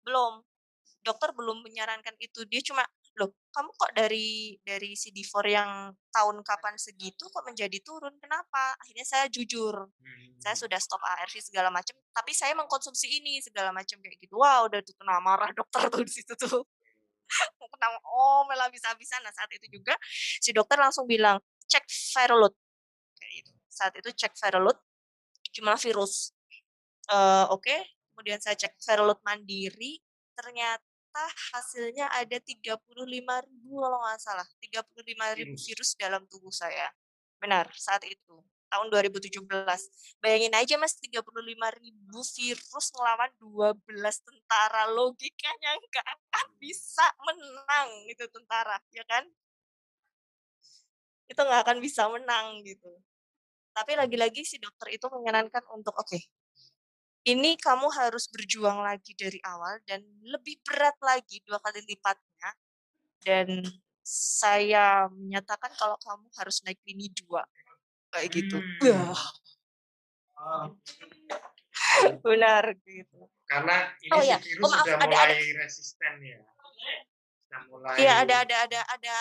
belum, 0.05 0.34
dokter 1.05 1.30
belum 1.36 1.57
menyarankan 1.66 2.16
itu, 2.20 2.41
dia 2.49 2.62
cuma, 2.66 2.84
"Loh, 3.18 3.34
kamu 3.55 3.70
kok 3.74 3.91
dari 3.97 4.57
dari 4.62 4.93
CD4 4.93 5.45
yang 5.49 5.72
tahun 6.14 6.43
kapan 6.45 6.76
segitu 6.78 7.26
kok 7.34 7.45
menjadi 7.47 7.78
turun, 7.82 8.14
kenapa?" 8.22 8.76
Akhirnya 8.84 9.05
saya 9.07 9.26
jujur, 9.32 9.89
saya 10.39 10.55
Mmm. 10.55 10.62
sudah 10.62 10.80
stop 10.82 11.01
ARV 11.03 11.36
segala 11.41 11.70
macam, 11.74 11.95
tapi 12.14 12.32
saya 12.38 12.53
mengkonsumsi 12.57 13.07
ini, 13.22 13.41
segala 13.41 13.72
macam 13.74 13.97
kayak 14.03 14.18
gitu. 14.22 14.38
Wah, 14.39 14.68
udah 14.70 14.80
tuh 14.86 14.93
kena 14.99 15.18
marah 15.24 15.49
dokter 15.55 15.88
tuh 15.91 16.03
di 16.05 16.12
situ 16.14 16.34
tuh. 16.38 16.64
Kena 17.74 17.88
ngomel 18.03 18.60
habis-habisan. 18.70 19.22
Nah, 19.26 19.34
saat 19.36 19.51
itu 19.55 19.68
juga 19.82 19.95
si 20.41 20.51
dokter 20.55 20.78
langsung 20.82 21.05
bilang, 21.10 21.39
"Cek 21.70 21.86
viral 22.16 22.39
load," 22.49 22.55
kayak 23.20 23.34
gitu. 23.45 23.51
Saat 23.72 23.93
itu 24.01 24.10
cek 24.16 24.34
viral 24.39 24.64
load, 24.72 24.80
jumlah 25.55 25.78
virus. 25.82 26.34
Eee, 27.12 27.45
oke, 27.53 27.76
kemudian 28.14 28.39
saya 28.43 28.55
cek 28.60 28.76
viral 28.82 29.14
load 29.14 29.22
mandiri, 29.28 29.99
ternyata 30.38 30.84
hasilnya 31.53 32.05
ada 32.14 32.38
35.000 32.41 33.70
kalau 33.82 33.99
nggak 34.03 34.20
salah, 34.22 34.47
35.000 34.62 35.26
Virus? 35.36 35.66
virus 35.66 35.89
dalam 35.97 36.24
tubuh 36.30 36.53
saya. 36.53 36.89
Benar, 37.41 37.72
saat 37.76 38.03
itu, 38.05 38.36
tahun 38.70 38.88
2017. 38.93 39.89
Bayangin 40.22 40.53
aja 40.55 40.76
Mas, 40.78 40.95
35.000 41.01 42.30
virus 42.38 42.86
ngelawan 42.93 43.32
12 43.41 44.18
tentara, 44.22 44.88
logikanya 44.93 45.72
nggak 45.82 46.07
akan 46.07 46.47
bisa 46.62 47.05
menang 47.26 47.89
itu 48.12 48.26
tentara, 48.30 48.78
ya 48.93 49.03
kan? 49.10 49.26
Itu 51.30 51.41
nggak 51.45 51.62
akan 51.66 51.78
bisa 51.82 52.10
menang 52.10 52.66
gitu. 52.66 52.89
Tapi 53.74 53.93
lagi-lagi 53.97 54.41
si 54.43 54.57
dokter 54.57 54.97
itu 54.97 55.05
menyarankan 55.10 55.64
untuk, 55.74 55.93
"Oke, 55.97 56.20
ini 57.30 57.56
kamu 57.62 57.88
harus 57.94 58.26
berjuang 58.34 58.82
lagi 58.82 59.14
dari 59.14 59.38
awal 59.46 59.78
dan 59.86 60.02
lebih 60.26 60.58
berat 60.66 60.98
lagi 61.06 61.42
2 61.46 61.62
kali 61.62 61.86
lipatnya, 61.86 62.50
dan 63.24 63.50
saya 64.06 65.06
menyatakan 65.12 65.72
kalau 65.78 65.98
kamu 66.02 66.28
harus 66.40 66.62
naik 66.66 66.80
lini 66.88 67.14
2," 67.14 67.46
kayak 68.14 68.30
gitu. 68.34 68.58
Wah. 68.86 69.24
Benar, 72.24 72.66
gitu. 72.86 73.28
Karena 73.50 73.92
ini 74.04 74.14
Oh 74.14 74.22
ya, 74.24 74.38
oh 74.38 74.44
virus 74.46 74.70
maaf, 74.70 74.86
sudah 74.86 74.98
ada 75.02 75.16
ada 75.18 75.36
mulai 75.36 75.52
resisten 75.58 76.14
ya? 76.22 76.40
Sudah 77.50 77.62
Iya, 77.98 78.14
mulai 78.14 78.22
ada 78.24 78.36
ada 78.46 78.56
ada 78.68 78.80
ada 78.94 79.16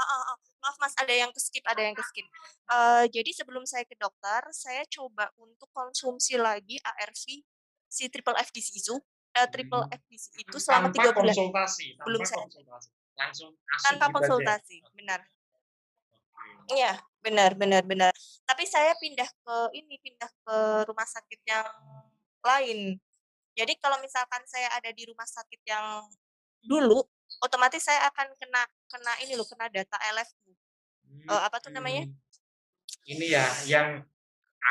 heeh 0.00 0.22
heeh, 0.28 0.38
maaf 0.64 0.76
Mas, 0.82 0.94
ada 1.02 1.12
yang 1.14 1.30
ke-skip 1.36 1.64
ada 1.68 1.82
yang 1.84 1.96
ke-skip. 1.98 2.26
Eee, 2.72 3.04
jadi 3.12 3.30
sebelum 3.36 3.64
saya 3.68 3.84
ke 3.84 3.96
dokter, 4.00 4.42
saya 4.54 4.82
coba 4.88 5.28
untuk 5.40 5.68
konsumsi 5.76 6.34
lagi 6.40 6.76
ARV 6.82 7.44
si 7.90 8.04
triple 8.12 8.36
FDC 8.38 8.68
itu 8.80 8.96
eee, 9.36 9.48
triple 9.52 9.84
Mmm. 9.84 9.92
FDC 9.92 10.24
itu 10.44 10.56
selama 10.62 10.88
3 10.94 11.10
Tanpa 11.10 11.14
bulan. 11.16 11.36
konsultasi 11.36 11.86
Belum 12.06 12.22
tanpa 12.22 12.24
saya 12.24 12.44
konsultasi? 12.44 12.90
Langsung 13.18 13.52
Tanpa 13.84 14.06
gitu 14.08 14.22
aja? 14.24 14.48
konsultasi, 14.48 14.76
benar. 14.96 15.20
Iya, 16.70 17.00
benar 17.24 17.50
benar 17.58 17.82
benar. 17.90 18.12
Tapi 18.46 18.64
saya 18.68 18.92
pindah 19.02 19.26
ke 19.26 19.54
ini, 19.78 19.98
pindah 20.04 20.30
ke 20.44 20.56
rumah 20.88 21.08
sakit 21.08 21.40
yang 21.48 21.66
lain. 22.44 22.78
Jadi 23.58 23.74
kalau 23.82 23.98
misalkan 24.02 24.42
saya 24.48 24.68
ada 24.76 24.90
di 24.94 25.04
rumah 25.08 25.26
sakit 25.28 25.60
yang 25.68 26.06
dulu, 26.64 27.02
otomatis 27.44 27.82
saya 27.84 28.00
akan 28.10 28.28
kena 28.40 28.62
kena 28.90 29.12
ini 29.24 29.34
loh, 29.38 29.46
kena 29.48 29.66
data 29.72 29.96
LF-ku. 30.14 30.52
Eee, 31.30 31.42
apa 31.48 31.58
tuh 31.64 31.72
namanya? 31.74 32.04
Mmm. 32.04 32.16
Ini 33.12 33.26
ya, 33.36 33.46
yang 33.66 33.88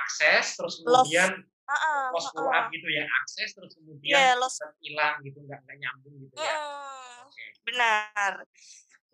akses, 0.01 0.57
terus 0.59 0.75
kemudian 0.85 1.31
heeh 1.69 2.09
lost 2.13 2.29
follow 2.35 2.51
up 2.53 2.65
heeh. 2.67 2.73
gitu 2.75 2.87
ya, 2.91 3.05
akses 3.23 3.49
terus 3.57 3.73
kemudian 3.79 4.25
Iya, 4.25 4.35
lost 4.41 4.57
cepet 4.61 4.77
ilang 4.91 5.15
gitu, 5.27 5.39
nggak 5.47 5.59
nggak 5.65 5.77
nyambung 5.83 6.15
gitu 6.25 6.37
ya? 6.39 6.55
Mhm, 6.57 7.27
Oke. 7.27 7.45
benar. 7.67 8.33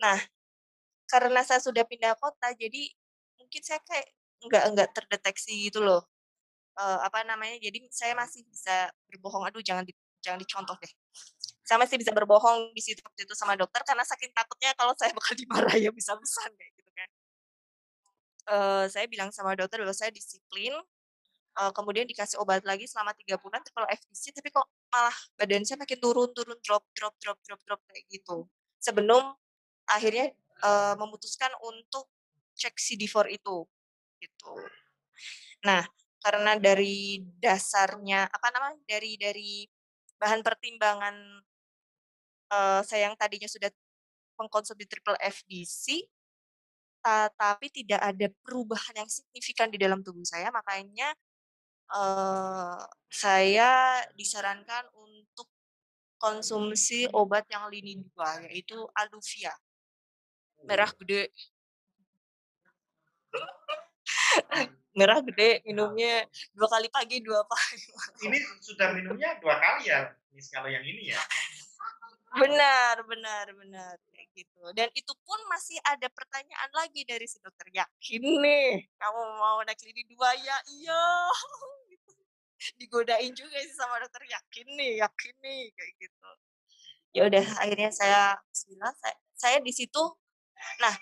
Nah, 0.04 0.20
karena 1.12 1.42
saya 1.48 1.62
sudah 1.64 1.84
pindah 1.88 2.16
kota, 2.20 2.54
jadi 2.58 2.92
mungkin 3.40 3.62
saya 3.66 3.82
kayak 3.86 4.08
nggak 4.46 4.64
nggak 4.76 4.90
terdeteksi 4.98 5.54
gitu 5.70 5.80
loh, 5.86 6.02
eee, 6.80 7.00
apa 7.08 7.20
namanya, 7.28 7.58
jadi 7.62 7.80
saya 7.94 8.14
masih 8.18 8.44
bisa 8.50 8.92
berbohong 9.12 9.46
aduh 9.50 9.64
jangan 9.66 9.86
di 9.88 9.94
jangan 10.26 10.40
dicontoh 10.44 10.78
deh. 10.82 10.92
Saya 11.68 11.78
masih 11.82 11.98
bisa 12.02 12.14
berbohong 12.14 12.72
di 12.78 12.82
situ 12.86 13.02
waktu 13.06 13.26
itu 13.28 13.34
sama 13.38 13.54
dokter 13.60 13.82
karena 13.88 14.06
saking 14.08 14.32
takutnya 14.38 14.72
kalau 14.80 14.94
saya 14.98 15.12
bakal 15.18 15.34
dimarahi 15.42 15.90
habis-habisan 15.90 16.52
kayak 16.58 16.74
gitu 16.80 16.92
kan. 16.96 17.10
Eee, 18.46 18.86
saya 18.94 19.06
bilang 19.10 19.34
sama 19.34 19.58
dokter 19.58 19.82
bahwa 19.82 19.96
saya 19.98 20.14
disiplin, 20.14 20.74
eee, 21.60 21.72
kemudian 21.78 22.06
dikasih 22.10 22.38
obat 22.42 22.64
lagi 22.68 22.86
selama 22.90 23.14
3 23.18 23.36
bulan 23.42 23.62
triple 23.66 23.88
FDC, 23.90 24.34
tapi 24.36 24.50
kok 24.54 24.68
malah 24.94 25.16
badan 25.40 25.64
saya 25.68 25.78
makin 25.82 26.00
turun 26.04 26.30
turun, 26.38 26.58
drop 26.66 26.86
drop 26.98 27.16
drop 27.24 27.40
drop 27.48 27.62
drop 27.68 27.82
kayak 27.90 28.06
gitu. 28.12 28.48
Sebelum 28.82 29.24
akhirnya, 29.90 30.32
eee, 30.66 30.94
memutuskan 31.02 31.52
untuk 31.66 32.10
cek 32.58 32.76
CD4 32.82 33.28
itu, 33.34 33.66
gitu. 34.24 34.52
Nah, 35.68 35.84
karena 36.24 36.58
dari 36.58 37.22
dasarnya, 37.42 38.28
apa 38.30 38.48
namanya, 38.54 38.80
dari 38.88 39.14
dari 39.20 39.52
bahan 40.18 40.42
pertimbangan 40.46 41.16
eee, 42.56 42.80
saya 42.88 43.02
yang 43.12 43.18
tadinya 43.20 43.50
sudah 43.52 43.70
mengkonsumsi 44.40 44.86
triple 44.90 45.18
FDC, 45.22 45.86
tetapi 47.06 47.68
tidak 47.74 48.02
ada 48.02 48.28
perubahan 48.46 48.96
yang 49.06 49.10
signifikan 49.12 49.70
di 49.74 49.78
dalam 49.82 50.02
tubuh 50.06 50.26
saya, 50.28 50.50
makanya, 50.54 51.14
eee, 51.94 52.82
saya 53.12 53.72
disarankan 54.18 54.86
untuk 54.98 55.48
konsumsi 56.22 57.08
obat 57.14 57.46
yang 57.52 57.68
lini 57.74 58.02
2, 58.14 58.44
yaitu 58.50 58.78
Aluvia. 58.98 59.54
Merah 60.68 60.90
Oh. 60.92 60.98
gede. 61.00 61.30
Merah 64.96 65.20
gede, 65.20 65.60
minumnya 65.68 66.24
2 66.56 66.68
kali 66.72 66.88
pagi, 66.88 67.20
2 67.20 67.44
kali 67.44 67.80
malam. 68.00 68.16
Ini 68.32 68.38
sudah 68.64 68.88
minumnya 68.96 69.30
2 69.44 69.56
kali 69.60 69.92
ya, 69.92 70.16
kalau 70.56 70.70
yang 70.72 70.84
ini 70.88 71.12
ya? 71.12 71.20
Benar 72.34 73.06
benar 73.06 73.46
benar, 73.54 73.96
kayak 74.12 74.28
gitu. 74.34 74.62
Dan 74.74 74.90
itu 74.98 75.14
pun 75.24 75.40
masih 75.54 75.78
ada 75.86 76.10
pertanyaan 76.10 76.72
lagi 76.74 77.06
dari 77.06 77.30
si 77.30 77.38
dokter, 77.40 77.70
"Yakin 77.70 78.24
nih 78.42 78.82
kamu 78.98 79.22
mau 79.38 79.62
naik 79.64 79.78
lini 79.86 80.04
2?" 80.10 80.34
"Ya, 80.42 80.58
iya,". 80.74 81.04
Digodain 82.82 83.34
juga 83.38 83.58
sih 83.64 83.76
sama 83.78 84.00
dokter, 84.04 84.24
"Yakin 84.30 84.68
nih 84.78 84.92
yakin 85.04 85.36
nih?" 85.44 85.62
Kayak 85.78 85.94
gitu. 86.02 86.30
Ya 87.18 87.22
udah 87.30 87.46
akhirnya 87.64 87.92
saya 87.96 88.22
bismillah, 88.54 88.94
saya 89.02 89.16
saya 89.38 89.58
di 89.64 89.74
situ 89.76 90.04
nah, 90.84 90.96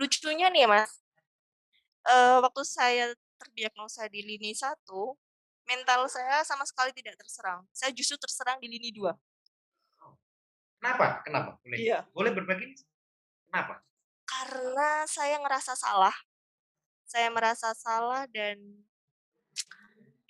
lucunya 0.00 0.48
nih 0.52 0.66
Mas, 0.70 0.92
eee, 2.08 2.36
waktu 2.44 2.62
saya 2.66 3.06
terdiagnosa 3.40 4.08
di 4.12 4.22
lini 4.26 4.52
1, 4.56 5.14
mental 5.68 6.06
saya 6.12 6.42
sama 6.46 6.64
sekali 6.68 6.92
tidak 6.96 7.16
terserang, 7.20 7.64
saya 7.74 7.92
justru 7.96 8.16
terserang 8.20 8.58
di 8.62 8.68
lini 8.72 8.90
2. 8.94 9.14
Kenapa 10.86 11.18
kenapa? 11.26 11.50
Boleh 11.66 11.78
Iya. 11.82 12.06
boleh 12.14 12.30
berbagi? 12.30 12.66
Kenapa? 13.50 13.82
Karena 14.28 15.06
saya 15.06 15.38
ngerasa 15.38 15.78
salah. 15.78 16.14
Saya 17.06 17.28
merasa 17.30 17.74
salah 17.74 18.26
dan 18.30 18.58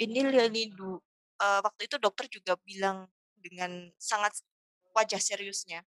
ini 0.00 0.20
lini 0.28 0.72
du 0.76 1.00
eee, 1.40 1.60
waktu 1.64 1.82
itu 1.88 1.96
dokter 1.96 2.26
juga 2.28 2.52
bilang 2.60 3.08
dengan 3.40 3.88
sangat 3.96 4.40
wajah 4.92 5.20
seriusnya, 5.20 5.84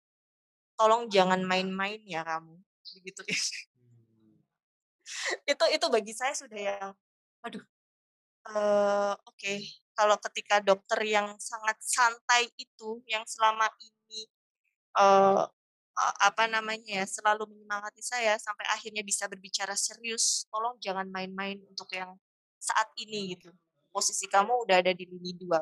"Tolong 0.79 1.09
jangan 1.13 1.43
main-main 1.47 2.01
ya 2.07 2.23
kamu." 2.27 2.59
Digituin. 3.03 3.39
Mmm. 3.79 4.43
Itu 5.51 5.65
itu 5.75 5.87
bagi 5.91 6.13
saya 6.15 6.35
sudah 6.39 6.59
yang, 6.59 6.91
waduh, 7.43 7.65
eee, 8.51 9.13
oke, 9.29 9.55
kalau 9.99 10.17
ketika 10.31 10.57
dokter 10.65 11.01
yang 11.07 11.29
sangat 11.43 11.79
santai 11.83 12.51
itu, 12.59 13.03
yang 13.11 13.25
selama 13.29 13.69
ini, 13.83 14.02
a 14.97 15.49
apa 16.25 16.49
namanya 16.49 17.05
ya, 17.05 17.07
selalu 17.07 17.49
menyemangati 17.53 18.01
saya 18.05 18.37
sampai 18.41 18.65
akhirnya 18.73 19.05
bisa 19.05 19.29
berbicara 19.29 19.77
serius, 19.77 20.49
"Tolong 20.49 20.81
jangan 20.81 21.07
main-main 21.13 21.61
untuk 21.69 21.89
yang 21.93 22.17
saat 22.61 22.89
ini," 22.97 23.37
gitu. 23.37 23.53
"Posisi 23.93 24.27
kamu 24.31 24.65
udah 24.69 24.81
ada 24.85 24.93
di 24.97 25.05
lini 25.09 25.37
2." 25.37 25.61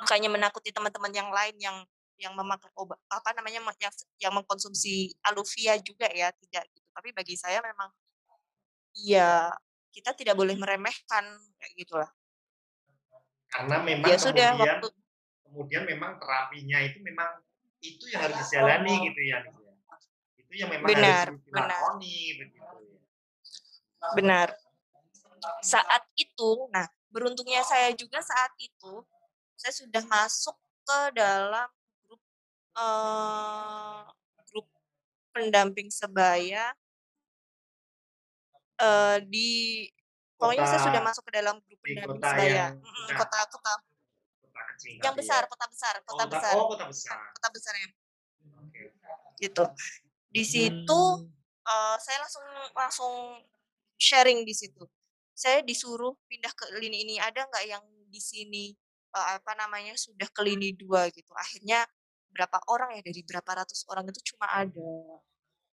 Bukannya 0.00 0.30
menakuti 0.32 0.70
teman-teman 0.74 1.12
yang 1.14 1.30
lain 1.34 1.56
yang 1.60 1.78
yang 2.18 2.34
memakai 2.38 2.70
oba 2.78 2.94
apa 3.10 3.30
namanya, 3.34 3.58
yang 3.82 3.94
yang 4.22 4.34
mengkonsumsi 4.34 5.14
Aluvia 5.26 5.78
juga 5.82 6.06
ya, 6.14 6.30
tidak 6.34 6.64
gitu. 6.74 6.86
Tapi 6.94 7.10
bagi 7.14 7.34
saya 7.38 7.58
memang 7.62 7.90
ya 8.94 9.50
kita 9.94 10.14
tidak 10.14 10.34
boleh 10.38 10.54
meremehkan, 10.58 11.24
kayak 11.58 11.74
gitulah. 11.78 12.10
Karena 13.50 13.78
memang 13.82 14.08
Ya 14.10 14.18
sudah 14.18 14.48
kemudian 14.54 14.78
waktu 14.82 14.88
kemudian 15.46 15.82
memang 15.86 16.12
terapinya 16.18 16.78
itu 16.82 16.98
memang 17.02 17.43
itu 17.84 18.04
yang 18.12 18.22
harus 18.24 18.36
dijalani 18.48 18.94
gitu 19.12 19.20
ya, 19.28 19.38
ya. 19.44 19.52
Itu 20.40 20.52
yang 20.60 20.70
memang 20.72 20.90
harus 20.90 20.96
Benar 20.96 21.26
benar. 21.52 21.68
dilakoni 21.68 22.16
begitu 22.40 22.56
ya. 22.58 22.98
Benar. 24.16 24.48
Saat 25.64 26.02
itu 26.18 26.50
nah, 26.74 26.86
beruntungnya 27.12 27.62
saya 27.64 27.92
juga 27.96 28.20
saat 28.24 28.52
itu, 28.60 29.04
saya 29.56 29.72
sudah 29.74 30.02
masuk 30.08 30.56
ke 30.84 31.00
dalam 31.16 31.68
grup, 32.04 32.20
eee, 32.76 34.02
grup 34.50 34.66
pendamping 35.34 35.88
sebaya 35.92 36.74
eee, 38.82 39.16
di 39.30 39.48
pokoknya 40.38 40.66
Kota 40.66 40.70
saya 40.74 40.82
sudah 40.82 41.00
masuk 41.06 41.22
ke 41.30 41.32
dalam 41.38 41.56
grup 41.62 41.78
pendamping 41.86 42.22
kota 42.22 42.28
sebaya, 42.34 42.64
yang 42.74 42.74
udah 42.82 43.14
kota 43.14 43.38
kota 43.54 43.72
yang 45.04 45.14
ya. 45.20 45.20
besar, 45.20 45.46
kota 45.50 45.66
besar 45.70 45.94
Oh 46.10 46.16
kota 46.16 46.24
kota 46.24 46.40
besar, 46.40 46.56
oh 46.56 46.68
kota 46.70 46.86
besar. 46.88 47.20
kota 47.34 47.48
besarnya. 47.54 47.88
Oke. 48.52 48.92
Gitu. 49.40 49.64
Di 50.34 50.44
situ, 50.46 51.00
Mmm. 51.00 51.34
eee, 51.66 51.96
saya 52.02 52.18
langsung 52.24 52.46
langsung 52.76 53.14
sharing 53.98 54.44
di 54.48 54.54
situ. 54.56 54.84
Saya 55.34 55.62
disuruh 55.66 56.14
pindah 56.30 56.52
ke 56.56 56.66
lini 56.80 57.04
ini, 57.06 57.16
"Ada 57.22 57.46
nggak 57.50 57.64
yang 57.68 57.84
di 58.10 58.20
sini," 58.22 58.66
eee, 59.14 59.28
apa 59.40 59.52
namanya, 59.58 59.94
"sudah 59.98 60.28
ke 60.30 60.42
lini 60.46 60.74
2?" 60.78 61.08
Gitu. 61.14 61.30
Akhirnya 61.36 61.86
berapa 62.34 62.58
orang 62.70 62.98
ya, 62.98 63.02
dari 63.06 63.22
berapa 63.26 63.50
ratus 63.64 63.86
orang 63.90 64.08
itu 64.10 64.34
cuma 64.34 64.48
ada 64.52 64.88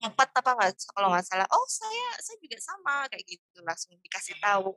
4 0.05 0.31
apa 0.37 0.51
nggak 0.59 0.73
kalau 0.97 1.09
nggak 1.15 1.27
salah, 1.29 1.49
"Oh 1.55 1.67
saya 1.71 2.07
saya 2.23 2.37
juga 2.43 2.59
sama," 2.63 3.07
kayak 3.13 3.25
gitu, 3.29 3.61
langsung 3.67 3.95
dikasih 4.03 4.37
tahu, 4.43 4.73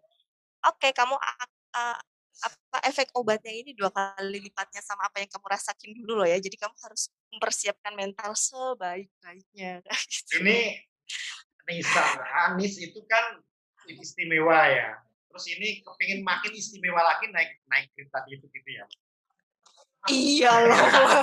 "Oke 0.67 0.89
kamu 0.95 1.15
ak 1.19 1.49
eee, 1.77 1.97
apa, 2.41 2.77
efek 2.89 3.13
obatnya 3.13 3.53
ini 3.53 3.77
2 3.77 3.93
kali 3.93 4.41
lipatnya 4.41 4.81
sama 4.81 5.05
apa 5.05 5.21
yang 5.21 5.29
kamu 5.29 5.45
rasakin 5.45 5.91
dulu 6.01 6.23
loh 6.23 6.27
ya, 6.27 6.41
jadi 6.41 6.55
kamu 6.57 6.75
harus 6.81 7.13
mempersiapkan 7.29 7.93
mental 7.93 8.33
sebaik-baiknya," 8.33 9.85
gitu. 10.09 10.41
Ini 10.41 10.81
Nisa 11.69 12.03
Anis 12.49 12.81
itu 12.81 12.99
kan 13.05 13.39
istimewa 13.85 14.67
ya, 14.71 14.97
terus 15.29 15.45
ini 15.51 15.83
kepingin 15.83 16.23
makin 16.25 16.51
istimewa 16.55 17.03
lagi 17.03 17.29
naik 17.29 17.61
naik 17.69 17.91
grade 17.93 18.09
tadi 18.09 18.29
itu 18.39 18.45
gitu 18.49 18.69
ya? 18.73 18.85
Iya 20.09 20.51
loh. 20.67 20.77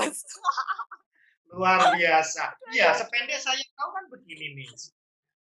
Luar 1.51 1.99
biasa. 1.99 2.55
Iya, 2.71 2.95
sependek 2.95 3.43
saya 3.43 3.59
tahu 3.75 3.91
kan 3.91 4.05
begini, 4.07 4.55
Nis, 4.55 4.95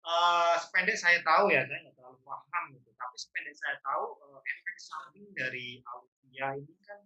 eee, 0.07 0.53
sependek 0.63 0.97
saya 0.99 1.19
tahu 1.27 1.51
ya, 1.51 1.67
saya 1.67 1.79
nggak 1.83 1.95
terlalu 1.99 2.19
paham 2.23 2.65
gitu, 2.75 2.89
tapi 2.95 3.17
sependek 3.19 3.55
saya 3.59 3.77
tahu, 3.83 4.05
eee, 4.23 4.39
efek 4.55 4.77
samping 4.79 5.27
dari 5.35 5.67
Aluvia 5.91 6.49
ini 6.57 6.75
kan 6.87 7.01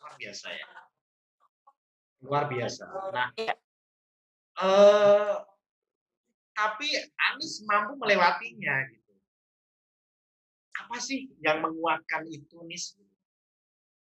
luar 0.00 0.12
biasa 0.20 0.46
ya. 0.54 0.66
Luar 2.24 2.44
biasa. 2.48 2.84
Nah 3.12 3.28
eee, 3.36 5.34
tapi 6.54 6.88
Anis 7.34 7.66
mampu 7.66 7.98
melewatinya 7.98 8.86
gitu. 8.94 9.12
Apa 10.74 10.96
sih 11.02 11.30
yang 11.42 11.58
menguatkan 11.62 12.22
itu, 12.30 12.62
Nis? 12.70 12.94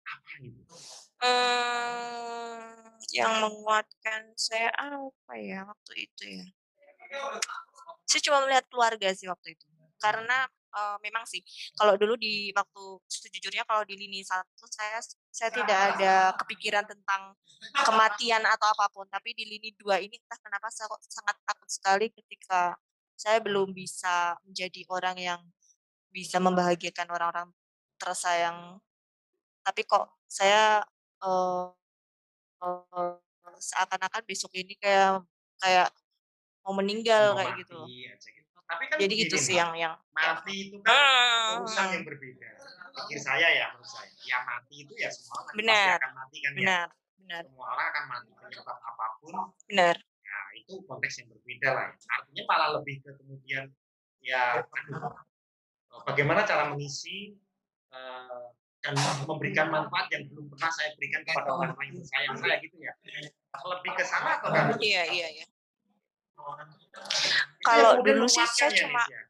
Apa 0.03 0.31
itu? 0.43 0.75
Mmm, 1.23 2.99
yang 3.15 3.33
menguatkan 3.39 4.35
saya 4.35 4.71
apa 4.75 5.33
ya 5.39 5.63
waktu 5.63 5.93
itu 6.11 6.25
ya? 6.43 6.47
Saya 8.13 8.23
cuma 8.29 8.39
melihat 8.45 8.65
keluarga 8.69 9.09
sih 9.17 9.25
waktu 9.31 9.57
itu. 9.57 9.67
Karena, 10.03 10.45
eee, 10.77 10.97
memang 11.07 11.25
sih 11.29 11.41
kalau 11.79 11.97
dulu 11.97 12.15
di 12.21 12.53
waktu 12.53 12.83
sejujurnya 13.09 13.65
kalau 13.69 13.85
di 13.89 13.97
lini 13.97 14.21
1 14.27 14.65
saya 14.69 15.01
saya 15.33 15.51
tidak 15.55 15.79
ada 15.97 16.37
kepikiran 16.37 16.85
tentang 16.89 17.33
kematian 17.87 18.45
atau 18.45 18.69
apa 18.75 18.87
pun, 18.93 19.07
tapi 19.09 19.33
di 19.37 19.45
lini 19.49 19.73
2 19.81 19.97
ini 20.03 20.17
entah 20.21 20.39
kenapa 20.45 20.69
saya 20.75 20.87
kok 20.93 21.01
sangat 21.09 21.37
takut 21.49 21.69
sekali 21.73 22.07
ketika 22.13 22.77
saya 23.17 23.39
belum 23.41 23.73
bisa 23.73 24.37
menjadi 24.45 24.83
orang 24.93 25.17
yang 25.19 25.41
bisa 26.13 26.39
membahagiakan 26.43 27.09
orang-orang 27.13 27.49
tersayang. 28.01 28.81
Tapi 29.67 29.83
kok 29.89 30.07
saya, 30.31 30.83
eee 31.25 31.67
eee, 32.65 33.13
seakan-akan 33.63 34.23
besok 34.29 34.53
ini 34.59 34.75
kayak 34.81 35.23
kayak 35.63 35.91
mau 36.67 36.75
meninggal, 36.79 37.35
Mau 37.35 37.39
kayak 37.41 37.55
gitu 37.65 37.79
mati 37.79 37.93
gitu. 37.93 38.02
Kan 38.93 38.99
Jadi 39.01 39.15
itu 39.17 39.37
begini, 39.41 39.47
sih 39.49 39.55
Mbak, 39.57 39.61
yang 39.65 39.73
yang 39.81 39.95
mati 40.13 40.55
itu 40.69 40.77
kan 40.85 41.01
urusan 41.65 41.85
mhm. 41.89 41.95
yang 41.97 42.05
berbeda. 42.05 42.49
Pikir 42.93 43.19
saya 43.25 43.49
ya, 43.57 43.67
menurut 43.73 43.89
saya, 43.89 44.13
ya 44.29 44.39
mati 44.45 44.75
itu 44.85 44.93
ya 45.01 45.09
semua 45.09 45.41
orang 45.41 45.49
pasti 45.49 45.57
Benar. 45.65 45.97
akan 45.97 46.13
mati 46.13 46.37
kan 46.45 46.53
ya. 46.53 46.61
Benar 46.61 46.89
benar. 47.23 47.43
Semua 47.49 47.67
orang 47.73 47.87
akan 47.89 48.05
mati 48.11 48.31
penyebab 48.37 48.79
apa 48.85 49.07
pun, 49.23 49.35
Benar. 49.71 49.97
ya 50.23 50.39
itu 50.61 50.73
konteks 50.85 51.15
yang 51.23 51.29
berbeda 51.33 51.69
lah 51.73 51.85
ya. 51.89 51.95
Artinya 52.21 52.43
malah 52.45 52.69
lebih 52.77 52.97
ke 53.01 53.11
kemudian 53.17 53.65
ya 54.21 54.43
eee, 54.61 55.09
bagaimana 56.05 56.45
cara 56.45 56.69
mengisi, 56.69 57.33
eee, 57.89 58.43
dan 58.83 58.99
memberikan 59.25 59.71
manfaat 59.71 60.11
yang 60.11 60.27
belum 60.27 60.51
pernah 60.51 60.71
saya 60.75 60.91
berikan 60.99 61.23
kepada 61.23 61.55
orang-orang 61.55 61.95
yang 61.95 61.99
tersayang 62.03 62.35
saya 62.35 62.57
gitu 62.61 62.77
ya. 62.83 62.93
Lebih 63.63 63.93
ke 63.95 64.05
sana 64.05 64.43
atau 64.43 64.51
enggak? 64.51 64.83
Iya 64.83 65.03
iya 65.07 65.29
iya. 65.41 65.47
Yang 67.77 67.87
Kalau 67.87 67.93
kemudian 67.93 68.19
dulu 68.19 68.27
sih 68.29 68.47
saya 68.59 68.71
ya, 68.75 68.81
cuma 68.81 69.03
ya? 69.07 69.23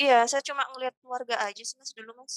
Iya, 0.00 0.16
saya 0.30 0.42
cuma 0.48 0.62
ngelihat 0.72 0.94
keluarga 1.00 1.34
aja 1.46 1.62
sih, 1.68 1.76
Mas, 1.80 1.92
dulu, 1.96 2.10
Mas. 2.20 2.34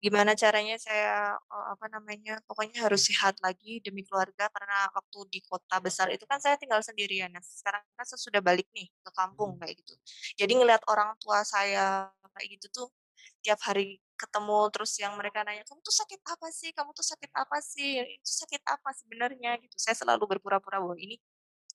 Gimana 0.00 0.32
caranya 0.32 0.80
saya, 0.80 1.36
eee, 1.36 1.66
apa 1.76 1.86
namanya, 1.92 2.40
pokoknya 2.48 2.88
harus 2.88 3.04
sehat 3.04 3.36
lagi 3.44 3.84
demi 3.84 4.00
keluarga 4.00 4.48
karena 4.48 4.88
waktu 4.96 5.18
di 5.28 5.40
kota 5.44 5.76
besar 5.76 6.08
itu 6.08 6.24
kan 6.24 6.40
saya 6.40 6.56
tinggal 6.56 6.80
sendirian. 6.80 7.28
Nah, 7.28 7.44
sekarang 7.44 7.84
kan 8.00 8.04
saya 8.08 8.16
sudah 8.16 8.40
balik 8.40 8.64
nih 8.72 8.88
ke 9.04 9.10
kampung 9.12 9.60
kayak 9.60 9.76
gitu. 9.84 9.92
Jadi 10.40 10.52
ngelihat 10.56 10.80
orang 10.88 11.12
tua 11.20 11.44
saya 11.44 12.08
kayak 12.32 12.48
gitu 12.56 12.66
tuh 12.72 12.88
tiap 13.44 13.60
hari 13.64 14.00
ketemu 14.16 14.58
terus 14.72 14.92
yang 15.00 15.12
mereka 15.20 15.44
nanya, 15.44 15.64
"Kamu 15.68 15.80
tuh 15.84 15.92
sakit 15.96 16.20
apa 16.28 16.48
sih 16.52 16.70
kamu 16.76 16.90
tuh 16.96 17.04
sakit 17.04 17.30
apa 17.36 17.56
sih? 17.64 18.00
Itu 18.20 18.30
sakit 18.44 18.62
apa 18.68 18.88
sebenarnya?" 18.96 19.60
Gitu. 19.64 19.76
Saya 19.80 19.96
selalu 20.00 20.24
berpura-pura 20.36 20.80
bahwa 20.80 20.96
ini, 20.96 21.20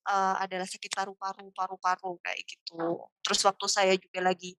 eee, 0.08 0.34
adalah 0.46 0.68
sakit 0.70 0.92
paru-paru 0.96 1.50
paru-paru 1.56 2.12
kayak 2.26 2.42
gitu. 2.48 3.06
Terus 3.26 3.40
waktu 3.48 3.66
saya 3.72 3.94
juga 4.00 4.20
lagi 4.26 4.54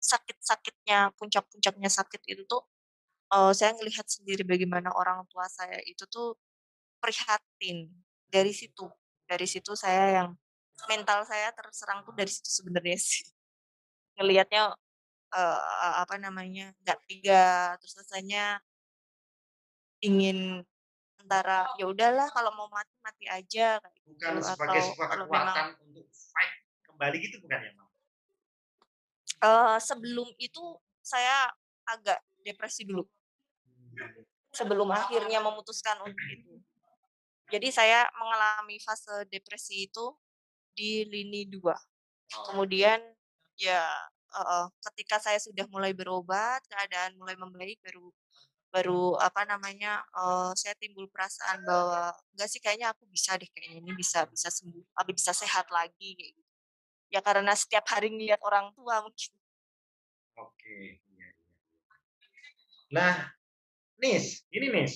sakit-sakitnya, 0.00 1.14
puncak-puncaknya 1.18 1.90
sakit 1.92 2.22
itu 2.30 2.42
tuh, 2.48 2.62
eee, 3.34 3.52
saya 3.56 3.72
ngelihat 3.78 4.06
sendiri 4.08 4.42
bagaimana 4.46 4.90
orang 4.96 5.24
tua 5.32 5.46
saya 5.50 5.78
itu 5.86 6.04
tuh 6.10 6.36
prihatin. 7.02 7.90
Dari 8.30 8.52
situ 8.54 8.86
dari 9.28 9.46
situ 9.48 9.72
saya 9.78 10.22
yang 10.22 10.28
mental 10.90 11.24
saya 11.28 11.50
terserang 11.56 12.02
tuh 12.06 12.14
dari 12.16 12.30
situ 12.32 12.48
sebenarnya 12.50 12.98
sih. 13.10 13.24
Ngelihatnya, 14.18 14.74
eee, 15.36 15.94
apa 16.04 16.16
namanya, 16.20 16.72
nggak 16.84 16.98
tega, 17.08 17.76
terus 17.80 17.94
rasanya 18.02 18.60
ingin 20.04 20.64
antara, 21.26 21.66
ya 21.74 21.90
udahlah 21.90 22.30
kalau 22.30 22.54
mau 22.54 22.70
mati, 22.70 22.94
mati 23.02 23.26
aja 23.26 23.82
kayak 23.82 23.94
gitu, 23.98 24.14
Bukan 24.14 24.38
sebagai 24.46 24.78
atau 24.78 24.90
sebuah 24.94 25.08
kalau 25.10 25.26
memang 25.26 25.56
kekuatan 25.58 25.66
untuk 25.90 26.06
fight 26.14 26.52
kembali 26.86 27.16
gitu 27.18 27.36
bukan 27.42 27.58
ya, 27.66 27.70
Mbak? 27.74 27.88
Eee, 29.42 29.76
sebelum 29.82 30.28
itu 30.38 30.64
saya 31.02 31.50
agak 31.84 32.22
depresi 32.46 32.86
dulu. 32.86 33.02
Mmm. 33.04 34.24
Sebelum 34.54 34.88
akhirnya 34.88 35.42
memutuskan 35.42 35.98
untuk 36.06 36.26
itu. 36.30 36.62
Jadi 37.50 37.68
saya 37.70 38.06
mengalami 38.18 38.78
fase 38.82 39.26
depresi 39.30 39.86
itu 39.86 40.14
di 40.74 41.04
lini 41.06 41.46
2. 41.46 41.74
Oh. 41.74 42.44
Kemudian 42.50 42.98
ya 43.58 43.86
heeh, 44.36 44.66
ketika 44.92 45.16
saya 45.22 45.38
sudah 45.40 45.66
mulai 45.70 45.92
berobat, 45.94 46.62
keadaan 46.68 47.16
mulai 47.20 47.36
membaik 47.38 47.78
baru 47.84 48.10
baru 48.76 49.16
apa 49.28 49.42
namanya, 49.48 50.04
eee, 50.12 50.50
saya 50.60 50.74
timbul 50.76 51.06
perasaan 51.14 51.64
bahwa, 51.64 52.12
"Enggak 52.36 52.48
sih 52.52 52.60
kayaknya 52.64 52.88
aku 52.92 53.04
bisa 53.08 53.32
deh 53.40 53.48
kayaknya 53.48 53.80
ini 53.80 53.92
bisa 53.96 54.20
bisa 54.28 54.48
sembuh, 54.52 54.84
tapi 54.96 55.10
bisa 55.16 55.32
sehat 55.32 55.66
lagi," 55.72 56.08
kayak 56.18 56.32
gitu. 56.36 56.52
Ya 57.14 57.20
karena 57.24 57.52
setiap 57.56 57.86
hari 57.92 58.08
ngelihat 58.12 58.40
orang 58.44 58.72
tua 58.76 59.00
mungkin. 59.04 59.32
Oke, 60.36 61.00
iya 61.16 61.28
iya. 61.32 61.94
Nah, 62.92 63.14
Nis, 64.02 64.44
ini 64.52 64.68
Nis, 64.74 64.94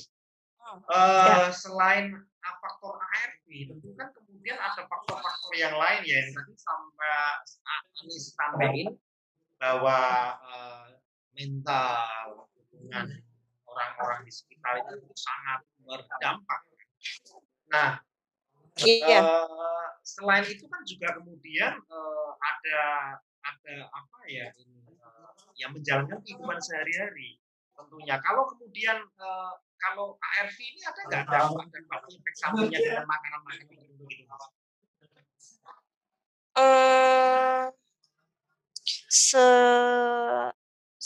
Hmm, 0.60 0.84
ya. 0.92 1.50
selain 1.56 2.12
faktor 2.44 3.00
ARV, 3.00 3.46
tentu 3.72 3.88
kan 3.96 4.08
kemudian 4.12 4.58
ada 4.60 4.84
faktor-faktor 4.86 5.52
yang 5.56 5.74
lain 5.74 6.00
ya, 6.04 6.16
yang 6.20 6.30
tadi 6.36 6.54
sampai 6.60 7.16
Nis 8.06 8.24
sampein 8.36 8.88
bahwa, 9.60 9.98
eee, 10.44 10.86
mental, 11.36 12.46
hubungan 12.54 13.06
orang-orang 13.72 14.20
di 14.26 14.32
sekitar 14.34 14.74
itu 14.82 14.96
sangat 15.14 15.60
berdampak. 15.86 16.60
Nah, 17.72 17.90
Iya. 18.78 19.20
eee, 19.22 19.86
selain 20.12 20.44
itu 20.54 20.64
kan 20.72 20.82
juga 20.90 21.08
kemudian, 21.18 21.74
eee, 21.94 22.30
ada 22.50 22.80
ada 23.50 23.74
apa 24.00 24.18
ya 24.36 24.46
ini, 24.62 24.76
eee, 25.06 25.28
ya 25.60 25.66
menjalankan 25.74 26.18
kehidupan 26.24 26.58
sehari-hari 26.66 27.30
tentunya. 27.76 28.16
Kalau 28.26 28.44
kemudian, 28.52 28.98
eee, 29.04 29.52
kalau 29.82 30.06
ARV 30.20 30.58
ini 30.72 30.82
ada 30.90 31.00
nggak 31.08 31.24
dampak-dampak 31.32 32.00
efek 32.16 32.34
sampingnya 32.42 32.80
dengan 32.86 33.04
makanan-makanan 33.08 33.66
tertentu 33.70 34.02
gitu, 34.12 34.24
Mas? 34.30 34.44
Eee, 36.56 37.72
se 39.08 39.44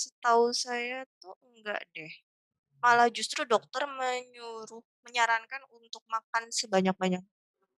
setahu 0.01 0.47
saya 0.65 0.99
tuh 1.21 1.35
enggak 1.49 1.81
deh. 1.95 2.13
Malah 2.85 3.09
justru 3.09 3.49
dokter 3.49 3.89
menyuruh 3.89 4.85
menyarankan 5.09 5.65
untuk 5.73 6.05
makan 6.05 6.53
sebanyak-banyak 6.53 7.25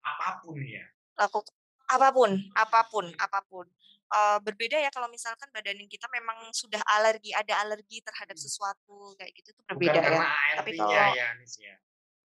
Apa 0.02 0.42
pun 0.42 0.58
ya? 0.58 0.82
Laku 1.14 1.46
apa 1.86 2.10
pun 2.10 2.30
apa 2.58 2.80
pun 2.90 3.06
apa 3.14 3.38
pun. 3.46 3.66
Eee, 4.06 4.38
berbeda 4.42 4.78
ya 4.82 4.90
kalau 4.90 5.06
misalkan 5.06 5.46
badan 5.54 5.78
kita 5.86 6.06
memang 6.10 6.50
sudah 6.50 6.82
alergi, 6.98 7.30
ada 7.30 7.62
alergi 7.62 8.02
terhadap 8.02 8.34
Mmm. 8.34 8.42
sesuatu 8.42 9.14
kayak 9.18 9.30
gitu 9.38 9.50
tuh 9.54 9.62
Bukan 9.70 9.78
berbeda 9.78 9.98
ya. 9.98 10.02
karena 10.02 10.26
Tapi 10.58 10.70
kalau 10.74 10.90
ya, 10.90 11.06
ya? 11.14 11.76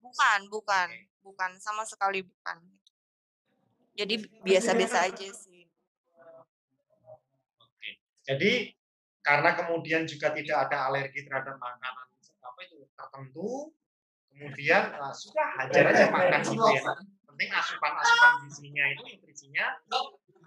bukan 0.01 0.39
bukan 0.49 0.87
Oke. 0.89 1.09
bukan, 1.21 1.51
sama 1.61 1.85
sekali 1.85 2.25
bukan. 2.25 2.57
Jadi 3.93 4.15
biasa-biasa 4.41 4.97
aja 5.05 5.27
sih. 5.35 5.69
Oke. 7.61 7.89
Jadi 8.25 8.51
karena 9.21 9.53
kemudian 9.53 10.09
juga 10.09 10.33
tidak 10.33 10.57
ada 10.69 10.89
alergi 10.89 11.21
terhadap 11.27 11.57
makanan 11.61 12.07
itu, 12.09 12.10
tertentu, 13.01 13.73
kemudian, 14.31 14.83
eee, 14.95 15.13
sudah 15.17 15.47
hajar 15.59 15.83
aja 15.91 16.05
makan 16.15 16.41
gitu 16.45 16.67
ya. 16.75 16.81
Penting 17.27 17.49
asupan-asupan 17.51 18.31
gizinya 18.45 18.85
itu, 18.93 19.01
nutrisinya 19.17 19.65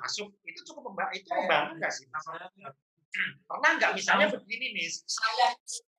masuk, 0.00 0.28
itu 0.44 0.60
cukup 0.68 0.92
memba 0.92 1.08
itu 1.16 1.28
membantu 1.32 1.72
nggak 1.80 1.92
sih? 1.92 2.06
Pernah 3.50 3.70
nggak 3.78 3.92
misalnya 3.98 4.26
begini, 4.34 4.66
Nis, 4.76 5.02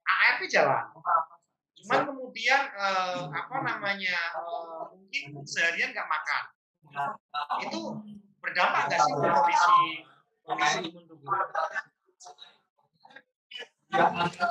ARV 0.05 0.41
jalan, 0.51 0.85
cuman 1.81 2.01
kemudian, 2.09 2.61
eee, 2.71 3.21
apa 3.33 3.55
namanya, 3.63 4.17
eee, 4.37 4.81
mungkin 4.93 5.23
seharian 5.47 5.91
nggak 5.95 6.09
makan. 6.09 6.43
Itu 7.65 7.79
berdampak 8.43 8.81
nggak 8.87 9.01
sih 9.01 9.13
kondisi 9.17 9.77
kondisi 10.45 10.77
imun 10.87 11.03
tubuh? 11.09 11.33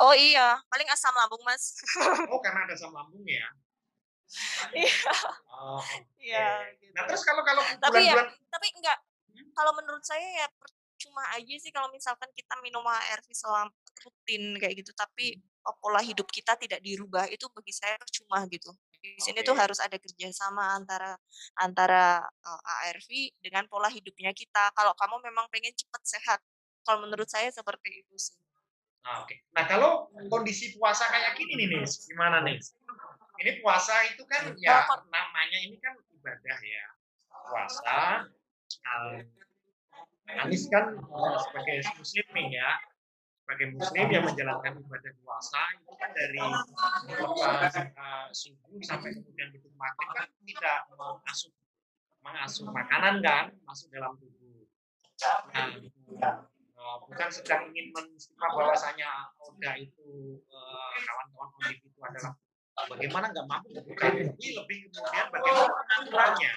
Oh 0.00 0.14
iya, 0.16 0.58
paling 0.70 0.88
asam 0.90 1.14
lambung, 1.14 1.42
Mas. 1.44 1.76
Oh, 2.32 2.40
karena 2.40 2.64
ada 2.68 2.74
asam 2.74 2.92
lambung 2.92 3.24
ya? 3.28 3.44
Iya. 4.74 5.12
Oh. 5.48 5.80
Iya, 6.18 6.40
Nah, 6.40 6.74
gitu. 6.80 6.94
terus 7.10 7.22
kalau 7.26 7.42
kalau 7.44 7.62
Tapi 7.78 8.00
ya 8.08 8.14
tapi 8.48 8.66
enggak, 8.74 8.98
hmm? 9.34 9.50
kalau 9.54 9.72
menurut 9.76 10.02
saya 10.06 10.24
ya 10.44 10.46
percuma 10.56 11.22
aja 11.36 11.54
sih 11.60 11.70
kalau 11.74 11.90
misalkan 11.92 12.30
kita 12.32 12.54
minum 12.64 12.82
ARV 12.86 13.28
selam 13.34 13.68
rutin 14.02 14.56
kayak 14.60 14.74
gitu, 14.82 14.90
tapi, 14.96 15.36
eee, 15.38 15.74
pola 15.82 16.00
hidup 16.02 16.26
kita 16.30 16.54
tidak 16.58 16.80
dirubah, 16.82 17.28
itu 17.30 17.44
bagi 17.52 17.72
saya 17.74 17.94
percuma 18.00 18.46
gitu. 18.50 18.70
Di 19.04 19.20
sini 19.20 19.44
tuh 19.44 19.52
harus 19.58 19.78
ada 19.82 19.96
kerjasama 20.00 20.74
antara 20.80 21.14
antara, 21.60 22.24
eee, 22.24 22.60
ARV 22.88 23.10
dengan 23.44 23.64
pola 23.68 23.88
hidupnya 23.92 24.32
kita. 24.34 24.70
Kalau 24.74 24.92
kamu 24.96 25.16
memang 25.28 25.46
pengen 25.52 25.74
cepet 25.76 26.02
sehat, 26.04 26.40
kalau 26.86 27.04
menurut 27.04 27.28
saya 27.28 27.48
seperti 27.52 28.02
itu 28.06 28.14
sih. 28.18 28.43
Ah, 29.04 29.20
oke. 29.22 29.34
Nah, 29.52 29.64
kalau 29.68 30.08
kondisi 30.32 30.72
puasa 30.80 31.04
kayak 31.12 31.36
gini 31.36 31.52
nih, 31.60 31.66
Nis, 31.76 32.08
gimana, 32.08 32.40
Nis? 32.40 32.72
Ini 33.40 33.60
puasa 33.60 33.94
itu 34.08 34.22
kan 34.30 34.54
Eee, 34.56 34.64
ya 34.64 34.86
namanya 35.12 35.58
ini 35.60 35.76
kan 35.82 35.92
ibadah 36.16 36.58
ya, 36.64 36.86
puasa, 37.50 37.98
eee, 38.72 39.28
Anies 40.42 40.64
kan, 40.72 40.84
eee, 40.96 41.36
sebagai 41.44 41.76
muslim 42.00 42.26
nih 42.36 42.46
ya, 42.60 42.70
sebagai 43.44 43.66
muslim 43.76 44.06
yang 44.14 44.24
menjalankan 44.28 44.72
ibadah 44.80 45.12
puasa 45.20 45.60
itu 45.76 45.92
kan 46.00 46.10
dari 46.16 46.40
lepas, 46.40 47.74
eee, 47.76 48.26
subuh 48.32 48.80
sampai 48.88 49.10
kemudian 49.16 49.48
tutup 49.52 49.72
magrib 49.76 50.10
kan 50.16 50.26
tidak 50.48 50.78
mengasup 50.96 51.52
mengasup 52.24 52.66
makanan 52.72 53.14
kan, 53.20 53.44
masuk 53.68 53.88
dalam 53.92 54.16
tubuh. 54.16 54.64
Nah, 55.52 55.68
eee, 56.84 56.96
bukan 57.08 57.28
sedang 57.32 57.62
ingin 57.72 57.86
menstigma 57.96 58.46
bahwasanya 58.52 59.10
Oda 59.40 59.72
itu, 59.80 60.04
eee, 60.44 60.98
kawan-kawan 61.08 61.48
ONIF 61.64 61.80
itu 61.80 62.00
adalah 62.04 62.32
bagaimana 62.92 63.26
nggak 63.32 63.46
mampu, 63.48 63.72
bukan. 63.80 64.12
Tapi 64.36 64.48
lebih 64.52 64.78
kemudian 64.92 65.26
bagaimana 65.32 65.72
pengaturannya. 65.80 66.52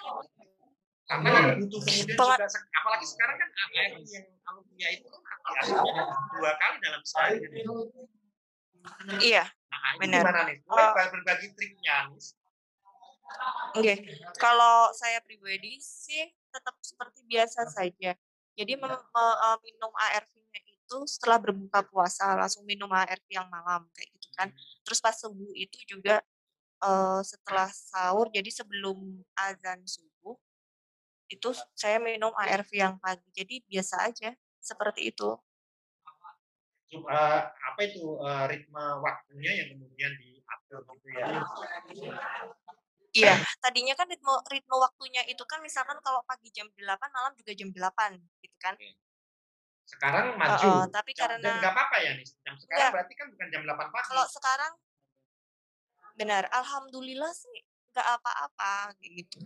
Karena 1.08 1.30
kan 1.32 1.46
butuh 1.64 1.80
kemudian 1.88 2.20
juga 2.20 2.46
sek 2.52 2.64
apalagi 2.76 3.06
sekarang 3.08 3.38
kan 3.40 3.50
ARV 3.56 4.04
yang 4.12 4.26
alumnia 4.44 4.90
itu 4.92 5.08
kan 5.08 5.38
2 6.36 6.52
kali 6.60 6.76
dalam 6.84 7.02
sehari 7.08 7.38
kan? 7.40 7.52
Iya, 9.24 9.44
Nah, 9.72 9.80
itu 9.96 10.00
bener. 10.04 10.20
gimana, 10.24 10.40
Nis? 10.52 10.60
Boleh 10.68 11.08
berbagi 11.16 11.48
triknya, 11.56 12.12
Nis? 12.12 12.36
Oke, 13.78 13.94
kalau 14.42 14.90
saya 14.96 15.20
pribadi 15.24 15.78
sih 15.80 16.28
tetap 16.52 16.76
seperti 16.82 17.22
biasa 17.30 17.68
saja. 17.72 18.16
Jadi 18.58 18.74
mem 18.82 18.90
me 18.90 19.26
eee, 19.46 19.58
minum 19.70 19.92
ARV-nya 19.94 20.60
itu 20.74 20.98
setelah 21.06 21.38
berbuka 21.38 21.80
puasa, 21.86 22.34
langsung 22.34 22.66
minum 22.66 22.90
ARV 22.90 23.26
yang 23.30 23.48
malam, 23.54 23.86
kayak 23.94 24.10
gitu 24.18 24.28
kan. 24.38 24.50
Mmm. 24.50 24.82
Terus 24.86 25.00
pas 25.04 25.14
subuh 25.16 25.52
itu 25.54 25.78
juga, 25.86 26.16
eee, 26.84 27.20
setelah 27.28 27.70
sahur, 27.72 28.28
jadi 28.34 28.50
sebelum 28.54 28.98
adzan 29.38 29.82
subuh, 29.88 30.36
itu 31.32 31.50
saya 31.78 31.98
minum 32.02 32.32
ARV 32.38 32.72
yang 32.76 32.96
pagi. 33.04 33.28
Jadi 33.36 33.62
biasa 33.68 33.96
aja, 34.10 34.32
seperti 34.62 35.12
itu. 35.14 35.30
Eee, 36.90 37.40
apa 37.68 37.80
itu, 37.84 38.04
eee, 38.24 38.44
ritme 38.52 38.84
waktunya 39.04 39.52
yang 39.60 39.70
kemudian 39.76 40.12
diatur 40.24 40.82
gitu 40.96 41.08
ya? 41.20 41.28
Iya, 43.18 43.34
tadinya 43.64 43.94
kan 44.00 44.08
ritme 44.12 44.34
ritme 44.54 44.76
waktunya 44.86 45.22
itu 45.32 45.44
kan 45.50 45.60
misalkan 45.66 45.98
kalau 46.06 46.22
pagi 46.30 46.50
jam 46.54 46.68
8.00, 46.78 47.10
malam 47.16 47.32
juga 47.40 47.52
jam 47.60 47.70
8.00, 47.74 48.12
gitu 48.44 48.58
kan. 48.62 48.76
Sekarang 49.88 50.36
maju, 50.36 50.92
tapi 50.92 51.12
jam 51.16 51.32
karena 51.32 51.52
nggak 51.64 51.74
apa-apa 51.74 51.98
ya, 52.04 52.12
Nis? 52.20 52.36
Jam 52.44 52.56
sekarang 52.60 52.78
enggak. 52.78 52.92
berarti 52.94 53.14
kan 53.16 53.28
bukan 53.32 53.48
jam 53.56 53.62
8.00 53.64 53.88
Kalau 54.04 54.24
pagi? 54.28 54.36
sekarang 54.36 54.74
benar, 56.20 56.44
alhamdulillah 56.50 57.32
sih 57.34 57.58
nggak 57.94 58.08
apa-apa, 58.22 58.94
gitu. 59.02 59.38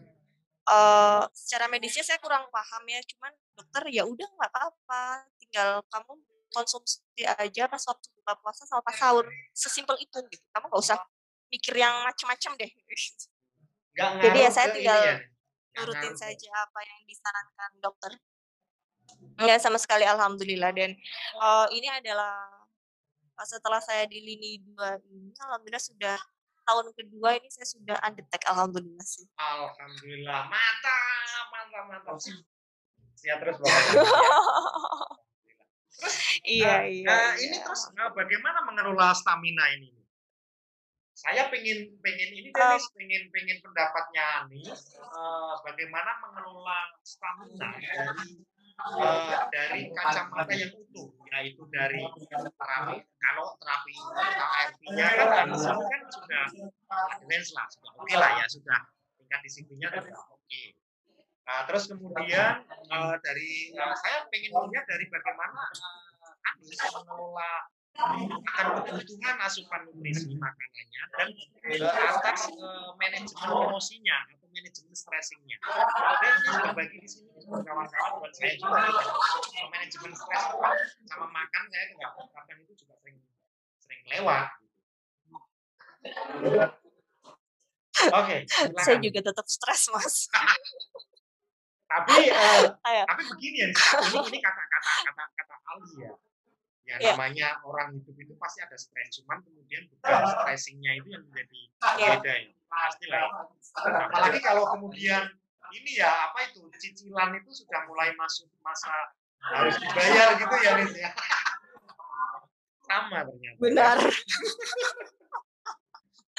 Eee, 0.70 1.24
secara 1.36 1.66
medisnya 1.72 2.04
saya 2.06 2.20
kurang 2.24 2.48
paham 2.54 2.84
ya, 2.88 3.02
cuman 3.12 3.32
dokter, 3.58 3.84
"Ya 3.92 4.04
udah 4.08 4.28
nggak 4.38 4.52
apa-apa, 4.54 5.04
tinggal 5.42 5.84
kamu 5.92 6.14
konsumsi 6.54 7.00
aja 7.26 7.64
pas 7.72 7.84
waktu 7.88 8.08
buka 8.20 8.34
puasa 8.42 8.64
sama 8.70 8.82
pas 8.86 8.96
sahur." 8.98 9.26
Sesimpel 9.56 9.98
itu 10.04 10.18
gitu, 10.32 10.46
kamu 10.56 10.66
nggak 10.72 10.84
usah 10.84 10.98
mikir 11.54 11.76
yang 11.78 11.96
macem-macem 12.08 12.52
deh. 12.60 12.72
Nggak 13.96 14.12
Jadi 14.24 14.38
ya 14.40 14.50
saya 14.56 14.68
tinggal 14.72 15.00
ya, 15.04 15.16
nurutin 15.76 16.14
saja 16.16 16.50
apa 16.64 16.80
yang 16.88 17.02
disarankan 17.04 17.72
dokter. 17.84 18.12
Enggak 19.40 19.60
sama 19.64 19.78
sekali 19.80 20.06
alhamdulillah 20.08 20.72
dan, 20.76 20.92
eee, 20.96 21.66
ini 21.76 21.88
adalah, 21.92 22.36
setelah 23.44 23.82
saya 23.82 24.06
di 24.06 24.22
lini 24.22 24.62
2 24.62 25.02
ini 25.10 25.34
alhamdulillah 25.42 25.82
sudah 25.82 26.18
tahun 26.70 26.88
ke-2 26.94 27.36
ini 27.42 27.50
saya 27.50 27.68
sudah 27.68 27.98
undetect 28.06 28.46
alhamdulillah 28.48 29.04
sih. 29.04 29.26
Alhamdulillah, 29.36 30.46
mantap 30.48 31.46
mantap 31.52 31.84
mantap. 31.90 32.16
Terus 32.22 32.28
ya. 33.28 33.36
Alhamdulillah. 33.42 34.30
Terus, 36.02 36.16
Iya 36.48 36.74
eee 36.88 37.04
iya 37.04 37.14
eee, 37.14 37.34
ini 37.50 37.58
iya. 37.60 37.66
terus, 37.66 37.84
bagaimana 37.94 38.60
mengelola 38.66 39.12
stamina 39.18 39.66
ini? 39.78 39.90
Saya 41.22 41.54
pengen 41.54 41.94
pengen 42.02 42.30
ini 42.34 42.50
Denis, 42.50 42.86
pengen 42.98 43.24
pengen 43.30 43.58
pendapatnya 43.62 44.26
Anis 44.42 44.98
eh, 44.98 45.54
bagaimana 45.62 46.18
mengelola 46.26 46.98
stamina 47.06 47.78
dari 47.78 48.42
eh, 48.82 49.38
dari 49.54 49.82
kacamata 49.94 50.54
yang 50.58 50.74
utuh 50.74 51.14
yaitu 51.32 51.64
dari 51.70 52.02
terapi. 52.58 52.98
Kalau 53.06 53.48
terapi 53.62 53.94
ARP-nya 54.18 55.08
kan 55.30 55.48
ini 55.48 55.62
kan 55.62 56.02
sudah 56.10 56.46
advance 56.90 57.50
lah 57.54 57.66
sudah 57.70 57.92
oke 58.02 58.16
lah 58.18 58.32
ya 58.42 58.46
sudah 58.50 58.80
tingkat 59.22 59.40
disiplinnya 59.46 59.88
sudah 59.94 60.26
oke. 60.26 60.64
Nah, 61.42 61.60
terus 61.70 61.84
kemudian 61.86 62.66
eh, 62.66 63.16
dari 63.22 63.52
eh, 63.78 63.96
saya 64.02 64.26
pengen 64.34 64.52
melihat 64.58 64.90
dari 64.90 65.06
bagaimana 65.06 65.70
eh, 65.70 66.50
Anis 66.50 66.82
mengelola 66.98 67.71
akan 68.00 68.66
kebutuhan 68.88 69.36
asupan 69.44 69.82
nutrisi 69.86 70.32
makanannya 70.40 71.04
dan 71.12 71.28
eh, 71.68 71.84
atas 71.84 72.48
eh, 72.48 72.90
manajemen 72.96 73.52
emosinya 73.68 74.18
atau 74.32 74.48
manajemen 74.48 74.96
stressingnya. 74.96 75.58
Ada 75.68 76.26
yang 76.26 76.40
sudah 76.48 76.74
bagi 76.74 76.98
di 77.04 77.08
sini 77.10 77.30
kawan-kawan 77.44 78.12
buat 78.24 78.34
saya 78.36 78.56
juga 78.56 78.80
Kalau 78.88 79.70
manajemen 79.70 80.12
stres 80.16 80.44
sama 81.08 81.28
makan 81.30 81.64
saya 81.68 81.84
nggak 81.96 82.12
kadang 82.16 82.60
itu 82.64 82.74
juga 82.80 82.94
sering 83.04 83.18
sering 83.84 84.02
lewat. 84.08 84.46
Oke, 88.02 88.38
saya 88.50 88.72
silakan. 88.82 89.04
juga 89.04 89.20
tetap 89.22 89.46
stres, 89.46 89.82
Mas. 89.94 90.26
Tapi 91.92 92.32
eh, 92.32 92.64
Ayo. 92.88 93.04
tapi 93.04 93.24
begini 93.36 93.58
ya, 93.62 93.68
ini 93.68 94.20
ini 94.32 94.40
kata-kata 94.40 94.92
kata 95.12 95.24
kata 95.36 95.56
Ali 95.76 96.08
ya. 96.08 96.12
Ya 96.82 96.98
Iya. 96.98 97.14
namanya 97.14 97.62
orang 97.62 97.94
hidup 97.94 98.18
itu 98.18 98.34
pasti 98.42 98.58
ada 98.66 98.74
stres, 98.74 99.22
cuman 99.22 99.38
kemudian 99.46 99.86
bukan 99.88 100.22
stressingnya 100.26 100.98
itu 100.98 101.14
yang 101.14 101.24
menjadi 101.30 101.62
Iya. 101.98 102.12
beda 102.18 102.34
ya. 102.42 102.50
Pastilah 102.66 103.20
ya. 103.22 103.30
Apalagi 104.10 104.40
kalau 104.42 104.66
kemudian 104.74 105.24
ini 105.72 106.02
ya 106.02 106.10
apa 106.28 106.50
itu 106.50 106.66
cicilan 106.76 107.38
itu 107.38 107.52
sudah 107.54 107.86
mulai 107.86 108.12
masuk 108.18 108.50
masa 108.60 108.90
harus 109.40 109.78
dibayar 109.78 110.36
gitu 110.36 110.56
ya 110.58 110.72
Nis 110.82 110.94
ya. 110.98 111.12
Sama 112.90 113.24
ternyata. 113.24 113.58
Benar. 113.62 113.98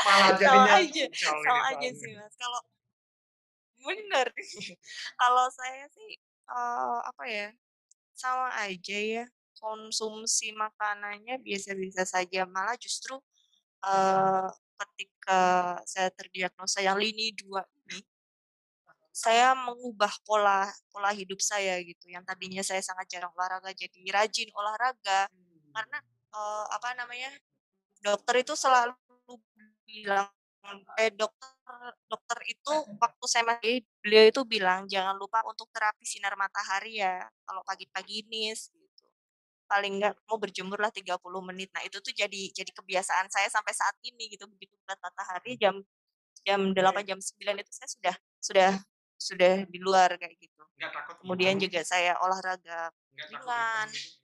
Malah 0.03 0.35
Sama 0.35 0.39
jadinya 0.43 0.73
aja, 0.83 1.05
sama 1.15 1.55
aja 1.71 1.71
soalnya. 1.71 1.91
sih, 1.95 2.13
Mas. 2.19 2.35
Kalau 2.35 2.61
benar. 3.83 4.27
Kalau 5.23 5.47
saya 5.49 5.87
sih 5.95 6.19
eh, 6.51 6.99
apa 7.07 7.25
ya? 7.25 7.49
Sama 8.13 8.51
aja 8.59 8.99
ya. 8.99 9.25
Konsumsi 9.63 10.51
makanannya 10.59 11.39
biasa-biasa 11.39 12.03
saja. 12.05 12.43
Malah 12.51 12.75
justru 12.83 13.15
eh, 13.87 14.49
ketika 14.81 15.43
saya 15.87 16.11
terdiagnosa 16.11 16.83
yang 16.83 16.99
lini 16.99 17.31
2 17.39 17.63
ini, 17.87 18.03
saya 19.13 19.55
mengubah 19.55 20.11
pola 20.27 20.67
pola 20.91 21.11
hidup 21.15 21.39
saya 21.39 21.79
gitu. 21.85 22.11
Yang 22.11 22.25
tadinya 22.31 22.63
saya 22.67 22.83
sangat 22.83 23.07
jarang 23.13 23.33
olahraga 23.39 23.71
jadi 23.77 24.01
rajin 24.11 24.51
olahraga. 24.57 25.31
Karena 25.75 25.99
eh, 26.35 26.67
apa 26.77 26.89
namanya? 26.99 27.31
Dokter 28.03 28.43
itu 28.43 28.55
selalu 28.59 28.95
bilang 29.87 30.29
eh 31.01 31.11
dokter 31.15 31.51
dokter 32.07 32.39
itu 32.47 32.73
waktu 33.03 33.25
saya 33.27 33.45
masih 33.51 33.83
beliau 34.03 34.25
itu 34.31 34.43
bilang 34.47 34.87
jangan 34.87 35.17
lupa 35.19 35.43
untuk 35.47 35.67
terapi 35.75 36.05
sinar 36.07 36.35
matahari 36.39 37.03
ya 37.03 37.27
kalau 37.47 37.63
pagi-pagi 37.67 38.27
ini. 38.27 38.55
Paling 39.73 39.93
enggak 39.97 40.13
mau 40.29 40.37
berjemur 40.37 40.77
lah 40.77 40.93
30 40.93 41.17
menit. 41.41 41.73
Nah, 41.73 41.81
itu 41.81 41.97
tuh 42.05 42.13
jadi 42.13 42.53
jadi 42.53 42.69
kebiasaan 42.77 43.33
saya 43.33 43.49
sampai 43.49 43.73
saat 43.73 43.97
ini 44.05 44.29
gitu. 44.29 44.45
Begitu 44.45 44.77
melihat 44.85 45.01
matahari 45.01 45.57
jam 45.57 45.81
jam 46.45 46.61
8 46.77 47.09
jam 47.09 47.17
9 47.17 47.57
itu 47.57 47.73
saya 47.73 47.89
sudah 47.89 48.15
sudah 48.45 48.71
sudah 49.17 49.55
di 49.65 49.79
luar 49.81 50.21
kayak 50.21 50.37
gitu. 50.37 50.61
Enggak 50.77 50.93
takut 50.93 51.15
Kemudian 51.25 51.57
juga 51.57 51.81
saya 51.89 52.21
olahraga 52.21 52.93
ringan. 53.17 53.89
gitu? 53.89 54.21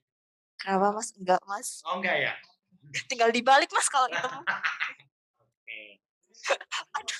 Kenapa 0.59 0.87
Mas? 0.93 1.09
Enggak, 1.17 1.41
Mas. 1.49 1.69
Oh 1.87 1.97
enggak 1.97 2.15
ya? 2.19 2.33
Tinggal 3.09 3.33
dibalik 3.33 3.71
Mas 3.73 3.87
kalau 3.89 4.05
itu. 4.11 4.19
Oke. 5.41 5.81
Aduh, 6.97 7.19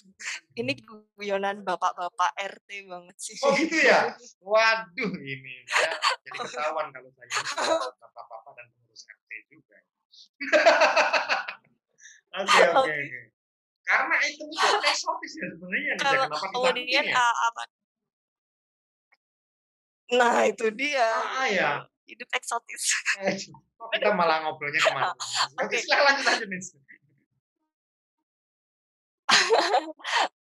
ini 0.55 0.73
guyonan 1.15 1.61
bapak-bapak 1.63 2.31
RT 2.39 2.69
banget 2.87 3.17
sih. 3.19 3.35
Oh 3.43 3.51
gitu 3.53 3.77
ya? 3.77 4.15
Waduh 4.49 5.11
ini 5.19 5.51
ya, 5.63 5.63
jadi 6.25 6.37
ketahuan 6.47 6.87
kalau 6.93 7.09
saya 7.13 7.29
bapak-bapak 7.99 8.51
dan 8.55 8.65
pengurus 8.73 9.03
RT 9.05 9.31
juga. 9.51 9.77
Oke 12.39 12.61
oke 12.71 12.79
Oke. 12.85 12.97
Karena 13.89 14.15
itu 14.21 14.43
itu 14.45 14.77
eksotis 14.85 15.33
ya 15.33 15.45
sebenarnya 15.49 15.91
nih, 15.97 16.03
Kalau 16.05 16.25
kenapa 16.29 16.47
kemudian 16.53 17.05
ya? 17.09 17.17
uh, 17.17 17.35
apa? 17.49 17.61
Nah, 20.09 20.37
itu 20.45 20.65
dia. 20.73 21.09
Ah 21.25 21.49
ya, 21.49 21.69
Hidup 22.05 22.29
eksotis. 22.33 22.83
Eh, 23.21 23.33
kita 23.97 24.09
malah 24.13 24.45
ngobrolnya 24.45 24.77
ke 24.77 24.89
mana? 24.93 25.13
Oke, 25.61 25.77
silahkan 25.81 26.21
lanjut 26.21 26.25
aja 26.25 26.45
nih. 26.45 26.61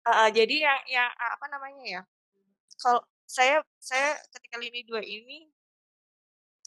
Heeh, 0.08 0.30
jadi 0.34 0.56
yang 0.66 0.80
yang 0.90 1.10
uh, 1.14 1.32
apa 1.38 1.46
namanya 1.54 1.84
ya? 1.86 2.02
Kalau 2.82 3.02
saya 3.30 3.62
saya 3.80 4.18
ketika 4.34 4.58
lini 4.60 4.82
2 4.88 5.02
ini 5.06 5.48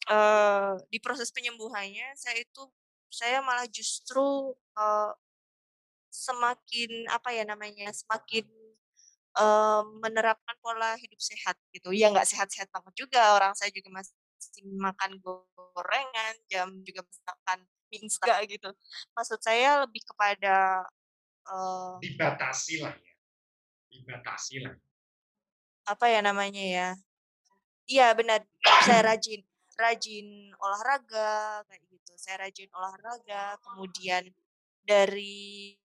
eh 0.05 0.73
di 0.93 0.99
proses 1.01 1.33
penyembuhannya 1.33 2.13
saya 2.17 2.45
itu 2.45 2.63
saya 3.09 3.41
malah 3.41 3.65
justru 3.71 4.53
eh, 4.77 5.13
semakin 6.11 6.91
apa 7.11 7.31
ya 7.35 7.45
namanya? 7.47 7.91
Semakin 7.95 8.47
eh, 9.39 9.83
menerapkan 10.03 10.57
pola 10.63 10.95
hidup 11.01 11.21
sehat 11.23 11.57
gitu. 11.75 11.91
Ya 11.95 12.11
nggak 12.15 12.27
sehat-sehat 12.29 12.69
banget 12.75 12.95
juga. 13.07 13.23
Orang 13.37 13.53
saya 13.59 13.71
juga 13.75 13.91
masih 13.95 14.15
makan 14.79 15.19
gorengan, 15.23 16.35
jam 16.51 16.69
juga 16.87 17.03
makan 17.27 17.59
mie 17.91 18.01
instan 18.07 18.43
gitu. 18.51 18.71
Maksud 19.17 19.41
saya 19.43 19.83
lebih 19.87 20.03
kepada 20.07 20.85
eh, 21.49 21.93
Dibatasi 22.01 22.75
lah 22.85 22.95
ya. 22.95 23.13
Dibatasi 23.93 24.57
lah. 24.65 24.75
apa 25.85 26.09
ya 26.09 26.25
namanya 26.25 26.65
ya? 26.65 26.89
Iya 27.85 28.17
benar, 28.17 28.41
saya 28.89 29.05
rajin 29.05 29.45
rajin 29.77 30.49
olahraga 30.57 31.61
kayak 31.69 31.83
gitu. 31.93 32.13
Saya 32.17 32.49
rajin 32.49 32.73
olahraga, 32.73 33.61
kemudian 33.61 34.25
dari 34.81 35.77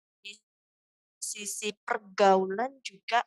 sisi 1.20 1.76
pergaulan 1.84 2.80
juga 2.80 3.20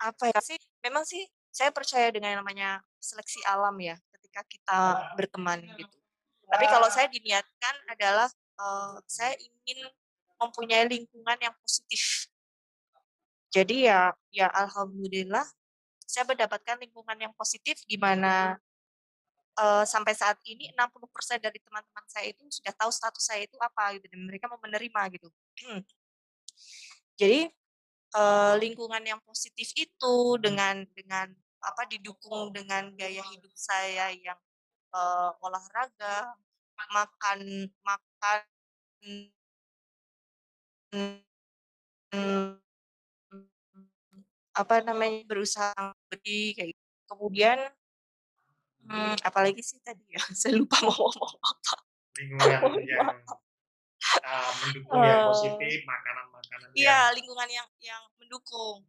apa 0.00 0.32
ya 0.32 0.40
sih? 0.40 0.56
Memang 0.80 1.04
sih 1.04 1.22
saya 1.52 1.70
percaya 1.70 2.08
dengan 2.08 2.34
yang 2.34 2.40
namanya 2.40 2.80
seleksi 2.98 3.44
alam 3.44 3.76
ya 3.78 3.94
ketika 4.16 4.40
kita 4.48 4.80
berteman 5.14 5.60
gitu. 5.76 5.98
Tapi 6.48 6.64
kalau 6.66 6.88
saya 6.88 7.06
diniatkan 7.12 7.74
adalah 7.92 8.28
eh, 8.58 8.94
saya 9.04 9.36
ingin 9.36 9.86
mempunyai 10.44 10.84
lingkungan 10.88 11.38
yang 11.40 11.54
positif. 11.60 12.28
Jadi 13.54 13.86
ya 13.86 14.10
ya 14.34 14.50
alhamdulillah 14.50 15.46
saya 16.04 16.26
mendapatkan 16.26 16.76
lingkungan 16.78 17.18
yang 17.18 17.34
positif 17.34 17.80
di 17.86 17.94
mana 17.94 18.58
eh, 19.58 19.84
sampai 19.86 20.14
saat 20.14 20.38
ini 20.46 20.70
60% 20.74 21.38
dari 21.38 21.58
teman-teman 21.62 22.04
saya 22.10 22.30
itu 22.34 22.42
sudah 22.50 22.74
tahu 22.74 22.90
status 22.90 23.24
saya 23.24 23.46
itu 23.46 23.56
apa 23.62 23.98
gitu 23.98 24.06
dan 24.10 24.20
mereka 24.26 24.50
mau 24.50 24.58
menerima 24.58 25.02
gitu. 25.16 25.28
Jadi 27.20 27.46
eh, 28.14 28.54
lingkungan 28.58 29.02
yang 29.02 29.20
positif 29.22 29.70
itu 29.78 30.14
dengan 30.42 30.82
dengan 30.94 31.30
apa 31.64 31.88
didukung 31.88 32.52
dengan 32.52 32.92
gaya 32.98 33.22
hidup 33.32 33.54
saya 33.54 34.12
yang 34.12 34.38
eh, 34.94 35.30
olahraga, 35.42 36.34
makan 36.90 37.70
makan 37.86 38.40
mm, 40.94 42.48
apa 44.54 44.74
namanya 44.86 45.26
berusaha 45.26 45.74
beri 46.06 46.54
kayak 46.54 46.70
gitu. 46.70 46.82
kemudian 47.10 47.58
hmm, 48.86 49.18
apalagi 49.26 49.60
sih 49.60 49.82
tadi 49.82 50.02
ya 50.14 50.22
saya 50.40 50.54
lupa 50.54 50.78
mau 50.86 50.94
ngomong 50.94 51.34
apa. 51.42 51.74
Lingkungan 52.14 52.58
Mohon 52.62 52.82
yang 52.86 53.10
ah, 54.22 54.50
mendukung 54.62 55.02
yang 55.02 55.18
Eh, 55.18 55.26
positif, 55.32 55.80
makanan-makanan 55.82 56.66
yang 56.70 56.78
iya 56.78 56.98
lingkungan 57.10 57.48
yang 57.50 57.68
yang 57.82 58.02
mendukung. 58.20 58.86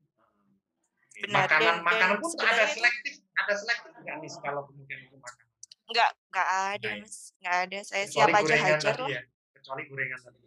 Benar 1.15 1.47
makanan 1.47 1.75
dan, 1.79 1.87
makanan 1.87 2.15
dan 2.19 2.21
pun 2.21 2.29
ada 2.29 2.35
sebenarnya 2.35 2.65
itu 2.67 2.75
selektif 2.75 3.13
ada 3.35 3.53
selektif 3.55 3.91
nggak 4.03 4.15
nih 4.19 4.31
kalau 4.43 4.61
kemudian 4.67 4.99
itu 5.07 5.15
makan 5.17 5.45
nggak 5.85 6.11
nggak 6.33 6.47
ada 6.49 6.89
Baik. 6.91 7.01
mas 7.05 7.15
nggak 7.39 7.55
ada 7.55 7.79
saya 7.85 8.03
kecuali 8.03 8.13
siapa 8.13 8.35
aja 8.35 8.43
gorengan 8.43 8.67
hajar 8.67 8.95
tadi 8.99 9.13
ya 9.15 9.21
kecuali 9.55 9.81
gorengan 9.87 10.19
tadi 10.19 10.39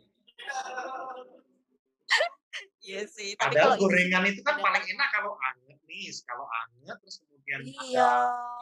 iya 2.89 3.03
sih 3.05 3.37
tapi 3.37 3.53
padahal 3.53 3.69
kalau 3.69 3.77
itu 3.77 3.85
gorengan 3.85 4.23
itu 4.25 4.41
kan 4.41 4.57
ada 4.57 4.65
paling 4.65 4.85
enak 4.97 5.09
kalau 5.13 5.33
anget 5.37 5.79
nih 5.85 6.09
kalau 6.25 6.47
anget 6.49 6.97
terus 7.05 7.17
kemudian 7.21 7.61
iya 7.85 8.09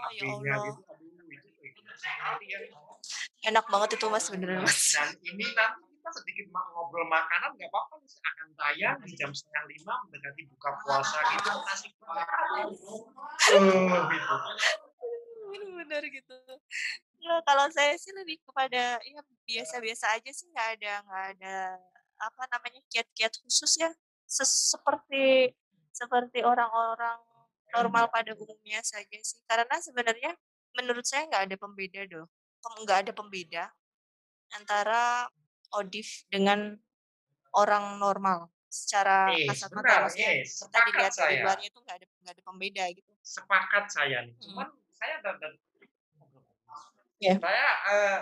ada 0.02 0.10
ya 0.18 0.26
Allah. 0.26 0.58
gitu 0.66 0.80
aduh 0.90 1.06
itu 1.62 1.80
enak 1.86 1.96
sekali 2.02 2.46
ya 2.50 2.58
enak 3.46 3.64
banget 3.70 3.90
itu 3.94 4.06
mas 4.10 4.26
beneran 4.26 4.58
Nah, 4.58 4.66
mas. 4.66 4.82
dan 4.98 5.14
ini 5.22 5.46
nanti 5.54 5.86
kita 5.86 6.10
sedikit 6.10 6.46
ngobrol 6.50 7.06
makanan 7.06 7.54
nggak 7.54 7.70
apa-apa 7.70 7.94
akan 8.02 8.48
tayang 8.58 8.98
di 9.06 9.14
jam 9.14 9.30
setengah 9.30 9.64
lima 9.70 9.94
mendekati 10.10 10.42
buka 10.50 10.70
puasa 10.82 11.18
gitu 11.34 11.50
uh, 13.54 14.02
gitu 14.10 14.36
benar 15.76 16.02
gitu. 16.10 16.34
Ya, 17.22 17.38
kalau 17.46 17.70
saya 17.70 17.94
sih 17.94 18.10
lebih 18.10 18.42
kepada 18.42 18.98
ya 19.02 19.20
biasa-biasa 19.46 20.18
aja 20.18 20.30
sih 20.34 20.50
nggak 20.50 20.68
ada 20.78 20.92
nggak 21.06 21.24
ada 21.38 21.56
apa 22.16 22.42
namanya 22.48 22.80
kiat-kiat 22.90 23.34
khusus 23.44 23.76
ya 23.78 23.90
seperti 24.26 25.54
seperti 25.94 26.44
orang-orang 26.44 27.18
normal 27.72 28.10
pada 28.12 28.34
umumnya 28.36 28.82
saja 28.82 29.18
sih 29.22 29.40
karena 29.46 29.76
sebenarnya 29.80 30.32
menurut 30.76 31.06
saya 31.06 31.24
nggak 31.30 31.44
ada 31.50 31.56
pembeda 31.56 32.00
doh 32.10 32.26
nggak 32.84 32.98
ada 33.06 33.12
pembeda 33.14 33.64
antara 34.58 35.30
Odif 35.74 36.26
dengan 36.30 36.78
orang 37.54 37.98
normal 37.98 38.50
secara 38.70 39.32
eh, 39.32 39.48
kasat 39.48 39.70
mata 39.72 40.06
maksudnya 40.06 40.30
eh, 40.42 40.44
kita 40.44 40.78
dilihat 40.90 41.12
saya. 41.14 41.22
dari 41.26 41.36
luarnya 41.42 41.68
itu 41.70 41.78
nggak 41.80 41.96
ada 41.96 42.06
nggak 42.06 42.34
ada 42.34 42.42
pembeda 42.44 42.84
gitu 42.92 43.12
sepakat 43.22 43.84
saya 43.88 44.18
nih 44.26 44.34
hmm. 44.34 44.44
cuman 44.46 44.68
saya 44.92 45.14
dan, 45.24 45.34
dan 45.40 45.52
yeah. 47.22 47.38
saya 47.40 47.66
uh, 47.88 48.20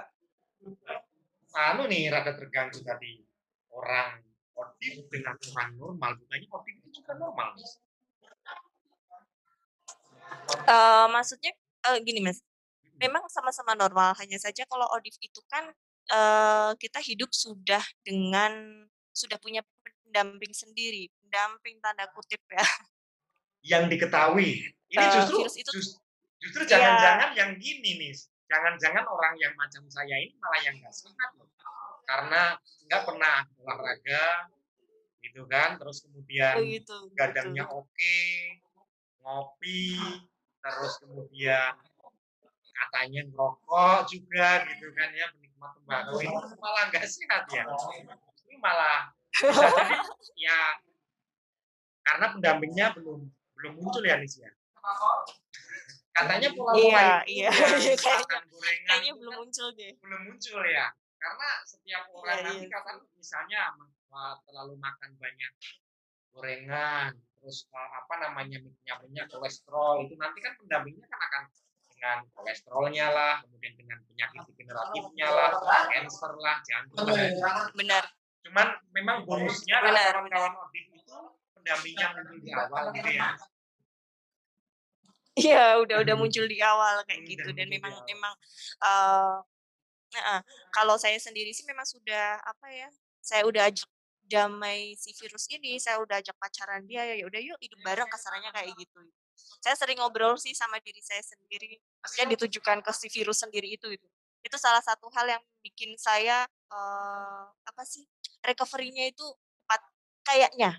anu 1.75 1.89
nih 1.91 2.13
rada 2.13 2.33
terganggu 2.37 2.81
tadi 2.85 3.25
orang 3.75 4.23
Odif 4.55 5.07
dengan 5.11 5.35
orang 5.35 5.71
normal 5.75 6.11
bukannya 6.19 6.49
Odif 6.51 6.75
itu 6.83 6.89
juga 7.03 7.13
normal 7.19 7.55
uh, 10.67 11.07
maksudnya 11.11 11.53
uh, 11.91 11.99
gini 12.03 12.23
mas 12.23 12.41
memang 12.99 13.27
sama-sama 13.31 13.75
normal 13.75 14.15
hanya 14.23 14.39
saja 14.39 14.63
kalau 14.71 14.87
Odif 14.95 15.19
itu 15.19 15.41
kan 15.51 15.67
uh, 16.11 16.73
kita 16.79 17.03
hidup 17.03 17.31
sudah 17.35 17.83
dengan 18.07 18.85
sudah 19.15 19.39
punya 19.39 19.63
pendamping 20.15 20.55
sendiri, 20.55 21.11
pendamping 21.23 21.79
tanda 21.83 22.07
kutip 22.15 22.43
ya. 22.51 22.67
Yang 23.75 23.97
diketahui. 23.97 24.63
Ini 24.91 25.05
justru 25.11 25.43
uh, 25.43 25.51
itu, 25.51 25.73
just, 25.75 25.99
justru 26.39 26.63
iya. 26.67 26.71
jangan-jangan 26.77 27.31
ya, 27.35 27.37
yang 27.43 27.51
gini 27.59 27.91
nih, 27.99 28.15
jangan-jangan 28.47 29.05
orang 29.07 29.35
yang 29.41 29.51
macam 29.59 29.83
saya 29.91 30.15
ini 30.23 30.35
malah 30.39 30.61
yang 30.63 30.77
nggak 30.79 30.95
sehat 30.95 31.31
loh. 31.35 31.49
Karena 32.05 32.57
nggak 32.85 33.03
pernah 33.09 33.37
olahraga, 33.61 34.53
gitu 35.25 35.43
kan, 35.49 35.81
terus 35.81 36.05
kemudian 36.05 36.55
oh 36.61 36.65
gitu, 36.69 36.99
gadangnya 37.17 37.65
oke, 37.73 38.21
ngopi, 39.25 39.99
terus 40.61 40.93
kemudian 41.01 41.73
katanya 42.75 43.21
ngerokok 43.33 43.99
juga 44.11 44.69
gitu 44.69 44.87
kan 44.93 45.09
ya 45.17 45.27
penikmat 45.33 45.71
tembakau. 45.81 46.21
Ini 46.21 46.37
malah 46.63 46.83
nggak 46.93 47.07
sehat 47.09 47.43
ya? 47.49 47.65
Ini 48.45 48.55
malah 48.61 49.11
bisa 49.33 49.67
jadi 49.67 49.97
ya 50.39 50.61
karena 52.05 52.27
pendampingnya 52.37 52.87
belum 52.95 53.27
belum 53.57 53.73
muncul 53.81 54.05
ya 54.05 54.21
Nis 54.21 54.39
ya? 54.39 54.53
Katanya 56.15 56.53
pola 56.55 56.79
pola 56.79 57.27
iya, 57.27 57.51
iya. 57.51 57.51
kayaknya, 57.51 58.39
kayaknya 58.87 59.13
belum 59.19 59.35
muncul 59.35 59.67
deh. 59.75 59.99
belum 59.99 60.21
muncul 60.31 60.63
ya 60.63 60.95
karena 61.25 61.49
setiap 61.65 62.05
orang 62.13 62.37
iya, 62.37 62.45
nanti 62.45 62.67
iya. 62.69 62.75
kata 62.77 62.91
misalnya 63.17 63.61
terlalu 64.45 64.75
makan 64.77 65.11
banyak 65.17 65.53
gorengan 66.37 67.17
terus 67.41 67.65
apa 67.73 68.15
namanya 68.29 68.61
minyak 68.61 68.99
minyak 69.09 69.27
kolesterol 69.33 70.05
itu 70.05 70.15
nanti 70.21 70.39
kan 70.45 70.53
pendampingnya 70.61 71.09
kan 71.09 71.21
akan 71.25 71.43
dengan 72.05 72.21
kolesterolnya 72.37 73.07
lah, 73.17 73.35
kemudian 73.41 73.81
dengan 73.81 73.97
penyakit 74.05 74.45
degeneratifnya 74.45 75.25
lah, 75.25 75.89
cancer 75.89 76.33
lah, 76.37 76.61
jantung 76.61 77.09
lah. 77.09 77.73
Benar. 77.73 78.05
Cuman 78.45 78.69
memang 78.93 79.25
bonusnya 79.25 79.81
kawan-kawan 79.81 80.53
Odif 80.69 80.85
itu 80.93 81.17
pendampingnya 81.57 82.07
muncul 82.13 82.37
di 82.45 82.51
awal 82.53 82.85
gitu 82.93 83.09
ya. 83.09 83.29
Iya, 85.35 85.65
udah 85.81 85.97
udah 86.05 86.15
muncul 86.21 86.45
di 86.45 86.61
awal 86.61 87.01
kayak 87.09 87.25
gitu 87.25 87.49
dan 87.57 87.73
memang 87.73 87.97
memang 88.05 88.37
uh, 88.85 89.41
uh, 90.21 90.43
kalau 90.71 90.95
saya 91.01 91.19
sendiri 91.19 91.51
sih 91.51 91.67
memang 91.67 91.87
sudah 91.87 92.39
apa 92.43 92.67
ya? 92.71 92.89
Saya 93.25 93.43
udah 93.49 93.71
ajak 93.71 93.89
damai 94.25 94.97
si 94.97 95.13
virus 95.21 95.49
ini, 95.53 95.77
saya 95.77 96.01
udah 96.01 96.21
ajak 96.21 96.37
pacaran 96.41 96.85
dia 96.89 97.05
ya 97.05 97.25
udah 97.29 97.41
yuk 97.41 97.59
hidup 97.61 97.81
bareng 97.85 98.09
kasarannya 98.09 98.51
kayak 98.53 98.73
gitu. 98.77 99.01
Saya 99.61 99.75
sering 99.77 100.01
ngobrol 100.01 100.37
sih 100.41 100.53
sama 100.57 100.81
diri 100.81 101.01
saya 101.01 101.21
sendiri 101.25 101.81
maksudnya 102.01 102.37
ditujukan 102.37 102.85
ke 102.85 102.91
si 102.95 103.09
virus 103.11 103.43
sendiri 103.43 103.75
itu 103.75 103.89
itu 103.91 104.07
itu 104.45 104.57
salah 104.61 104.85
satu 104.85 105.09
hal 105.17 105.25
yang 105.25 105.43
bikin 105.65 105.97
saya 105.97 106.45
uh, 106.69 107.49
apa 107.49 107.83
sih 107.89 108.05
recovery-nya 108.45 109.09
itu 109.09 109.25
cepat 109.65 109.81
kayaknya. 110.25 110.71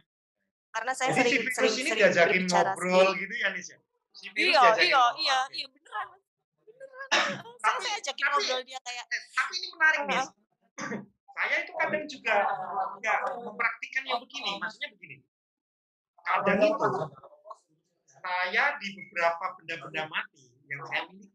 Karena 0.70 0.92
saya 0.94 1.16
Jadi 1.18 1.18
sering 1.18 1.34
si 1.34 1.42
virus 1.42 1.56
sering 1.56 1.74
ini 1.74 1.90
sering 1.90 2.02
diajakin 2.06 2.44
ngobrol 2.46 3.10
sih. 3.10 3.20
gitu 3.26 3.34
ya 3.42 3.48
Nis 3.50 3.68
ya? 3.74 3.78
Si 4.16 4.26
iya 4.32 4.64
iya 4.80 5.04
iya 5.20 5.38
iya 5.52 5.68
beneran 5.68 6.08
beneran 7.10 7.56
tapi, 7.62 7.80
saya 7.86 7.96
ajakin 8.02 8.26
ngobrol 8.30 8.62
dia 8.66 8.80
kayak 8.86 9.06
eh, 9.10 9.22
tapi 9.34 9.54
ini 9.58 9.68
menarik 9.74 10.02
nih. 10.06 10.24
Saya 11.36 11.56
itu 11.68 11.72
kadang 11.76 12.06
juga 12.08 12.36
nggak 13.02 13.20
mempraktikkan 13.44 14.04
yang 14.08 14.20
begini 14.24 14.52
maksudnya 14.62 14.90
begini. 14.96 15.16
Kadang 16.26 16.60
itu 16.64 16.88
saya 18.26 18.64
di 18.82 18.88
beberapa 18.98 19.46
benda-benda 19.60 20.04
mati 20.10 20.50
yang 20.66 20.82
saya 20.90 21.04
miliki. 21.12 21.34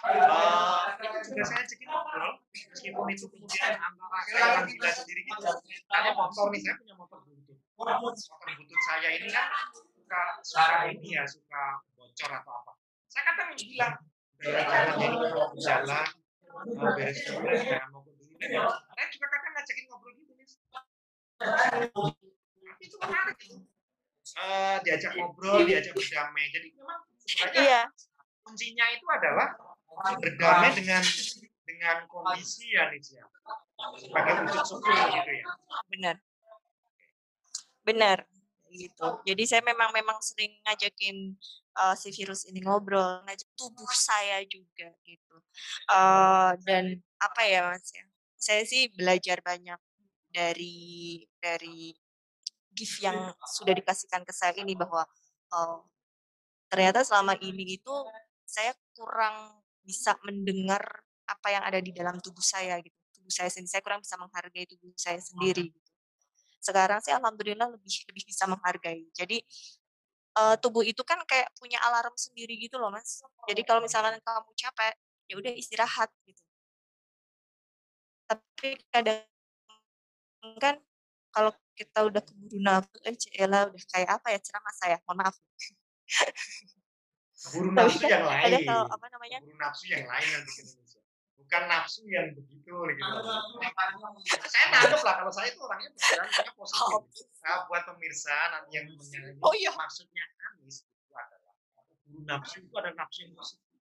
Uh, 0.00 0.96
itu 0.96 1.28
juga 1.28 1.44
saya 1.44 1.60
cekin 1.68 1.92
ngobrol 1.92 2.40
meskipun 2.48 3.04
itu 3.12 3.28
kemudian 3.28 3.76
antara 3.76 4.20
saya 4.24 4.64
gila 4.64 4.90
sendiri 4.96 5.28
gitu. 5.28 5.44
Karena 5.92 6.10
motor 6.16 6.48
nih 6.48 6.60
saya 6.64 6.74
punya 6.80 6.94
motor 6.96 7.20
buntut 7.20 7.58
motor 7.76 7.96
buntut 8.00 8.80
saya 8.88 9.08
ini 9.12 9.28
kan 9.28 9.44
suka 9.76 10.22
suka 10.40 10.88
ini 10.88 11.20
ya 11.20 11.24
suka 11.28 11.84
bocor 11.92 12.30
atau 12.32 12.52
apa. 12.64 12.72
Saya 13.12 13.22
kadang 13.28 13.52
bilang 13.60 13.94
jangan 14.40 14.96
jadi 14.96 15.16
mau 15.20 15.52
jalan 15.56 16.06
mau 16.76 16.90
beres 16.96 17.18
dulu 17.28 17.48
ya 17.52 17.80
mau 17.92 18.00
dulu 18.04 18.22
saya 18.40 19.06
juga 19.12 19.26
kadang 19.28 19.52
ngajakin 19.56 19.84
ngobrol 19.88 20.12
gitu 20.16 20.32
nih 20.36 20.48
tapi 21.40 22.82
itu 22.84 22.96
menarik 23.00 23.36
itu 23.44 23.56
uh, 24.38 24.76
diajak 24.84 25.12
ngobrol, 25.16 25.64
diajak 25.64 25.92
berdamai. 25.96 26.44
Jadi 26.52 26.68
memang 26.76 27.00
sebenarnya 27.24 27.62
iya. 27.64 27.82
kuncinya 28.44 28.86
itu 28.94 29.06
adalah 29.08 29.48
berdamai 30.20 30.70
dengan 30.76 31.02
dengan 31.66 31.96
kondisi 32.06 32.72
ya 32.74 32.90
Nicia. 32.92 33.24
Sebagai 33.96 34.44
wujud 34.44 34.64
syukur 34.68 34.92
gitu 34.92 35.32
ya. 35.32 35.44
Benar. 35.88 36.16
Benar 37.84 38.18
gitu. 38.70 39.08
Jadi 39.26 39.42
saya 39.50 39.62
memang 39.66 39.90
memang 39.90 40.18
sering 40.22 40.54
ngajakin 40.62 41.34
uh, 41.80 41.96
si 41.96 42.12
virus 42.12 42.44
ini 42.44 42.60
ngobrol, 42.60 43.24
ngajak 43.24 43.48
tubuh 43.56 43.88
saya 43.90 44.44
juga 44.44 44.92
gitu. 45.08 45.36
Uh, 45.88 46.52
dan 46.68 47.00
apa 47.16 47.40
ya 47.48 47.72
Mas 47.72 47.88
ya? 47.90 48.04
Saya 48.36 48.62
sih 48.68 48.92
belajar 48.92 49.40
banyak 49.40 49.80
dari 50.30 51.24
dari 51.40 51.92
gift 52.70 53.02
yang 53.02 53.34
sudah 53.58 53.74
dikasihkan 53.74 54.22
ke 54.22 54.32
saya 54.32 54.54
ini 54.60 54.78
bahwa 54.78 55.02
uh, 55.52 55.80
ternyata 56.70 57.02
selama 57.02 57.34
ini 57.42 57.76
itu 57.76 57.94
saya 58.46 58.72
kurang 58.94 59.58
bisa 59.82 60.14
mendengar 60.22 60.80
apa 61.26 61.48
yang 61.50 61.62
ada 61.66 61.82
di 61.82 61.90
dalam 61.90 62.18
tubuh 62.22 62.42
saya 62.42 62.78
gitu 62.78 62.94
tubuh 63.14 63.32
saya 63.32 63.50
sendiri 63.50 63.70
saya 63.70 63.82
kurang 63.82 64.00
bisa 64.02 64.16
menghargai 64.18 64.66
tubuh 64.66 64.90
saya 64.94 65.18
sendiri 65.18 65.70
gitu. 65.70 65.90
sekarang 66.62 66.98
sih 67.02 67.14
alhamdulillah 67.14 67.70
lebih 67.74 67.94
lebih 68.10 68.24
bisa 68.26 68.44
menghargai 68.46 69.06
jadi 69.14 69.38
uh, 70.36 70.54
tubuh 70.60 70.84
itu 70.86 71.02
kan 71.02 71.18
kayak 71.26 71.50
punya 71.56 71.80
alarm 71.86 72.14
sendiri 72.14 72.54
gitu 72.60 72.76
loh 72.76 72.92
mas 72.92 73.22
jadi 73.48 73.62
kalau 73.66 73.80
misalkan 73.82 74.18
kamu 74.20 74.50
capek 74.54 74.94
ya 75.30 75.34
udah 75.38 75.52
istirahat 75.54 76.10
gitu 76.26 76.42
tapi 78.30 78.78
kadang 78.94 79.26
kan 80.62 80.78
kalau 81.30 81.52
kita 81.74 81.98
udah 82.06 82.22
keburu 82.22 82.58
nafsu, 82.60 82.96
eh 83.06 83.14
Cela 83.16 83.70
udah 83.70 83.84
kayak 83.90 84.10
apa 84.20 84.26
ya 84.34 84.38
ceramah 84.42 84.74
saya, 84.74 84.96
mohon 85.06 85.16
maaf. 85.22 85.36
Keburu 87.40 87.70
nafsu 87.72 88.04
kan 88.04 88.10
yang 88.10 88.26
lain. 88.26 88.44
Ada 88.44 88.58
kalau 88.66 88.84
apa 88.90 89.06
namanya? 89.08 89.38
Keburu 89.40 89.58
nafsu 89.58 89.84
yang 89.88 90.04
lain 90.04 90.26
yang 90.28 90.42
bikin. 90.44 90.66
Bukan 91.50 91.66
nafsu 91.66 92.06
yang 92.06 92.30
begitu 92.30 92.70
gitu. 92.70 93.10
saya 94.46 94.66
nangkep 94.70 95.02
lah 95.02 95.14
kalau 95.18 95.32
saya 95.34 95.50
itu 95.50 95.58
orangnya 95.58 95.90
pikirannya 95.98 96.54
positif. 96.54 96.94
Oh. 96.94 97.02
Nah, 97.42 97.66
buat 97.66 97.82
pemirsa 97.90 98.54
nanti 98.54 98.78
yang 98.78 98.86
menyanyi, 98.86 99.34
oh, 99.42 99.50
iya. 99.58 99.74
maksudnya 99.74 100.22
Anis 100.46 100.86
itu 100.86 101.10
adalah 101.10 101.50
keburu 101.74 102.22
nafsu 102.22 102.62
itu 102.62 102.74
ada 102.78 102.94
nafsu 102.94 103.18
yang 103.26 103.34
positif. 103.34 103.78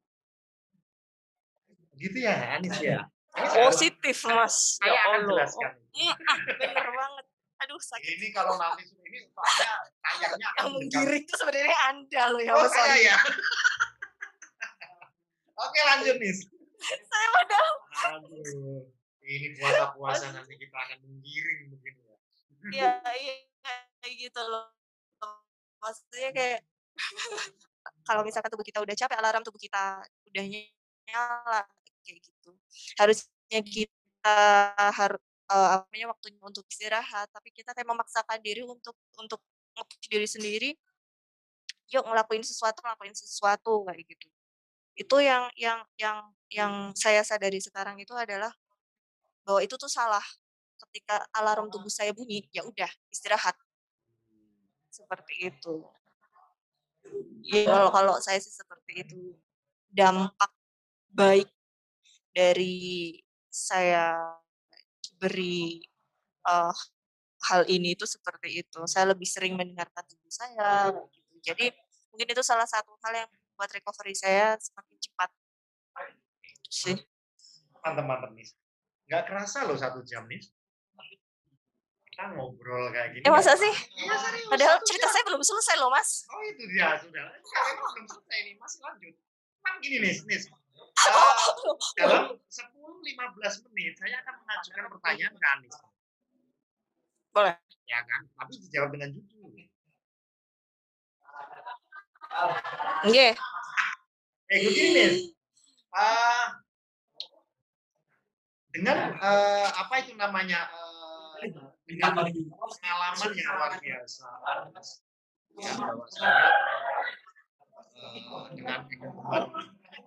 Gitu 1.94 2.18
ya 2.26 2.58
Anis 2.58 2.78
ya. 2.82 3.06
Positif 3.38 4.18
mas. 4.26 4.82
Saya 4.82 4.90
ya 4.90 5.02
akan 5.06 5.20
jelaskan. 5.30 5.72
Iya, 5.94 6.16
bener 6.58 6.90
banget 6.90 7.26
aduh 7.60 7.76
sakit 7.76 8.24
ini 8.24 8.32
kalau 8.32 8.56
nanti 8.56 8.88
ini 8.88 9.20
soalnya 9.36 9.72
tayangnya 10.00 10.48
yang 10.64 10.72
menggiring 10.72 11.24
itu 11.28 11.34
sebenarnya 11.36 11.78
anda 11.91 12.24
loh 12.32 12.40
ya 12.40 12.56
oh, 12.56 12.72
saya 12.72 12.96
ya 13.04 13.18
oke 15.68 15.80
lanjut 15.91 16.16
nih 16.24 16.34
saya 16.81 17.27
padahal 17.35 17.76
aduh 18.15 18.88
Ini 19.30 19.53
puasa-puasa 19.61 20.34
nanti 20.34 20.57
kita 20.57 20.73
akan 20.73 20.97
menggiring 21.06 21.69
mungkin 21.69 21.93
ya. 22.01 22.15
Iya 22.73 22.91
iya, 23.14 23.34
kayak 24.01 24.15
gitu 24.26 24.41
loh. 24.41 24.73
Maksudnya 25.77 26.34
kayak 26.34 26.60
kalau 28.10 28.26
misalkan 28.26 28.49
tubuh 28.49 28.65
kita 28.65 28.81
udah 28.81 28.95
capek, 28.97 29.18
alarm 29.22 29.45
tubuh 29.45 29.61
kita 29.61 30.01
udah 30.34 30.43
nyala, 30.49 31.61
kayak 32.01 32.26
gitu. 32.26 32.51
Harusnya 32.97 33.60
kita 33.61 34.38
harus 34.97 35.22
uh, 35.53 35.69
apa 35.77 35.85
namanya, 35.93 36.07
waktunya 36.18 36.41
untuk 36.41 36.65
istirahat, 36.65 37.30
tapi 37.30 37.53
kita 37.53 37.77
kayak 37.77 37.85
memaksakan 37.85 38.41
diri 38.41 38.65
untuk 38.65 38.97
untuk 39.14 39.39
diri 40.10 40.26
sendiri, 40.26 40.69
yuk 41.93 42.03
ngelakuin 42.06 42.41
sesuatu 42.41 42.81
ngelakuin 42.81 43.14
sesuatu, 43.14 43.85
kayak 43.85 44.06
gitu. 44.10 44.27
Itu 44.99 45.23
yang 45.23 45.47
yang 45.55 45.80
yang 45.95 46.27
yang 46.51 46.73
saya 46.91 47.23
sadari 47.23 47.63
sekarang 47.63 47.95
itu 48.03 48.11
adalah, 48.11 48.51
bahwa 49.47 49.63
itu 49.63 49.80
tuh 49.80 49.88
salah. 49.88 50.23
Ketika 50.80 51.23
alarm 51.35 51.71
tubuh 51.71 51.91
saya 51.91 52.11
bunyi, 52.11 52.47
ya 52.51 52.63
udah 52.67 52.88
istirahat. 53.11 53.55
Seperti 54.91 55.51
itu. 55.51 55.88
Iya, 57.47 57.71
kalau 57.71 57.89
kalau 57.95 58.15
saya 58.19 58.39
sih 58.43 58.51
seperti 58.51 59.07
itu. 59.07 59.35
Dampak 59.89 60.51
baik 61.09 61.49
dari 62.31 63.17
saya 63.49 64.19
beri, 65.17 65.84
uh, 66.47 66.76
hal 67.49 67.67
ini 67.67 67.97
itu 67.97 68.07
seperti 68.07 68.63
itu. 68.63 68.80
Saya 68.88 69.11
lebih 69.11 69.27
sering 69.27 69.57
mendengarkan 69.59 70.05
tubuh 70.07 70.31
saya, 70.31 70.93
gitu. 71.11 71.35
Jadi, 71.43 71.73
mungkin 72.13 72.27
itu 72.35 72.43
salah 72.45 72.69
satu 72.69 72.93
hal 73.03 73.26
yang 73.26 73.31
buat 73.60 73.76
recovery 73.76 74.15
saya 74.15 74.56
semakin 74.56 74.95
cepat. 75.03 75.30
Itu 76.48 76.72
sih. 76.72 76.95
Mantap, 77.84 78.31
nih. 78.31 78.48
Nggak 79.11 79.23
kerasa 79.27 79.68
loh 79.68 79.76
satu 79.76 79.99
jam, 80.07 80.23
nih. 80.31 80.40
Kita 82.07 82.40
ngobrol 82.40 82.88
kayak 82.95 83.19
gini. 83.19 83.23
Eh, 83.27 83.31
masa 83.31 83.60
sih? 83.60 83.76
Serius. 83.99 84.48
Padahal 84.48 84.80
cerita 84.88 85.11
jam. 85.11 85.14
saya 85.19 85.23
belum 85.27 85.44
selesai 85.44 85.76
loh, 85.76 85.91
Mas. 85.91 86.23
Oh, 86.31 86.40
itu 86.48 86.64
dia, 86.72 86.95
sudah. 87.03 87.36
Ini 87.36 87.72
belum 87.76 88.06
selesai 88.07 88.38
nih, 88.48 88.53
masih 88.56 88.80
lanjut. 88.80 89.15
Memang 89.60 89.76
gini, 89.84 89.98
nih, 90.07 90.15
nih. 90.23 90.40
Oh, 90.99 91.80
dalam 91.95 92.36
10-15 92.52 93.72
menit 93.72 93.95
saya 93.95 94.19
akan 94.19 94.36
mengajukan 94.44 94.84
pertanyaan 94.91 95.31
ke 95.31 95.48
Anis. 95.48 95.76
Boleh. 97.31 97.56
Ya 97.88 98.03
kan? 98.03 98.27
Tapi 98.36 98.53
dijawab 98.68 98.90
dengan 98.99 99.15
jujur. 99.15 99.39
Nggih. 103.10 103.34
Eh, 104.49 104.57
begini, 104.65 104.89
Nis. 104.93 105.15
Eh, 105.89 106.45
dengan 108.73 108.97
eh, 109.18 109.68
apa 109.73 109.93
itu 110.01 110.14
namanya? 110.14 110.69
eh, 111.41 111.49
dengan 111.89 112.22
pengalaman 112.22 113.30
yang 113.34 113.53
luar 113.57 113.73
biasa. 113.77 114.26
Eh, 114.30 114.61
dengan 118.56 118.80
kehidupan 118.88 119.43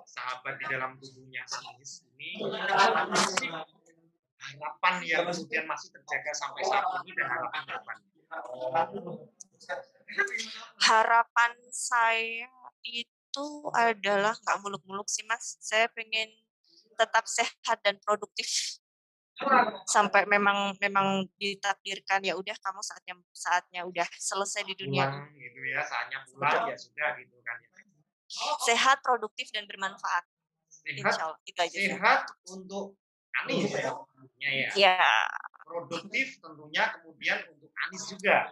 sahabat 0.06 0.54
di 0.60 0.64
dalam 0.68 0.96
tubuhnya 1.00 1.42
Sis 1.48 2.04
ini 2.14 2.40
harapan 4.42 4.94
yang 5.06 5.24
kemudian 5.28 5.64
masih 5.70 5.88
terjaga 5.94 6.32
sampai 6.34 6.62
saat 6.66 6.84
ini 7.02 7.10
dan 7.14 7.26
harapan 7.30 7.62
harapan. 7.68 7.96
Harapan 10.82 11.52
saya 11.72 12.50
itu 12.84 13.46
adalah 13.72 14.36
nggak 14.36 14.58
muluk-muluk 14.60 15.08
sih, 15.08 15.24
Mas. 15.24 15.56
Saya 15.62 15.88
pengen 15.92 16.28
tetap 16.96 17.24
sehat 17.24 17.78
dan 17.80 17.96
produktif. 18.04 18.78
Sampai 19.88 20.28
memang 20.28 20.76
memang 20.78 21.26
ditakdirkan 21.40 22.22
ya 22.22 22.38
udah 22.38 22.54
kamu 22.62 22.78
saatnya 22.84 23.14
saatnya 23.34 23.80
udah 23.82 24.06
selesai 24.14 24.62
di 24.62 24.76
dunia 24.78 25.08
Pulang 25.08 25.34
gitu 25.34 25.60
ya, 25.66 25.80
saatnya 25.82 26.18
pulang 26.30 26.70
ya 26.70 26.76
sudah 26.78 27.08
gitu 27.18 27.36
kan 27.42 27.58
ya. 27.58 27.68
sehat, 28.62 29.02
produktif 29.02 29.50
dan 29.50 29.66
bermanfaat. 29.66 30.24
Sehat, 30.70 30.94
Insya 30.94 31.22
Allah 31.26 31.40
itu 31.42 31.58
aja. 31.58 31.78
sehat 31.96 32.20
untuk 32.54 32.96
Anis 33.42 33.72
ya. 33.72 33.90
ya. 34.38 34.70
Ya. 34.76 35.10
Produktif 35.62 36.26
tentunya 36.42 36.84
kemudian 36.98 37.38
untuk 37.54 37.70
Anis 37.86 38.02
juga. 38.10 38.50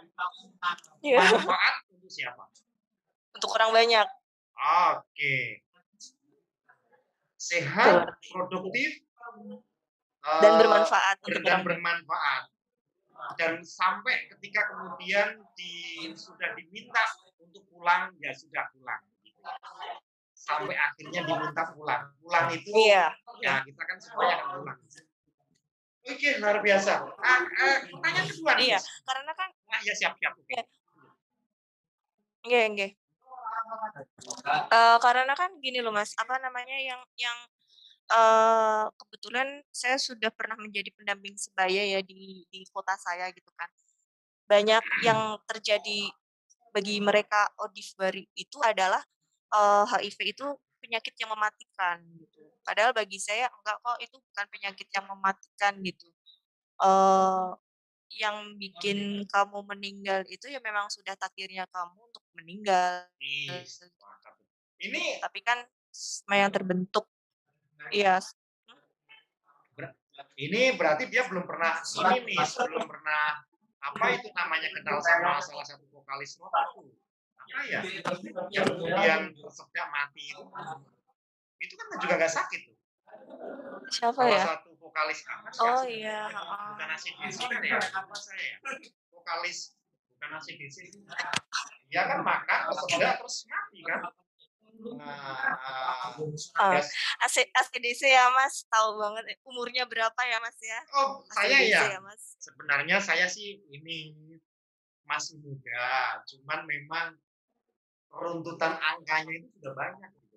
Manfaat 1.02 1.74
untuk 1.90 2.10
siapa? 2.10 2.44
Untuk 3.34 3.50
orang 3.54 3.70
banyak. 3.74 4.06
Oke. 4.94 5.64
Sehat, 7.40 8.04
produktif, 8.28 9.00
Dan 10.20 10.52
eh, 10.52 10.58
bermanfaat 10.60 11.16
dan 11.24 11.64
bermanfaat. 11.64 12.42
Dan 13.40 13.64
sampai 13.64 14.28
ketika 14.28 14.68
kemudian 14.68 15.40
di, 15.56 15.72
sudah 16.12 16.52
diminta 16.52 17.00
untuk 17.40 17.64
pulang, 17.72 18.12
ya 18.20 18.32
sudah 18.36 18.68
pulang. 18.76 19.00
Gitu. 19.24 19.40
Sampai 20.36 20.76
akhirnya 20.76 21.24
diminta 21.24 21.72
pulang. 21.72 22.12
Pulang 22.20 22.46
itu, 22.52 22.68
Iya. 22.68 23.16
ya 23.40 23.64
kita 23.64 23.82
kan 23.88 23.96
semuanya 23.96 24.36
akan 24.44 24.48
pulang. 24.60 24.78
Oke, 26.08 26.28
luar 26.40 26.64
biasa. 26.64 26.92
Ah, 27.20 27.40
ah, 27.44 27.76
pertanyaan 27.84 28.26
kedua 28.32 28.52
nih. 28.56 28.72
Iya, 28.72 28.78
karena 29.04 29.32
kan 29.36 29.48
Ah, 29.70 29.80
ya 29.86 29.94
siap 29.94 30.18
siap. 30.18 30.34
Oke. 30.34 30.58
Nggih, 32.42 32.64
nggih. 32.74 32.90
Eh, 34.70 34.96
karena 34.98 35.34
kan 35.36 35.50
gini 35.62 35.78
loh 35.84 35.92
Mas, 35.94 36.10
apa 36.18 36.40
namanya 36.42 36.74
yang 36.80 37.00
yang 37.14 37.38
eh 38.10 38.84
kebetulan 38.98 39.62
saya 39.70 39.94
sudah 40.02 40.34
pernah 40.34 40.58
menjadi 40.58 40.90
pendamping 40.98 41.38
sebaya 41.38 41.86
ya 41.86 42.00
di 42.02 42.42
di 42.50 42.60
kota 42.74 42.98
saya 42.98 43.30
gitu 43.30 43.50
kan. 43.54 43.70
Banyak 44.50 44.82
yang 45.06 45.38
terjadi 45.46 46.10
bagi 46.74 46.98
mereka 46.98 47.46
Odifbari 47.62 48.26
itu 48.34 48.58
adalah 48.66 49.02
eh, 49.54 49.84
HIV 49.86 50.18
itu 50.34 50.46
penyakit 50.90 51.14
yang 51.22 51.30
mematikan 51.30 52.02
gitu. 52.18 52.42
Padahal 52.66 52.90
bagi 52.90 53.22
saya 53.22 53.46
enggak 53.46 53.78
kok 53.78 53.98
itu 54.02 54.16
bukan 54.18 54.46
penyakit 54.50 54.88
yang 54.90 55.06
mematikan 55.06 55.72
gitu. 55.86 56.10
Eh 56.82 57.50
yang 58.18 58.58
bikin 58.58 59.22
kamu 59.30 59.62
meninggal 59.70 60.26
itu 60.26 60.50
ya 60.50 60.58
memang 60.58 60.90
sudah 60.90 61.14
takdirnya 61.14 61.62
kamu 61.70 62.10
untuk 62.10 62.26
meninggal. 62.34 63.06
Ih, 63.22 63.62
mantap. 64.02 64.34
Ini 64.82 65.22
Tapi 65.22 65.38
kan 65.46 65.62
yang 66.34 66.50
terbentuk. 66.50 67.06
Iya. 67.94 68.18
ini 70.36 70.76
berarti 70.76 71.08
dia 71.08 71.24
belum 71.24 71.48
pernah 71.48 71.80
ini 71.80 72.34
nih, 72.34 72.44
belum 72.44 72.84
pernah 72.84 73.40
apa 73.80 74.04
itu 74.12 74.28
namanya 74.36 74.68
kenal 74.68 75.00
sama 75.00 75.40
salah 75.40 75.64
satu 75.64 75.86
vokalis 75.88 76.36
rock 76.36 76.52
itu. 76.82 76.92
Apa 77.40 77.60
ya? 77.66 77.80
Yang 78.52 78.66
kemudian 78.76 79.20
tersedak 79.34 79.86
mati 79.88 80.22
itu. 80.30 80.42
Itu 81.60 81.72
kan 81.76 81.86
juga 82.00 82.14
gak 82.16 82.32
sakit 82.32 82.60
tuh. 82.68 82.76
Siapa 83.90 84.16
Salah 84.16 84.32
ya? 84.32 84.42
satu 84.44 84.70
vokalis 84.78 85.20
apa 85.26 85.48
sih? 85.50 85.60
Oh 85.66 85.82
iya. 85.84 86.20
Bukan 86.30 86.88
ACDC 86.94 87.38
kan 87.46 87.62
ya? 87.62 87.78
Apa 87.78 88.14
saya 88.16 88.42
ya? 88.42 88.56
Vokalis 89.10 89.58
bukan 90.14 90.28
ACDC. 90.38 90.76
Dia 91.90 92.02
kan 92.06 92.22
makan, 92.22 92.60
tersedak 92.70 93.18
terus 93.18 93.36
mati 93.50 93.78
kan? 93.82 94.00
Nah, 94.96 96.16
Ah, 96.56 96.72
ya, 96.72 96.80
AC, 97.20 97.36
ACDC 97.52 98.00
ya 98.08 98.32
Mas, 98.32 98.64
tahu 98.64 98.96
banget. 98.96 99.36
Umurnya 99.44 99.84
berapa 99.84 100.16
ya 100.24 100.40
Mas 100.40 100.56
ya? 100.56 100.80
oh 100.96 101.20
saya 101.28 101.60
ya, 101.60 101.98
ya 101.98 102.00
Mas. 102.00 102.40
sebenarnya 102.40 102.96
saya 102.96 103.28
sih 103.28 103.60
ini 103.68 104.16
masih 105.04 105.36
muda, 105.44 106.22
cuman 106.24 106.64
memang 106.64 107.12
runtutan 108.10 108.74
angkanya 108.76 109.32
itu 109.38 109.48
sudah 109.58 109.72
banyak. 109.74 110.10
Gitu. 110.10 110.36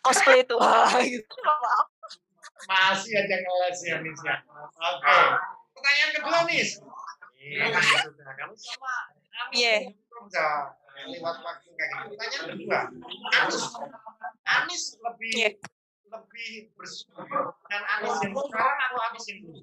Cosplay 0.00 0.42
itu. 0.42 0.54
Wah, 0.56 0.92
gitu. 1.04 1.36
Masih 2.70 3.12
aja 3.18 3.36
ngeles 3.42 3.78
ya, 3.84 3.96
Nis 4.00 4.20
ya. 4.22 4.36
Oke. 4.78 5.18
Pertanyaan 5.74 6.10
kedua, 6.14 6.38
Nis. 6.46 6.70
Ini 7.42 7.74
sudah 7.74 8.32
kamu 8.38 8.54
sama. 8.54 8.94
Iya. 9.50 9.90
Udah 10.22 10.52
lewat 11.02 11.36
waktu 11.42 11.68
kayak 11.74 11.90
gitu. 11.90 12.06
Pertanyaan 12.14 12.46
kedua. 12.54 12.80
Anis, 13.42 13.58
Anis 14.46 14.82
lebih 15.02 15.30
Iya. 15.34 15.50
lebih 16.12 16.50
bersyukur 16.78 17.56
dengan 17.66 17.84
Anis 17.98 18.16
yang 18.22 18.32
sekarang 18.36 18.78
atau 18.78 19.00
Anis 19.10 19.24
yang 19.26 19.38
dulu? 19.42 19.60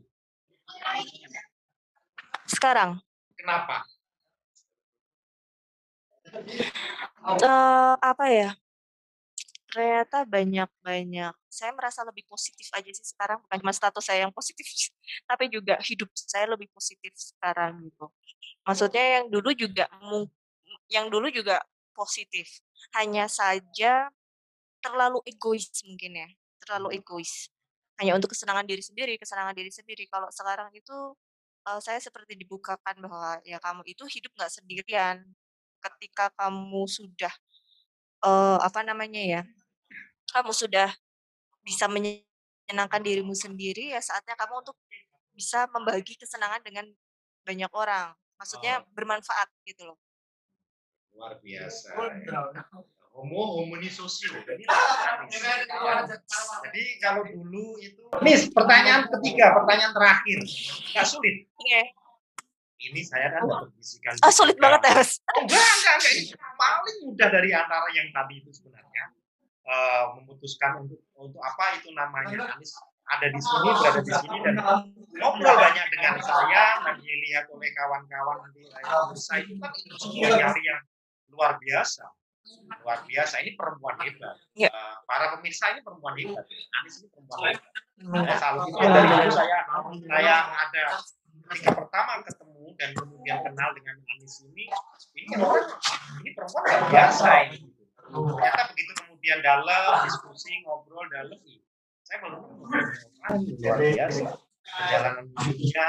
Sekarang 2.49 2.99
Kenapa? 3.39 3.87
Eh 7.47 7.93
apa 8.11 8.25
ya? 8.37 8.49
Ternyata 9.69 10.25
banyak-banyak. 10.25 11.33
Saya 11.45 11.71
merasa 11.77 12.01
lebih 12.01 12.25
positif 12.25 12.65
aja 12.73 12.89
sih 12.89 13.05
sekarang, 13.05 13.37
bukan 13.45 13.57
cuma 13.61 13.73
status 13.73 14.01
saya 14.01 14.25
yang 14.25 14.33
positif, 14.33 14.65
tapi 15.29 15.45
juga 15.53 15.77
hidup 15.85 16.09
saya 16.17 16.49
lebih 16.49 16.65
positif 16.73 17.13
sekarang 17.13 17.77
gitu. 17.85 18.09
Maksudnya 18.65 19.05
yang 19.21 19.25
dulu 19.33 19.51
juga 19.53 19.85
yang 20.89 21.07
dulu 21.13 21.29
juga 21.29 21.61
positif. 21.93 22.61
Hanya 22.97 23.29
saja 23.29 24.09
terlalu 24.83 25.19
egois 25.27 25.69
mungkin 25.87 26.13
ya, 26.25 26.29
terlalu 26.63 26.99
egois. 27.01 27.49
hanya 28.01 28.17
untuk 28.17 28.31
kesenangan 28.33 28.63
diri 28.63 28.79
sendiri 28.81 29.13
kesenangan 29.19 29.53
diri 29.55 29.69
sendiri. 29.75 30.07
Kalau 30.09 30.31
sekarang 30.33 30.71
itu, 30.73 30.97
eee, 31.67 31.79
saya 31.83 31.99
seperti 32.01 32.35
dibukakan 32.39 32.95
bahwa, 33.03 33.39
ya 33.43 33.59
kamu 33.59 33.83
itu 33.91 34.03
hidup 34.07 34.31
nggak 34.39 34.51
sendirian. 34.53 35.17
Ketika 35.83 36.27
kamu 36.35 36.83
sudah, 36.91 37.31
eee, 38.25 38.57
apa 38.63 38.81
namanya 38.85 39.21
ya, 39.21 39.41
kamu 40.33 40.51
sudah 40.55 40.89
bisa 41.65 41.87
menyenangkan 41.91 43.01
dirimu 43.03 43.33
sendiri, 43.37 43.93
ya 43.95 44.01
saatnya 44.03 44.35
kamu 44.39 44.63
untuk 44.65 44.77
bisa 45.35 45.67
membagi 45.71 46.15
kesenangan 46.19 46.61
dengan 46.65 46.85
banyak 47.47 47.71
orang. 47.73 48.13
Maksudnya 48.39 48.81
Oh. 48.83 48.87
bermanfaat 48.95 49.49
gitu 49.67 49.83
loh. 49.89 49.97
Luar 51.15 51.33
biasa 51.43 51.89
ya. 52.23 52.39
Homo 53.11 53.41
homini 53.59 53.89
sosio. 53.91 54.31
Jadi 54.47 54.63
Jadi 56.63 56.83
kalau 57.03 57.23
dulu 57.27 57.75
itu 57.83 58.03
Nis, 58.23 58.47
pertanyaan 58.51 59.07
ketiga, 59.11 59.51
pertanyaan 59.59 59.93
terakhir. 59.95 60.37
Enggak 60.91 61.07
sulit. 61.07 61.35
Oke. 61.59 61.81
Ini 62.79 63.01
saya 63.03 63.27
kan 63.35 63.43
dapat 63.43 63.69
bisikan. 63.75 64.15
Ah, 64.23 64.31
sulit 64.31 64.55
banget 64.55 64.79
ya, 64.87 64.91
Mas. 64.95 65.19
Oh, 65.35 65.43
enggak, 65.43 65.59
enggak, 65.59 65.95
enggak. 65.99 66.13
Ini 66.15 66.23
paling 66.55 66.97
mudah 67.03 67.27
dari 67.27 67.49
antara 67.51 67.87
yang 67.91 68.07
tadi 68.15 68.33
itu 68.39 68.49
sebenarnya. 68.55 69.03
Eh, 69.69 70.03
memutuskan 70.17 70.81
untuk 70.81 70.97
untuk 71.13 71.37
apa 71.45 71.77
itu 71.77 71.93
namanya 71.93 72.57
Anies 72.57 72.73
ada 73.05 73.29
di 73.29 73.37
sini 73.37 73.69
berada 73.77 74.01
di 74.01 74.13
sini 74.17 74.37
dan 74.41 74.55
ngobrol 75.13 75.55
banyak 75.61 75.85
dengan 75.93 76.17
saya 76.25 76.81
dan 76.81 76.97
dilihat 76.97 77.45
oleh 77.53 77.69
kawan-kawan 77.77 78.49
nanti 78.49 78.65
saya 79.13 79.45
itu 79.45 79.61
kan 79.61 79.69
itu 79.77 79.93
sebuah 79.93 80.41
nyari 80.41 80.61
yang 80.65 80.81
luar 81.29 81.61
biasa 81.61 82.01
luar 82.81 83.05
biasa 83.05 83.45
ini 83.45 83.53
perempuan 83.53 83.93
hebat 84.01 84.41
Ya. 84.57 84.73
Eh, 84.73 84.93
para 85.05 85.37
pemirsa 85.37 85.69
ini 85.69 85.85
perempuan 85.85 86.17
hebat 86.17 86.45
Anies 86.81 86.95
ini 87.05 87.07
perempuan 87.13 87.53
hebat 87.53 87.73
Hmm. 87.99 88.15
saya 88.25 88.37
salut 88.41 88.63
itu 88.63 88.79
dari 88.79 89.05
dulu 89.11 89.27
saya 89.27 89.57
saya 90.07 90.35
ada 90.55 90.83
ketika 91.49 91.71
pertama 91.73 92.21
ketemu 92.23 92.63
dan 92.77 92.89
kemudian 92.93 93.37
kenal 93.41 93.69
dengan 93.73 93.95
Anies 94.05 94.35
ini 94.45 94.65
ini 95.17 95.33
orang 95.41 95.65
ini 96.21 96.29
perempuan 96.37 96.63
luar 96.69 96.83
biasa 96.93 97.29
ini 97.49 97.57
ternyata 98.09 98.61
begitu 98.73 98.91
kemudian 98.97 99.37
dalam 99.41 100.05
diskusi 100.05 100.51
ngobrol 100.65 101.05
dalam 101.09 101.37
saya 102.05 102.17
baru 102.25 102.37
ah, 103.25 103.37
luar 103.37 103.77
biasa. 103.77 104.21
Perjalanan 104.69 105.25
hidupnya 105.49 105.87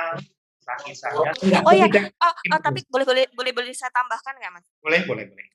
kisah-kisahnya. 0.60 1.30
Oh 1.64 1.72
ya, 1.72 1.88
Tidak- 1.88 2.12
ah, 2.20 2.32
ah, 2.52 2.60
tapi 2.60 2.84
boleh 2.88 3.04
boleh 3.08 3.24
boleh 3.32 3.52
boleh 3.56 3.72
saya 3.76 3.92
tambahkan 3.92 4.36
nggak, 4.36 4.52
Mas? 4.52 4.64
boleh 4.84 5.00
boleh 5.08 5.24
boleh. 5.28 5.46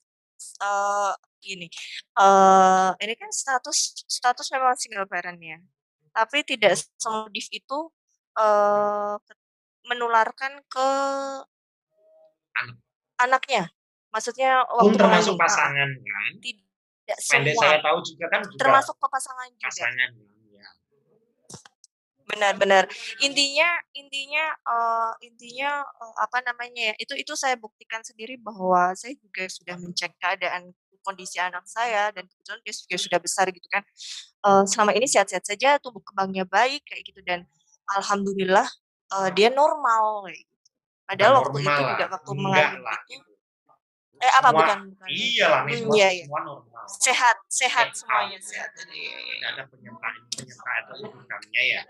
Eee, 0.61 1.11
gini, 1.41 1.67
eee, 2.17 2.89
ini 3.01 3.13
kan 3.17 3.29
status 3.33 4.05
status 4.05 4.47
memang 4.53 4.77
single 4.77 5.05
parent 5.09 5.37
ya, 5.41 5.57
tapi 6.13 6.41
tidak 6.45 6.77
semodif 6.97 7.45
itu, 7.49 7.79
eee, 8.37 9.13
menularkan 9.89 10.61
ke 10.67 10.89
Anak. 12.55 12.75
anaknya. 13.19 13.63
Maksudnya 14.13 14.63
pun 14.63 14.91
waktu 14.91 14.97
termasuk 14.99 15.35
mengandung, 15.35 15.37
heeh. 15.37 15.43
pasangan 15.43 15.89
kan 15.91 16.31
Tidak 16.39 17.19
pendek 17.29 17.53
semua, 17.55 17.63
saya 17.67 17.77
tahu 17.83 17.97
juga 18.07 18.25
kan 18.31 18.41
juga 18.47 18.59
termasuk 18.61 18.95
ke 18.95 19.07
pasangan 19.11 19.47
juga. 19.51 19.67
pasangan 19.67 20.09
kan 20.15 20.33
ya. 20.55 20.67
Intinya 23.21 23.69
intinya, 23.95 24.45
eee, 24.65 25.11
intinya, 25.29 25.71
eee, 25.85 26.13
apa 26.19 26.37
namanya 26.47 26.81
ya, 26.91 26.95
itu 26.99 27.13
itu 27.15 27.33
saya 27.37 27.55
buktikan 27.59 28.01
sendiri 28.03 28.35
bahwa 28.41 28.91
saya 28.97 29.13
juga 29.19 29.45
sudah 29.47 29.75
mencek 29.79 30.11
keadaan 30.19 30.73
kondisi 31.05 31.37
anak 31.37 31.61
saya 31.69 32.09
dan 32.09 32.25
kebetulan 32.25 32.59
dia 32.65 32.73
juga 32.73 32.97
sudah 32.97 33.19
besar 33.21 33.45
gitu 33.53 33.67
kan. 33.69 33.83
Eee, 34.45 34.63
selama 34.69 34.91
ini 34.97 35.05
sehat-sehat 35.09 35.45
saja, 35.45 35.77
tumbuh 35.81 36.01
kembangnya 36.01 36.43
baik 36.49 36.81
kayak 36.87 37.03
gitu 37.07 37.21
dan 37.25 37.45
alhamdulillah, 37.93 38.65
eee, 39.13 39.29
dia 39.37 39.49
normal 39.53 40.03
kayak 40.25 40.37
gitu. 40.41 40.53
Padahal 41.05 41.33
waktu 41.41 41.59
itu 41.61 41.81
normal 41.81 41.89
juga 41.91 42.05
lah 42.05 42.09
waktu 42.15 42.31
mengandung 42.37 42.83
lah 42.85 42.95
itu 42.97 43.15
gitu. 43.19 43.31
eh, 44.25 44.31
apa 44.39 44.49
semua 44.49 44.59
bukan 44.61 44.79
bukan 44.93 45.09
iyalah 45.11 45.59
nih 45.65 45.73
Hmm, 45.75 45.81
semua 45.81 45.95
iya 45.97 46.07
iya. 46.17 46.25
semua 46.27 46.41
normal 46.47 46.63
Sehat 46.85 47.37
sehat 47.49 47.87
Sehat. 47.89 47.99
semuanya 47.99 48.39
sehat. 48.41 48.69
Iya 48.77 48.85
iya 48.93 49.17
iya. 49.19 49.35
tidak 49.35 49.49
ada 49.55 49.63
penyertaan 49.73 50.15
penyertaan 50.37 50.81
atau 50.85 50.95
bukannya 51.13 51.63
ya 51.73 51.81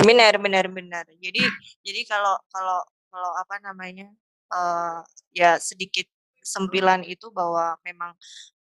Benar 0.00 0.34
benar 0.40 0.66
benar. 0.70 1.04
Jadi 1.20 1.42
jadi 1.86 2.00
kalau 2.08 2.34
kalau 2.54 2.80
kalau 3.10 3.30
apa 3.42 3.56
namanya, 3.66 4.06
eee, 4.54 4.98
ya 5.36 5.50
sedikit 5.60 6.06
sempilan 6.40 7.04
itu 7.04 7.28
bahwa 7.34 7.76
memang, 7.84 8.14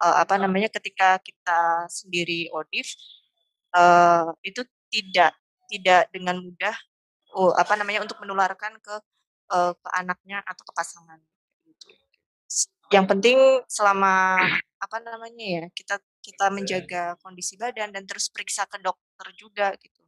eee, 0.03 0.17
apa 0.25 0.35
namanya, 0.41 0.69
ketika 0.73 1.19
kita 1.23 1.87
sendiri 1.89 2.51
ODIF, 2.53 2.89
eee, 3.77 4.27
itu 4.51 4.63
tidak 4.93 5.33
tidak 5.73 6.13
dengan 6.13 6.37
mudah, 6.45 6.77
oh, 7.33 7.57
apa 7.57 7.73
namanya, 7.81 8.05
untuk 8.05 8.21
menularkan 8.21 8.77
ke, 8.85 8.95
eee, 9.49 9.73
ke 9.73 9.89
anaknya 9.97 10.45
atau 10.45 10.63
ke 10.69 10.73
pasangan, 10.77 11.17
gitu. 11.65 11.89
Yang 12.93 13.07
penting 13.09 13.39
selama, 13.65 14.37
apa 14.77 14.97
namanya 15.01 15.47
ya, 15.49 15.65
kita 15.73 15.97
kita 16.23 16.53
menjaga 16.53 17.17
kondisi 17.25 17.57
badan 17.57 17.91
dan 17.91 18.05
terus 18.05 18.29
periksa 18.29 18.69
ke 18.69 18.77
dokter 18.79 19.27
juga 19.35 19.73
gitu. 19.81 20.05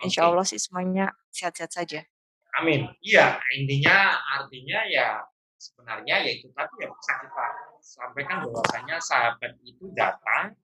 Insya. 0.00 0.26
Allah 0.26 0.42
sih 0.48 0.56
semuanya 0.56 1.12
sehat-sehat 1.28 1.70
saja. 1.76 2.00
Amin. 2.58 2.88
Iya, 3.04 3.38
intinya 3.54 4.16
artinya 4.40 4.80
ya 4.88 5.22
sebenarnya 5.60 6.24
ya 6.24 6.30
itu 6.34 6.48
tadi 6.56 6.82
ya 6.82 6.88
bisa 6.88 7.12
kita 7.20 7.46
sampaikan 7.84 8.48
bahwasanya 8.48 8.96
sahabat 8.98 9.60
itu 9.62 9.92
datang 9.92 10.56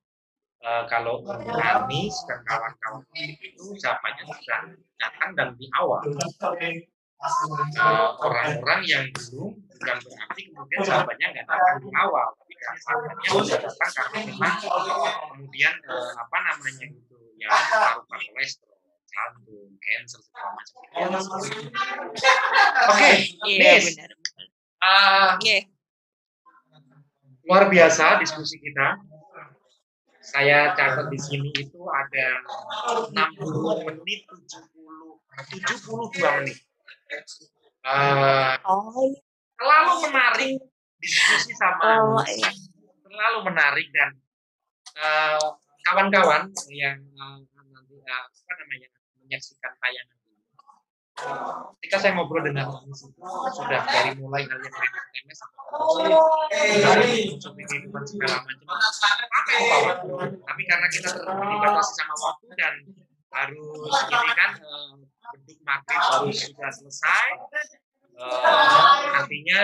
eh, 0.67 0.85
kalau 0.91 1.23
Anies 1.55 2.17
dan 2.27 2.43
kawan-kawan 2.43 3.03
itu 3.15 3.65
sahabatnya 3.79 4.25
sudah 4.27 4.61
datang 4.99 5.31
dan 5.35 5.49
di 5.55 5.67
awal. 5.73 6.03
Eh, 6.03 6.91
orang-orang 8.21 8.81
yang 8.85 9.05
belum 9.09 9.57
bukan 9.57 9.97
berarti 10.05 10.43
kemudian 10.53 10.81
sahabatnya 10.85 11.27
nggak 11.33 11.47
datang 11.49 11.77
di 11.81 11.89
awal, 11.97 12.29
tapi 12.37 12.55
kan 12.59 12.75
sahabatnya 12.77 13.29
sudah 13.33 13.59
datang 13.65 13.91
karena 13.95 14.19
memang 14.27 14.55
kemudian 15.33 15.75
eh, 15.81 16.11
apa 16.13 16.37
namanya 16.45 16.85
itu 16.87 17.17
ya 17.37 17.49
paru-paru 17.49 18.27
kolesterol, 18.33 18.77
jantung, 19.07 19.71
cancer 19.81 20.21
segala 20.21 20.51
macam. 20.53 20.81
Oke, 22.93 23.11
Iya 23.45 23.81
Nis, 23.81 23.87
benar. 23.93 24.11
eh, 24.83 25.31
Iya. 25.41 25.59
luar 27.47 27.65
biasa 27.71 28.19
diskusi 28.21 28.59
kita. 28.59 28.99
Saya 30.27 30.75
catat 30.75 31.07
di 31.07 31.19
sini 31.23 31.49
itu 31.55 31.81
ada 31.87 32.27
60 33.15 33.87
menit 33.87 34.21
70 34.27 34.67
72 35.55 36.43
menit. 36.43 36.59
Eh, 37.87 38.55
Oh, 38.67 38.91
iya. 39.07 39.23
terlalu 39.55 39.93
menarik 40.11 40.59
diskusi 40.99 41.55
sama 41.55 41.79
Oh, 42.03 42.19
iya. 42.27 42.51
terlalu 43.07 43.39
menarik 43.47 43.87
dan 43.95 44.11
eh, 44.99 45.39
kawan-kawan 45.87 46.51
yang 46.75 46.99
eh, 46.99 47.39
nanti 47.71 47.95
eh, 48.03 48.25
apa 48.27 48.53
namanya 48.59 48.89
menyaksikan 49.23 49.73
tayangan 49.79 50.16
Ketika 51.17 51.97
saya 51.97 52.13
ngobrol 52.13 52.45
dengan 52.45 52.69
sudah 53.57 53.81
dari 53.89 54.13
mulai 54.21 54.45
hal 54.45 54.59
yang 54.61 54.75
remeh-remeh 54.77 55.37
sampai 55.37 55.65
dari 56.85 57.33
mencoba 57.33 57.63
kehidupan 57.65 58.03
segala 58.05 58.37
macam 58.45 58.67
apa 58.69 59.53
tapi 60.45 60.63
karena 60.69 60.87
kita 60.93 61.09
dibatasi 61.17 61.93
sama 61.97 62.15
waktu 62.21 62.47
dan 62.61 62.75
harus 63.33 63.97
ini 64.13 64.31
kan 64.37 64.51
eh, 64.61 64.93
beduk 65.41 65.59
maghrib 65.65 66.01
harus 66.01 66.37
sudah 66.37 66.71
selesai 66.71 67.27
eh, 68.21 69.17
artinya 69.17 69.61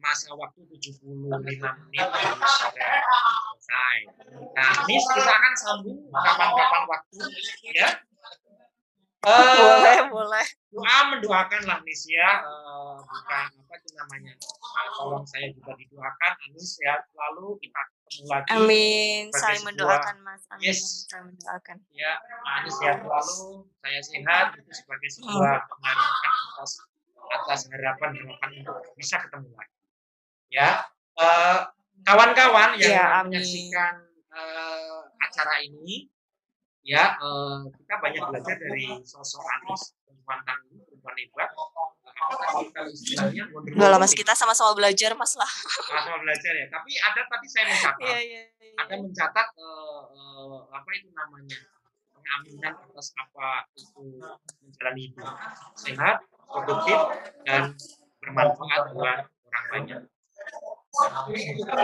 masa 0.00 0.32
waktu 0.32 0.64
75 0.64 1.28
menit 1.28 1.60
harus 1.60 2.52
sudah 2.56 2.92
selesai. 3.60 3.96
Nah, 4.56 4.72
ini 4.88 4.96
kita 4.96 5.28
akan 5.28 5.54
sambung 5.60 6.08
kapan-kapan 6.08 6.82
waktu 6.88 7.16
ya. 7.76 8.00
Eh, 9.20 9.28
Boleh, 9.28 9.98
boleh. 10.08 10.46
doa 10.72 10.98
mendoakanlah 11.12 11.84
Nis 11.84 12.08
ya 12.08 12.40
eh, 12.40 12.96
bukan 12.98 13.46
apa 13.52 13.74
itu 13.76 13.88
namanya 13.92 14.32
Ah, 14.70 14.86
tolong 14.90 15.26
saya 15.26 15.52
juga 15.52 15.76
didoakan 15.76 16.32
Anis 16.40 16.78
sehat 16.78 17.04
selalu 17.06 17.58
kita 17.58 17.80
ketemu 17.84 18.24
lagi 18.24 18.48
Amin. 18.54 19.22
sebuah- 19.60 19.66
mendoakan, 19.66 20.16
Mas. 20.24 20.42
Amin. 20.48 20.64
Yes. 20.64 21.04
Saling 21.04 21.36
mendoakan. 21.36 21.76
ya 21.92 22.12
Anis 22.56 22.74
sehat 22.80 22.96
selalu 22.98 23.38
saya 23.76 24.00
sehat 24.00 24.46
itu 24.56 24.72
sebagai 24.72 25.10
sebuah 25.12 25.68
pengharapan 25.68 26.32
atas 26.48 26.70
atas 27.30 27.60
harapan 27.68 28.10
harapan 28.16 28.50
untuk 28.58 28.76
bisa 28.96 29.20
ketemu 29.20 29.48
lagi 29.52 29.76
ya 30.48 30.68
Eh, 31.12 31.60
kawan-kawan 32.00 32.80
yang 32.80 32.88
Ya, 32.96 33.20
menyaksikan 33.20 33.94
eh, 34.32 35.00
acara 35.20 35.60
ini 35.60 36.08
ya 36.80 37.14
eh, 37.14 37.58
kita 37.76 37.94
banyak 37.98 38.22
belajar 38.24 38.56
dari 38.56 38.86
sosok 39.04 39.44
Anis 39.44 39.92
perempuan 40.02 40.40
tangguh 40.44 40.80
perempuan 40.88 41.14
hebat 41.16 41.50
istilahnya 42.90 43.44
Enggak 43.50 43.88
lah, 43.90 43.98
Mas. 43.98 44.14
Kita 44.14 44.36
sama-sama 44.38 44.70
belajar, 44.76 45.16
Mas 45.18 45.34
lah. 45.34 45.48
sama 45.90 46.20
belajar 46.20 46.52
ya 46.54 46.66
tapi 46.70 46.92
ada 46.96 47.20
tadi 47.26 47.46
saya 47.48 47.64
mencatat 47.66 47.98
Iya, 48.00 48.18
iya. 48.22 48.42
iya. 48.54 48.72
ada 48.78 48.94
mencatat 48.96 49.48
eh, 49.56 50.02
eh, 50.14 50.58
apa 50.70 50.90
itu 50.94 51.08
namanya 51.10 51.58
pengaminan 52.14 52.74
atas 52.76 53.10
apa 53.16 53.66
itu 53.74 54.20
menjalani 54.62 55.02
hidup 55.10 55.34
sehat, 55.74 56.16
produktif, 56.46 56.98
dan 57.42 57.74
bermanfaat 58.20 58.82
buat 58.94 59.18
orang 59.26 59.66
banyak. 59.72 60.00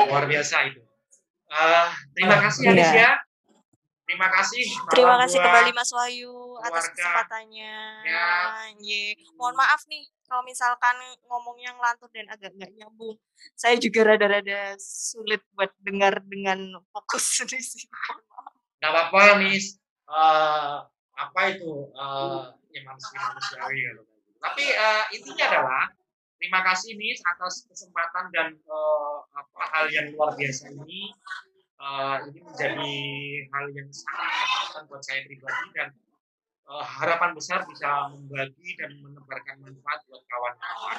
Luar 0.06 0.24
biasa 0.26 0.56
itu. 0.70 0.80
Uh, 1.46 1.88
terima 2.12 2.36
kasih 2.42 2.62
Anis 2.70 2.90
Iya. 2.90 3.02
ya. 3.02 3.10
Terima 4.06 4.30
kasih. 4.30 4.64
Terima 4.94 5.18
kasih 5.18 5.38
kembali 5.42 5.70
Mas 5.74 5.90
Wahyu 5.90 6.54
atas 6.62 6.94
kesempatannya. 6.94 7.74
Ya. 8.06 8.30
Ye. 8.78 9.18
Mohon 9.34 9.66
maaf 9.66 9.82
nih 9.90 10.06
kalau 10.30 10.46
misalkan 10.46 10.94
ngomongnya 11.26 11.74
ngelantur 11.74 12.06
dan 12.14 12.30
agak 12.30 12.54
nggak 12.54 12.70
nyambung. 12.78 13.18
Saya 13.58 13.74
juga 13.82 14.14
rada-rada 14.14 14.78
sulit 14.78 15.42
buat 15.58 15.74
dengar 15.82 16.22
dengan 16.22 16.78
fokus 16.94 17.34
di 17.50 17.58
sini. 17.58 17.90
Nggak 18.78 18.90
apa-apa 18.94 19.42
nih. 19.42 19.58
Eh, 20.06 20.74
apa 21.18 21.40
itu? 21.50 21.90
eh 21.90 22.42
ya 22.70 22.80
manusia 22.86 23.18
manusiawi 23.18 23.90
gitu. 23.90 24.02
Tapi 24.38 24.64
eh, 24.70 25.04
intinya 25.18 25.44
adalah 25.50 25.84
terima 26.38 26.62
kasih 26.62 26.94
nih 26.94 27.18
atas 27.26 27.66
kesempatan 27.66 28.30
dan 28.30 28.54
eh, 28.54 29.16
apa 29.34 29.62
hal 29.74 29.90
yang 29.90 30.14
luar 30.14 30.38
biasa 30.38 30.70
ini. 30.70 31.10
Eh, 31.76 32.16
ini 32.32 32.40
menjadi 32.40 32.94
hal 33.52 33.66
yang 33.76 33.88
sangat 33.92 34.16
menyenangkan 34.16 34.82
buat 34.88 35.02
saya 35.04 35.20
pribadi 35.28 35.66
dan 35.76 35.88
eh, 36.66 36.84
harapan 36.88 37.30
besar 37.36 37.68
bisa 37.68 38.08
membagi 38.16 38.68
dan 38.80 38.96
menebarkan 39.04 39.60
manfaat 39.60 40.00
buat 40.08 40.24
kawan-kawan 40.24 40.96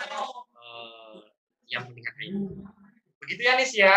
eh, 0.54 1.16
yang 1.74 1.82
mendengar 1.90 2.14
ini. 2.22 2.62
Begitu 3.18 3.41
ya 3.41 3.54
Nis 3.58 3.74
ya. 3.74 3.95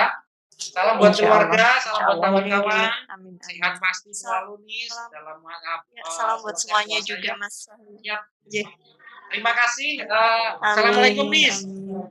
Salam 0.60 1.00
buat 1.00 1.12
Insya 1.12 1.24
Allah. 1.28 1.52
keluarga, 1.52 1.68
salam 1.84 2.00
buat 2.00 2.18
kawan-kawan. 2.24 2.88
Amin. 3.12 3.34
Sehat 3.44 3.76
pasti 3.76 4.10
selalu 4.16 4.64
salam. 4.88 5.08
dalam 5.12 5.36
maaf. 5.44 5.80
Ya, 5.92 6.04
salam 6.08 6.36
buat 6.40 6.56
semuanya 6.56 6.98
juga 7.04 7.36
Mas. 7.36 7.68
Siap. 7.68 8.22
Ye. 8.48 8.64
Terima 9.30 9.52
kasih. 9.52 10.08
Amin, 10.08 10.64
Assalamualaikum 10.64 11.28
Nis. 11.28 11.60
amin. 11.60 12.08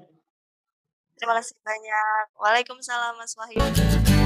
Terima 1.17 1.33
kasih 1.41 1.57
banyak. 1.65 2.25
Waalaikumsalam 2.37 3.17
Mas 3.17 3.33
Wahyu. 3.33 4.18